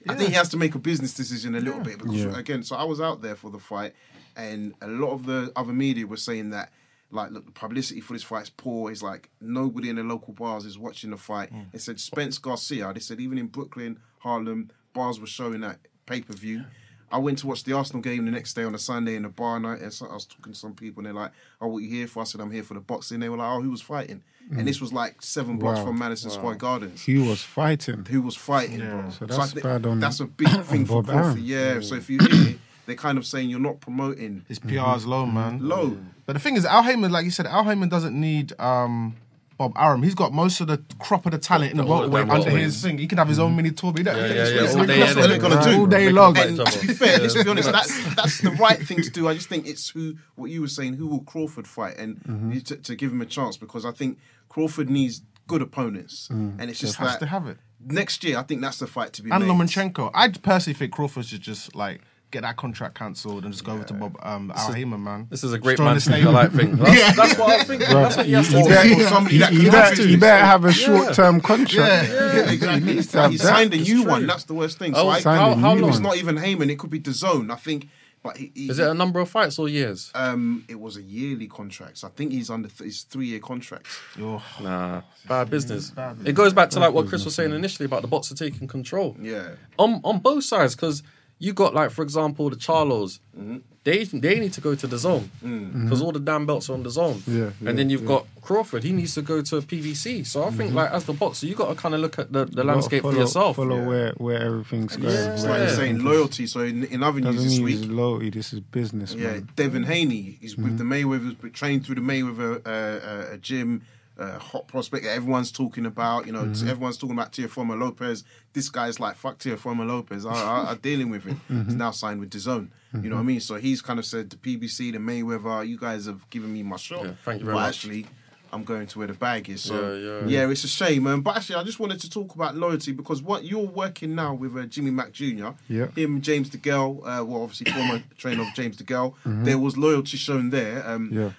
[0.08, 2.40] I think he has to make a business decision a little bit because Yeah.
[2.40, 3.94] again, so I was out there for the fight,
[4.36, 6.72] and a lot of the other media were saying that.
[7.12, 8.92] Like, look, the publicity for this fight is poor.
[8.92, 11.52] It's like nobody in the local bars is watching the fight.
[11.52, 11.72] Mm.
[11.72, 12.94] They said Spence Garcia.
[12.94, 16.66] They said even in Brooklyn, Harlem, bars were showing that pay per view.
[17.12, 19.30] I went to watch the Arsenal game the next day on a Sunday in a
[19.30, 21.80] bar night, and so I was talking to some people, and they're like, "Oh, what
[21.84, 23.72] you here for?" I said, "I'm here for the boxing." They were like, "Oh, who
[23.72, 25.86] was fighting?" And this was like seven blocks Wow.
[25.86, 28.04] from Madison Square Gardens He was fighting.
[28.10, 29.10] who was fighting, bro.
[29.12, 31.26] So I that's think bad on- that's a big thing for Bob Crawford.
[31.38, 31.40] Arum.
[31.44, 31.80] Yeah.
[31.82, 32.56] So if you hear,
[32.88, 35.60] they're kind of saying you're not promoting His PR is low, man.
[35.68, 35.98] low.
[36.26, 39.16] But the thing is, Al Haymon, like you said, Al Haymon doesn't need um,
[39.60, 40.02] Bob Arum.
[40.02, 42.50] He's got most of the crop of the talent in the All the welterweight under
[42.50, 42.60] welterweights.
[42.62, 42.98] his thing.
[42.98, 43.92] He can have his own mini tour.
[43.92, 45.86] But he don't Yeah, think yeah, yeah, all day, that's what they're gonna do all
[45.86, 46.38] day long.
[46.38, 49.28] And to be fair, let's be honest, that's that's the right thing to do.
[49.28, 50.94] I just think it's who what you were saying.
[50.96, 52.58] Who will Crawford fight, and Mm-hmm.
[52.60, 56.80] to, to give him a chance because I think Crawford needs good opponents, and it's
[56.80, 57.58] just Has that to have it.
[57.86, 58.38] next year.
[58.38, 59.50] I think that's the fight to be And made.
[59.52, 60.12] Lomachenko.
[60.14, 62.02] I personally think Crawford should just like
[62.32, 65.28] get that contract cancelled and just go over to Bob um, Al Haymon, man.
[65.30, 66.34] This is a great Join man the to make a stable.
[66.34, 66.76] light thing.
[66.78, 67.88] That's, that's what I was thinking.
[67.90, 68.70] That's what he has to you do.
[68.70, 72.10] better- Or somebody that you, better, you better have a short term contract.
[72.10, 72.88] Yeah, exactly.
[72.90, 74.12] He needs to have he signed a new true.
[74.12, 74.28] one.
[74.28, 74.94] That's the worst thing.
[74.96, 75.90] Oh, I, how, how long?
[75.90, 76.70] It's not even Haymon.
[76.70, 77.52] It could be DAZN.
[77.52, 77.90] I think.
[78.22, 80.12] But he, he, Is it a number of fights or years?
[80.14, 82.00] um, it was a yearly contract.
[82.00, 83.88] So I think he's under th- his three year contract.
[84.20, 85.92] Oh, Nah, bad business.
[85.92, 86.30] bad business.
[86.30, 89.16] It goes back to like what Chris was saying initially about the boxer taking control.
[89.22, 89.52] Yeah.
[89.78, 91.02] on on both sides because
[91.40, 93.58] you got like for example the Charlos, mm-hmm.
[93.86, 95.86] they they need to go to the zone mm-hmm.
[95.86, 97.24] because all the damn belts are on the zone.
[97.26, 98.08] Yeah, yeah, and then you've yeah.
[98.08, 100.28] got Crawford, he needs to go to a PBC.
[100.28, 100.78] So I think mm-hmm.
[100.78, 103.14] like as the boxer, you got to kind of look at the, the landscape follow,
[103.14, 103.56] for yourself.
[103.56, 103.88] Follow Yeah.
[103.88, 105.14] where, where everything's going.
[105.14, 105.34] Yeah.
[105.34, 106.46] It's like you're saying loyalty.
[106.46, 108.32] So in, in other news Doesn't this mean week, loyalty.
[108.32, 109.50] This is business, yeah, man.
[109.56, 113.84] Devin Haney is with the Mayweathers, but trained through the Mayweather uh, uh, uh gym.
[114.20, 116.26] Uh, hot prospect that everyone's talking about.
[116.26, 118.26] You know, everyone's talking about Teofimo Lopez.
[118.52, 120.26] This guy's like, fuck Teofimo Lopez.
[120.26, 121.40] I, I, I'm dealing with him.
[121.66, 122.68] He's now signed with DAZN.
[123.02, 123.40] You know what I mean?
[123.40, 126.76] So he's kind of said to PBC, the Mayweather, you guys have given me my
[126.76, 127.06] shot.
[127.06, 127.76] Yeah, thank you very but much.
[127.76, 128.08] actually,
[128.52, 129.62] I'm going to where the bag is.
[129.62, 130.50] So Yeah, yeah, yeah.
[130.52, 131.06] it's a shame.
[131.08, 134.34] Um, but actually, I just wanted to talk about loyalty because what you're working now
[134.34, 135.50] with uh, Jimmy Mack Jr.
[135.70, 135.88] Yeah.
[135.96, 139.14] Him, James DeGale, uh, well, obviously former trainer of James DeGale.
[139.24, 140.86] There was loyalty shown there.
[140.86, 141.32] Um, Yeah.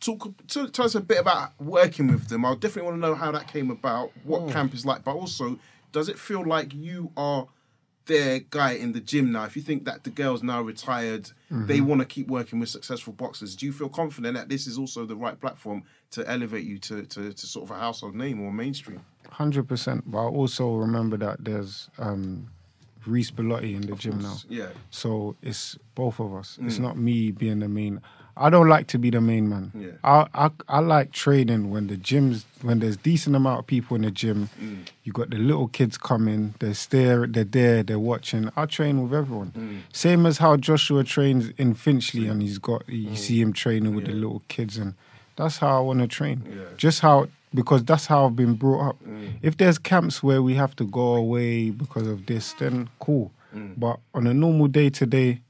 [0.00, 2.44] Talk tell, tell us a bit about working with them.
[2.46, 4.50] I definitely want to know how that came about, what Hmm.
[4.50, 5.58] camp is like, but also
[5.92, 7.48] does it feel like you are
[8.06, 9.44] their guy in the gym now?
[9.44, 11.66] If you think that the girl's now retired, Mm-hmm.
[11.66, 13.56] they want to keep working with successful boxers.
[13.56, 15.82] Do you feel confident that this is also the right platform
[16.12, 19.00] to elevate you to, to, to sort of a household name or mainstream?
[19.30, 20.08] Hundred percent.
[20.10, 22.48] But I also remember that there's um,
[23.04, 24.36] Reece Bellotti in the gym now.
[24.48, 24.68] Yeah.
[24.90, 26.56] So it's both of us.
[26.62, 28.00] It's not me being the main.
[28.40, 29.70] I don't like to be the main man.
[29.74, 29.90] Yeah.
[30.02, 34.02] I, I I like training when the gyms when there's decent amount of people in
[34.02, 34.48] the gym.
[34.58, 34.86] Mm.
[35.04, 36.54] You got the little kids coming.
[36.58, 37.26] They're there.
[37.26, 37.82] They're there.
[37.82, 38.50] They're watching.
[38.56, 39.50] I train with everyone.
[39.50, 39.80] Mm.
[39.92, 44.06] Same as how Joshua trains in Finchley, and he's got you see him training with
[44.06, 44.94] the little kids, and
[45.36, 46.42] that's how I want to train.
[46.48, 46.64] Yeah.
[46.78, 49.04] Just how because that's how I've been brought up.
[49.04, 49.32] Mm.
[49.42, 53.32] If there's camps where we have to go away because of this, then cool.
[53.54, 53.74] Mm.
[53.76, 55.40] But on a normal day to day,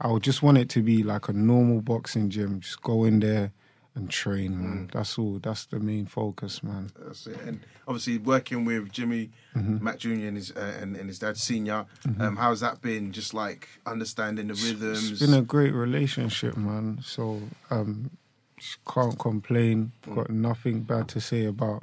[0.00, 2.60] I would just want it to be like a normal boxing gym.
[2.60, 3.52] Just go in there
[3.94, 4.88] and train, man.
[4.88, 4.92] Mm.
[4.92, 5.38] That's all.
[5.42, 6.90] That's the main focus, man.
[6.98, 7.38] That's it.
[7.44, 9.82] And obviously working with Jimmy Mm-hmm.
[9.84, 10.10] Mac Jr.
[10.10, 11.84] and his uh, and, and his dad Senior,
[12.20, 13.10] um, how's that been?
[13.10, 15.10] Just like understanding the rhythms.
[15.10, 17.00] It's been a great relationship, man.
[17.02, 18.10] So um,
[18.56, 19.90] just can't complain.
[20.06, 20.14] Mm.
[20.14, 21.82] Got nothing bad to say about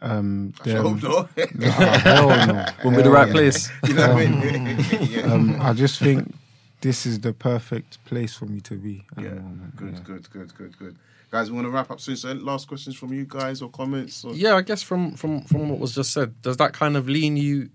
[0.00, 1.10] um, I hope them.
[1.10, 1.54] not.
[1.54, 2.66] Nah, hell no.
[2.84, 3.34] We'll be the right no.
[3.34, 3.70] place.
[3.86, 4.84] you know what I mean?
[5.10, 5.20] yeah.
[5.32, 6.34] Um, I just think
[6.80, 9.04] this is the perfect place for me to be.
[9.16, 9.30] At yeah.
[9.30, 9.76] the moment.
[9.76, 10.00] Good, yeah.
[10.04, 10.96] good, good, good, good.
[11.30, 12.16] Guys, we want to wrap up soon.
[12.16, 14.24] So, last questions from you guys or comments?
[14.24, 14.32] Or...
[14.32, 17.36] Yeah, I guess from from from what was just said, does that kind of lean
[17.36, 17.70] you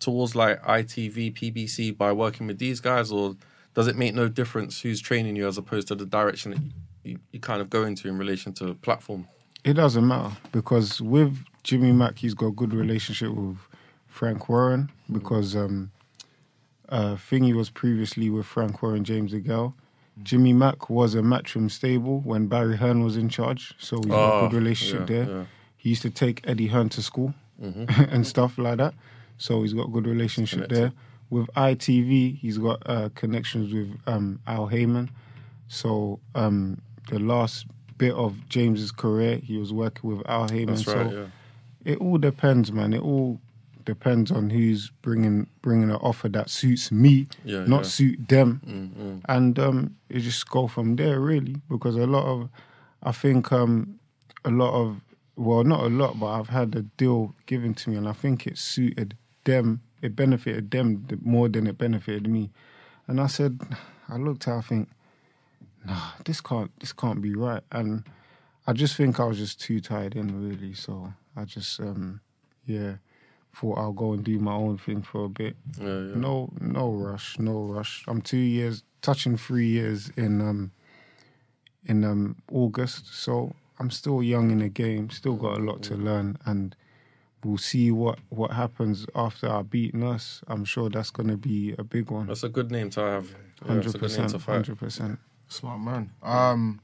[0.00, 3.36] towards like ITV, PBC by working with these guys, or
[3.74, 6.60] does it make no difference who's training you as opposed to the direction that
[7.04, 9.28] you, you kind of go into in relation to platform?
[9.64, 13.58] It doesn't matter because with Jimmy Mack, he's got a good relationship with
[14.06, 15.90] Frank Warren because um,
[16.88, 19.74] uh, Thingy was previously with Frank Warren, James DeGale.
[20.22, 24.14] Jimmy Mack was a Matchroom stable when Barry Hearn was in charge, so he's got
[24.14, 25.28] a Oh, good relationship yeah, there.
[25.36, 25.44] yeah.
[25.76, 28.94] He used to take Eddie Hearn to school and stuff like that,
[29.38, 30.92] so he's got a good relationship there.
[31.28, 35.10] With ITV, he's got uh, connections with um, Al Haymon.
[35.68, 36.80] So um,
[37.10, 37.66] the last
[37.98, 40.74] bit of James's career, he was working with Al Haymon.
[40.76, 41.10] That's so.
[41.84, 41.92] Yeah.
[41.92, 42.92] it all depends, man.
[42.92, 43.40] It all
[43.86, 47.88] depends on who's bringing bringing an offer that suits me, Yeah, not yeah.
[47.88, 51.56] suit them, Mm, and um, you just go from there, really.
[51.70, 52.48] Because a lot of,
[53.02, 53.98] I think, um,
[54.44, 55.00] a lot of,
[55.36, 58.46] well, not a lot, but I've had a deal given to me, and I think
[58.46, 59.80] it suited them.
[60.02, 62.50] It benefited them more than it benefited me,
[63.06, 63.60] and I said,
[64.08, 64.88] I looked at, I think,
[65.84, 68.04] nah, this can't, this can't be right, and
[68.66, 70.74] I just think I was just too tied in, really.
[70.74, 72.20] So I just, um,
[72.66, 72.96] yeah,
[73.60, 75.56] thought I'll go and do my own thing for a bit.
[75.80, 76.14] Yeah, yeah.
[76.14, 78.04] No, no rush, no rush.
[78.06, 80.72] I'm two years, touching three years in um
[81.84, 85.10] in um August, so I'm still young in the game.
[85.10, 86.76] Still got a lot to learn, and
[87.44, 90.42] we'll see what what happens after I beat Nurse.
[90.48, 92.26] I'm sure that's going to be a big one.
[92.26, 93.30] That's a good name to have.
[93.62, 94.52] Yeah, Hundred a good name percent, to fight.
[94.52, 95.18] hundred percent.
[95.48, 96.10] Smart man.
[96.22, 96.80] Um,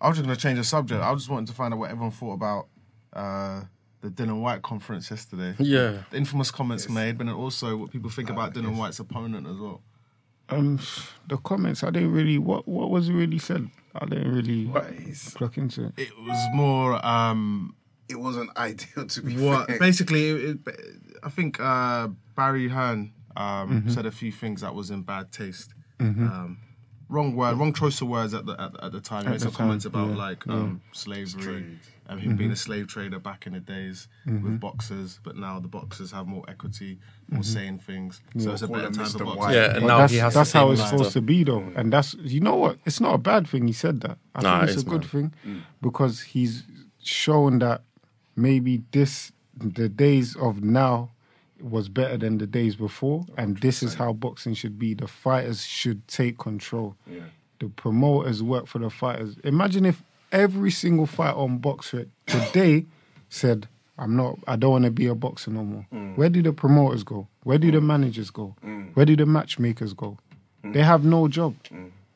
[0.00, 1.02] I was just gonna change the subject.
[1.02, 2.68] I just wanted to find out what everyone thought about
[3.12, 3.62] uh,
[4.04, 5.54] the Dillian Whyte conference yesterday.
[5.58, 6.02] Yeah.
[6.10, 9.56] The infamous comments made, but then also what people think about Dillian Whyte's opponent as
[9.56, 9.80] well.
[10.50, 10.78] Um,
[11.26, 13.70] the comments I didn't really what what was really said.
[13.94, 15.92] I didn't really But it's- clock into it.
[15.96, 17.74] It was more um,
[18.10, 19.78] it wasn't ideal to be what fair.
[19.78, 20.28] basically.
[20.28, 20.78] It, it,
[21.22, 25.72] I think uh, Barry Hearn um, said a few things that was in bad taste.
[26.00, 26.58] Um,
[27.08, 29.22] wrong word, wrong choice of words at the at, at the time.
[29.22, 32.38] He At made the some comments time, about yeah, like um, slavery and him Mm-hmm.
[32.38, 36.26] being a slave trader back in the days with boxers, but now the boxers have
[36.26, 36.98] more equity,
[37.30, 37.52] more Mm-hmm.
[37.52, 38.20] saying things.
[38.38, 39.18] So it's a better time Mr.
[39.18, 39.54] for boxers.
[39.54, 40.96] Yeah, and But now that's, he has that's how it's master.
[40.98, 41.64] supposed to be, though.
[41.76, 42.78] And that's you know what?
[42.84, 43.66] It's not a bad thing.
[43.66, 44.18] He said that.
[44.34, 45.08] I Nah, think it it's a good man.
[45.10, 45.60] thing Mm.
[45.80, 46.64] because he's
[47.02, 47.82] shown that
[48.36, 51.10] maybe this the days of now
[51.60, 54.92] was better than the days before, and this is how boxing should be.
[54.92, 56.96] The fighters should take control.
[57.06, 57.20] Yeah.
[57.60, 59.36] The promoters work for the fighters.
[59.44, 60.02] Imagine if
[60.34, 62.84] every single fight on Boxrec today
[63.30, 64.38] said, "I'm not.
[64.46, 66.16] I don't want to be a boxer no more." Mm.
[66.18, 67.26] Where do the promoters go?
[67.44, 68.54] Where do the managers go?
[68.94, 70.18] Where do the matchmakers go?
[70.64, 70.74] Mm.
[70.74, 71.54] They have no job.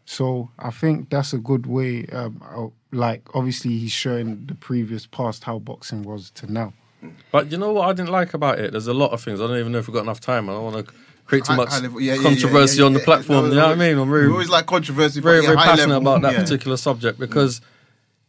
[0.05, 2.07] So I think that's a good way.
[2.07, 6.73] Um, uh, like obviously he's showing the previous past how boxing was to now.
[7.31, 8.73] But you know what I didn't like about it?
[8.73, 9.41] There's a lot of things.
[9.41, 10.49] I don't even know if we've got enough time.
[10.49, 10.93] I don't want to
[11.27, 13.45] create too much high level- yeah, yeah, controversy yeah, yeah, on the platform.
[13.45, 13.99] No, you know what I mean?
[13.99, 16.41] I'm We always like controversy, very, yeah, very passionate level, about that yeah.
[16.43, 17.61] particular subject because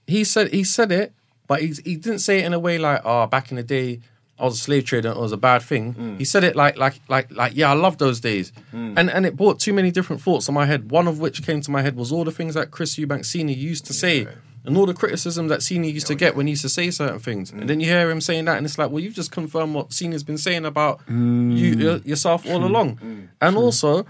[0.10, 1.14] he said he said it,
[1.48, 3.99] but he he didn't say it in a way like, "Oh, back in the day,
[4.38, 5.10] I was a slave trader.
[5.10, 6.18] and It was a bad thing." Mm.
[6.18, 8.94] He said it like like like like, "Yeah, I love those days," mm.
[8.98, 10.91] and and it brought too many different thoughts in my head.
[10.91, 13.56] One of which came to my head was all the things that Chris Eubank Senior
[13.56, 14.27] used to say.
[14.65, 17.18] And all the criticism that Senior used to get when he used to say certain
[17.18, 17.68] things, and mm.
[17.68, 20.22] then you hear him saying that, and it's like, well, you've just confirmed what Senior's
[20.22, 21.57] been saying about mm.
[21.57, 22.99] you your- yourself all along.
[23.41, 24.06] And also,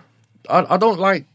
[0.50, 1.26] I, I don't like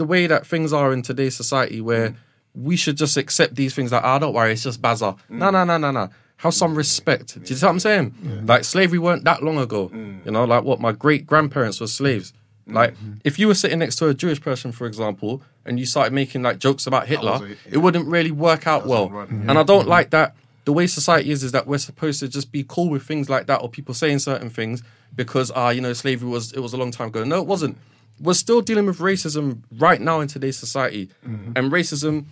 [0.00, 2.14] the way that things are in today's society where
[2.54, 5.16] we should just accept these things like, ah, don't worry, it's just bazaar.
[5.28, 6.08] No, no, no, no, no.
[6.38, 7.34] Have some respect.
[7.34, 8.14] Do you see what I'm saying?
[8.46, 9.90] Like slavery weren't that long ago.
[10.24, 12.32] You know, like what my great grandparents were slaves.
[12.66, 12.94] Like
[13.24, 16.42] if you were sitting next to a Jewish person, for example, and you started making
[16.42, 19.10] like jokes about Hitler, was a- it wouldn't really work out well.
[19.10, 20.34] run, And I don't like that.
[20.66, 23.46] The way society is is that we're supposed to just be cool with things like
[23.46, 24.82] that, or people saying certain things
[25.16, 27.24] because ah, you know, slavery was it was a long time ago.
[27.24, 27.76] No, it wasn't.
[28.20, 31.10] We're still dealing with racism right now in today's society,
[31.56, 32.26] and racism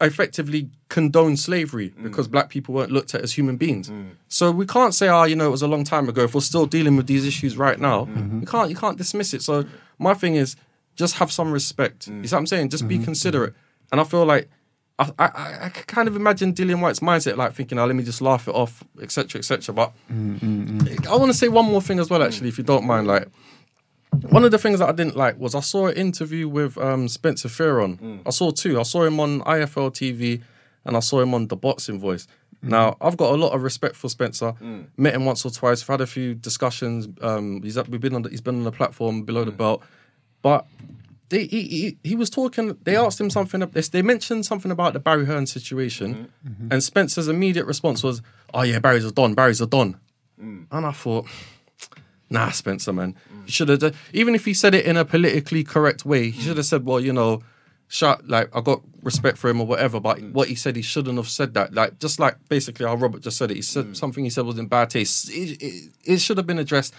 [0.00, 2.02] effectively condoned slavery mm.
[2.02, 3.90] because black people weren't looked at as human beings.
[3.90, 4.10] Mm.
[4.28, 6.22] So we can't say, ah, you know, it was a long time ago.
[6.24, 8.14] If we're still dealing with these issues right now, mm.
[8.14, 8.40] mm-hmm.
[8.40, 9.42] you can't you can't dismiss it.
[9.42, 9.64] So
[9.98, 10.56] my thing is
[10.96, 12.08] just have some respect.
[12.08, 12.70] You see what I'm saying?
[12.70, 13.04] Just be mm-hmm.
[13.04, 13.54] considerate.
[13.92, 14.48] And I feel like
[14.98, 17.96] I, I, I- I can kind of imagine Dillian Whyte's mindset, like thinking, "Oh, let
[17.96, 21.98] me just laugh it off, etc., etc." But I want to say one more thing
[21.98, 23.06] as well, actually, if you don't mind.
[23.06, 23.28] Like,
[24.12, 27.08] one of the things that I didn't like was I saw an interview with um,
[27.08, 27.98] Spencer Fearon.
[28.00, 28.22] Mm.
[28.26, 28.78] I saw two.
[28.78, 30.42] I saw him on IFL TV
[30.84, 32.26] and I saw him on The Boxing Voice.
[32.64, 32.70] Mm.
[32.70, 34.52] Now, I've got a lot of respect for Spencer.
[34.60, 34.86] Mm.
[34.96, 35.82] Met him once or twice.
[35.82, 37.08] We've had a few discussions.
[37.20, 39.82] Um, he's we've been on the, he's been on the platform below the belt,
[40.42, 40.66] but
[41.28, 42.76] they, he, he he was talking.
[42.82, 43.60] They asked him something.
[43.60, 46.48] They, they mentioned something about the Barry Hearn situation, mm-hmm.
[46.48, 46.72] Mm-hmm.
[46.72, 48.20] and Spencer's immediate response was,
[48.52, 49.34] "Oh yeah, Barry's a don.
[49.34, 49.98] Barry's a don."
[50.38, 51.26] And I thought,
[52.30, 53.16] Nah, Spencer, man.
[53.46, 53.96] Should have.
[54.12, 57.00] Even if he said it in a politically correct way, he should have said, "Well,
[57.00, 57.42] you know,
[57.88, 58.26] shut.
[58.28, 61.28] Like, I got respect for him or whatever." But what he said, he shouldn't have
[61.28, 61.74] said that.
[61.74, 63.56] Like, just like basically how Robert just said it.
[63.56, 65.30] He said something he said was in bad taste.
[65.30, 66.94] It, it, it should have been addressed.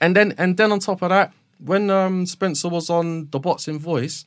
[0.00, 3.78] And then, and then on top of that, when um, Spencer was on the boxing
[3.78, 4.24] voice,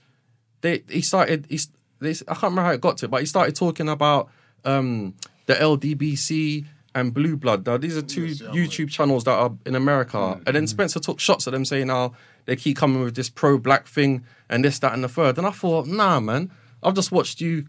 [0.61, 1.48] they he started.
[1.49, 1.60] He,
[1.99, 4.30] they, I can't remember how it got to, it, but he started talking about
[4.65, 5.15] um,
[5.45, 6.65] the LDBC
[6.95, 7.65] and Blue Blood.
[7.65, 10.18] Now, these are two YouTube channels that are in America.
[10.18, 10.70] Mm, and then mm.
[10.70, 12.14] Spencer took shots at them saying how
[12.45, 15.38] they keep coming with this pro black thing and this, that, and the third.
[15.38, 16.52] And I thought, nah, man,
[16.82, 17.65] I've just watched you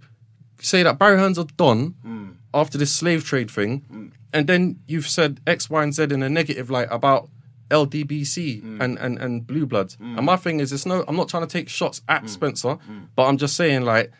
[0.61, 2.35] say that Barry Hearns are done mm.
[2.53, 4.13] after this slave trade thing.
[4.33, 7.29] And then you've said X, Y, and Z in a negative light about
[7.71, 9.97] LDBC and, and, and Blue Bloods.
[10.01, 12.79] And my thing is, it's no, I'm not trying to take shots at Spencer,
[13.17, 14.13] but I'm just saying, like,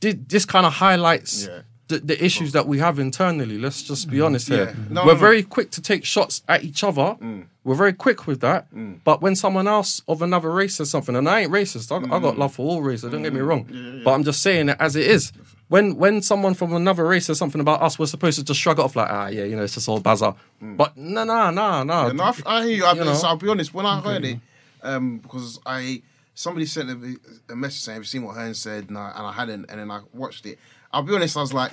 [0.00, 1.62] thi- this kind of highlights Yeah.
[1.92, 3.58] The, the issues that we have internally.
[3.58, 4.26] Let's just be mm.
[4.26, 4.66] honest here.
[4.66, 4.74] Yeah.
[4.88, 5.18] No, We're no.
[5.18, 7.16] very quick to take shots at each other.
[7.20, 7.46] Mm.
[7.64, 8.72] We're very quick with that.
[8.74, 9.00] Mm.
[9.04, 12.18] But when someone else of another race says something, and I ain't racist, I, I
[12.18, 13.10] got love for all races.
[13.12, 14.00] Don't get me wrong.
[14.04, 15.32] But I'm just saying it as it is.
[15.68, 18.78] When when someone from another race says something about us, we're supposed to just shrug
[18.78, 20.34] it off like, ah, yeah, you know, it's just all bazaar.
[20.60, 22.22] But no, no, no, no.
[22.22, 22.84] I, I hear you.
[22.84, 23.14] I, You know?
[23.14, 23.72] so I'll be honest.
[23.72, 24.38] When I heard it,
[24.82, 26.02] um, because I
[26.34, 27.16] somebody sent a,
[27.52, 29.66] a message saying, "Have you seen what Hearn said?" And I, and I hadn't.
[29.70, 30.58] And then I watched it.
[30.92, 31.36] I'll be honest.
[31.36, 31.72] I was like,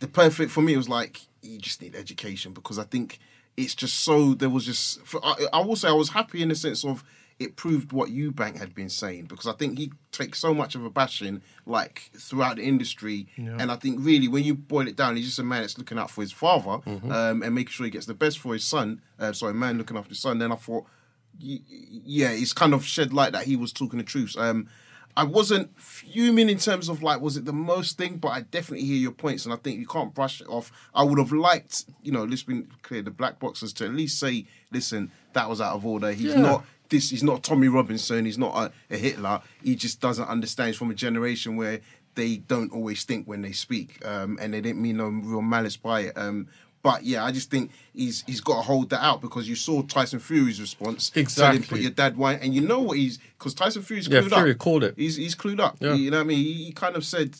[0.00, 3.18] the perfect for me was like, you just need education because I think
[3.56, 4.34] it's just so.
[4.34, 5.00] There was just.
[5.02, 7.04] For, I, I will say I was happy in the sense of
[7.40, 10.84] it proved what Eubank had been saying because I think he takes so much of
[10.84, 15.16] a bashing like throughout the industry, and I think really when you boil it down,
[15.16, 17.90] he's just a man that's looking out for his father um, and making sure he
[17.90, 19.02] gets the best for his son.
[19.18, 20.38] Uh, sorry, a man looking after his son.
[20.38, 20.86] Then I thought,
[21.38, 24.36] yeah, it's kind of shed light that he was talking the truth.
[24.38, 24.68] Um,
[25.16, 28.16] I wasn't fuming in terms of like, was it the most thing?
[28.16, 30.72] But I definitely hear your points, and I think you can't brush it off.
[30.94, 34.18] I would have liked, you know, let's be clear, the black boxers to at least
[34.18, 36.12] say, listen, that was out of order.
[36.12, 36.40] He's Yeah.
[36.40, 37.10] not this.
[37.10, 38.24] He's not Tommy Robinson.
[38.24, 38.54] He's not
[38.90, 39.40] a, a Hitler.
[39.62, 40.68] He just doesn't understand.
[40.68, 41.80] He's from a generation where
[42.16, 45.76] they don't always think when they speak, um, and they didn't mean no real malice
[45.76, 46.12] by it.
[46.16, 46.48] Um,
[46.84, 49.82] but yeah, I just think he's he's got to hold that out because you saw
[49.82, 51.10] Tyson Fury's response.
[51.10, 51.66] telling him, Exactly.
[51.66, 54.50] Put your dad wine, and you know what he's because Tyson Fury's Yeah, clued Fury
[54.52, 54.58] up.
[54.58, 54.94] called it.
[54.96, 55.78] He's he's clued up.
[55.80, 55.94] Yeah.
[55.94, 56.38] You know what I mean?
[56.38, 57.34] He, he kind of said.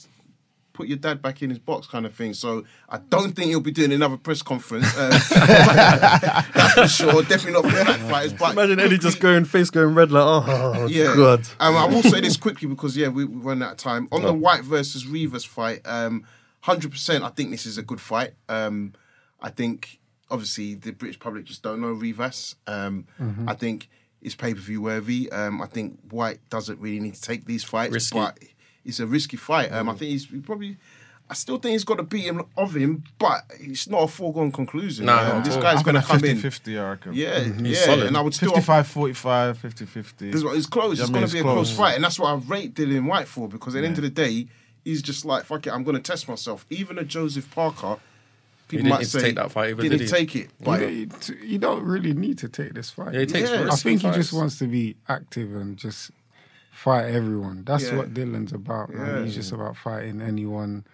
[0.72, 2.34] Put your dad back in his box, kind of thing.
[2.34, 4.86] So I don't think he'll be doing another press conference.
[4.98, 5.10] Um,
[5.78, 7.22] that's for sure.
[7.22, 8.32] Definitely not for the Hack fighters.
[8.32, 11.14] But Imagine Eddie just going face going red like, oh, yeah.
[11.14, 11.46] God.
[11.60, 14.08] Um, I will say this quickly because yeah, we, we run out of time.
[14.10, 16.24] On the Whyte versus Rivas fight, um,
[16.62, 18.32] hundred percent, I think this is a good fight.
[18.48, 18.94] Um,
[19.44, 20.00] I think
[20.30, 22.56] obviously the British public just don't know Rivas.
[22.66, 23.48] Um, Mm-hmm.
[23.48, 23.88] I think
[24.22, 25.30] it's pay per view worthy.
[25.30, 28.16] Um, I think Whyte doesn't really need to take these fights, Risky.
[28.18, 28.24] Mm.
[28.24, 28.38] but
[28.84, 29.70] it's a risky fight.
[29.72, 30.76] Um, I think he's he probably.
[31.28, 34.52] I still think he's got to beat him of him, but it's not a foregone
[34.52, 35.06] conclusion.
[35.06, 36.36] Nah, Um, this guy's going to come 50 in.
[36.38, 37.12] 50, I reckon.
[37.14, 38.06] Yeah, He's yeah, solid.
[38.08, 40.28] and I would still 55 45, 50 50.
[40.30, 40.98] it's, it's close.
[40.98, 41.54] Yeah, it's I mean, going to it's be a close.
[41.68, 43.48] close fight, and that's what I rate Dillian Whyte for.
[43.48, 44.48] Because at the end of the day,
[44.84, 47.96] he's just like, "Fuck it, I'm going to test myself." Even a Joseph Parker,
[48.68, 50.10] people might say take that fight either, didn't did he?
[50.10, 50.50] take it.
[50.60, 51.08] But You, you,
[51.44, 53.14] you don't really need to take this fight.
[53.14, 53.68] Yeah, he takes Yeah.
[53.70, 54.16] I think he fights.
[54.16, 56.10] just wants to be active and just
[56.72, 57.64] fight everyone.
[57.64, 57.96] That's Yeah.
[57.98, 59.06] what Dillian's about, man.
[59.06, 59.24] Yeah.
[59.24, 60.84] He's just about fighting anyone,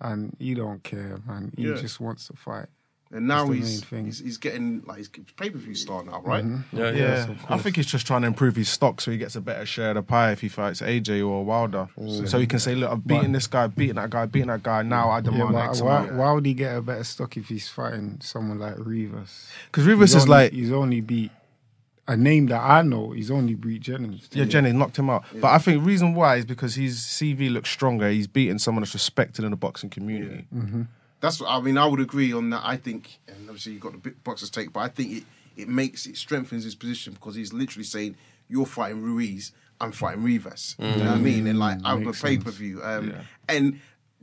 [0.00, 1.52] and he don't care, man.
[1.56, 1.74] He Yeah.
[1.76, 2.66] just wants to fight.
[3.14, 6.44] And now he's, he's he's getting like he's pay per view star now, right?
[6.44, 6.76] Mm-hmm.
[6.76, 7.26] Yeah, yeah.
[7.28, 9.64] Yeah, I think he's just trying to improve his stock so he gets a better
[9.64, 11.88] share of the pie if he fights AJ or Wilder.
[11.96, 14.62] So, so he can say, "Look, I've beaten this guy, beaten that guy, beaten that
[14.62, 14.82] guy.
[14.82, 17.48] Now I Yeah, demand but X why, why would he get a better stock if
[17.48, 19.48] he's fighting someone like Rivas?
[19.66, 21.30] Because Rivas He's is only- like, he's only beat
[22.06, 23.12] a name that I know.
[23.12, 24.28] He's only beat Jennings.
[24.32, 25.24] yeah, Jenny knocked him out.
[25.34, 28.10] But I think the reason why is because his CV looks stronger.
[28.10, 30.46] He's beaten someone that's respected in the boxing community.
[30.54, 30.82] Mm-hmm.
[31.20, 31.78] That's what I mean.
[31.78, 32.62] I would agree on that.
[32.64, 35.24] I think, and obviously you've got the big boxers take, but I think it
[35.56, 38.16] it makes it strengthens his position because he's literally saying,
[38.48, 41.46] "You're fighting Ruiz, I'm fighting Rivas." You know what I mean?
[41.46, 43.20] And like I'm a pay per view, um, Yeah.
[43.48, 43.80] and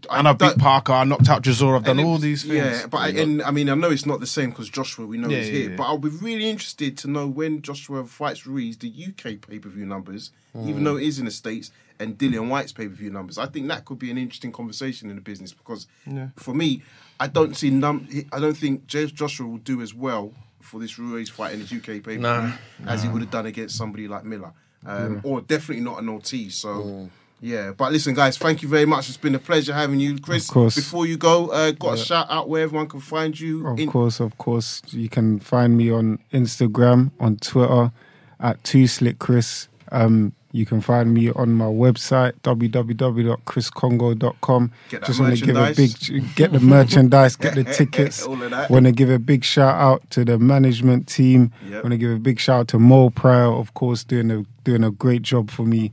[0.10, 0.94] And I've beat Parker.
[0.94, 1.76] I knocked out Chisora.
[1.78, 2.56] I've done all these things.
[2.56, 5.18] Yeah, but I, and I mean, I know it's not the same because Joshua, we
[5.20, 5.78] know Yeah, he's yeah, here.
[5.78, 9.70] But I'll be really interested to know when Joshua fights Ruiz, the UK pay per
[9.70, 11.70] view numbers, even though it is in the states,
[12.02, 13.38] and Dillian Whyte's pay per view numbers.
[13.38, 15.88] I think that could be an interesting conversation in the business because
[16.36, 16.82] for me,
[17.20, 18.08] I don't see num.
[18.32, 21.72] I don't think J- Joshua will do as well for this Ruiz fight in his
[21.72, 22.52] UK pay per view Nah.
[22.88, 24.52] as he would have done against somebody like Miller,
[24.86, 26.50] um, or definitely not an OT.
[26.50, 27.10] So.
[27.44, 29.10] Yeah, but listen, guys, thank you very much.
[29.10, 30.48] It's been a pleasure having you, Chris.
[30.48, 30.76] Of course.
[30.76, 33.66] Before you go, uh, got a shout out where everyone can find you.
[33.66, 34.84] Of in- course, of course.
[34.90, 37.92] You can find me on Instagram, on Twitter
[38.40, 39.70] at two slick Chris.
[39.92, 44.72] Um, You can find me on my website www.chriskongo.com.
[44.90, 48.28] Just want to give a big get the merchandise, get the tickets.
[48.28, 51.52] Want to give a big shout out to the management team.
[51.70, 51.84] Yep.
[51.84, 54.84] Want to give a big shout out to Mo Pryor, of course, doing a doing
[54.84, 55.92] a great job for me.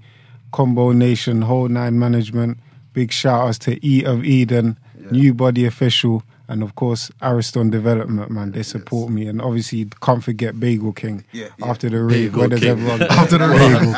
[0.52, 2.58] Combo Nation, whole nine management.
[2.94, 4.78] Big shout outs to E of Eden,
[5.10, 8.30] New Body Official, and of course Ariston Development.
[8.30, 11.24] Man, they support me, and obviously can't forget Bagel King.
[11.32, 11.66] Yeah, yeah.
[11.66, 13.94] After the rave, Bagel where does everyone after the Bagel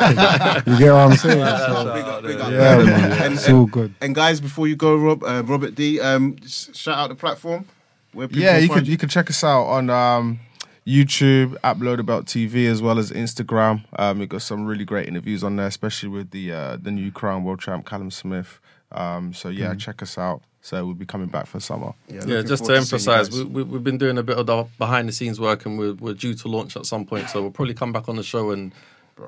[0.63, 0.73] King?
[0.73, 1.57] You get what I'm saying?
[1.57, 2.51] So, Big up, big up.
[2.51, 3.93] yeah, man, and- it's all good.
[4.01, 7.65] And guys, before you go, Rob, uh, Robert D, um, shout out the platform.
[8.13, 10.39] Where people Yeah, you find could you could check us out on um,
[10.85, 13.83] YouTube, Uploadabout TV, as well as Instagram.
[13.97, 17.11] Um, we've got some really great interviews on there, especially with the uh, the new
[17.11, 18.59] Crown World Champ Callum Smith.
[18.91, 20.41] Um, so yeah, check us out.
[20.61, 21.93] So we'll be coming back for summer.
[22.07, 24.37] Yeah, looking just to forward seeing you emphasize, we, we, we've been doing a bit
[24.37, 27.29] of the behind the scenes work and we're, we're due to launch at some point.
[27.29, 28.71] So we'll probably come back on the show and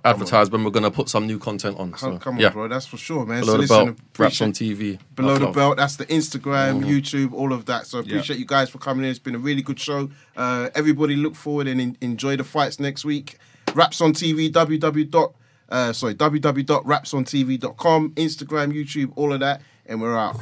[0.06, 1.98] advertise when we're going to put some new content on.
[1.98, 2.50] So, Come, come on, yeah.
[2.50, 2.68] bro.
[2.68, 3.42] That's for sure, man.
[3.42, 5.00] Below so the listen, belt, Wraps on TV.
[5.16, 5.56] Below the love.
[5.56, 7.88] belt, that's the Instagram, YouTube, all of that.
[7.88, 9.12] So appreciate you guys for coming in.
[9.12, 10.10] It's been a really good show.
[10.36, 13.38] Uh, everybody look forward and en- enjoy the fights next week.
[13.74, 15.34] Wraps on TV, www.
[15.74, 20.40] Uh, sorry, www.wrapsontv.com, Instagram, YouTube, all of that, and we're out.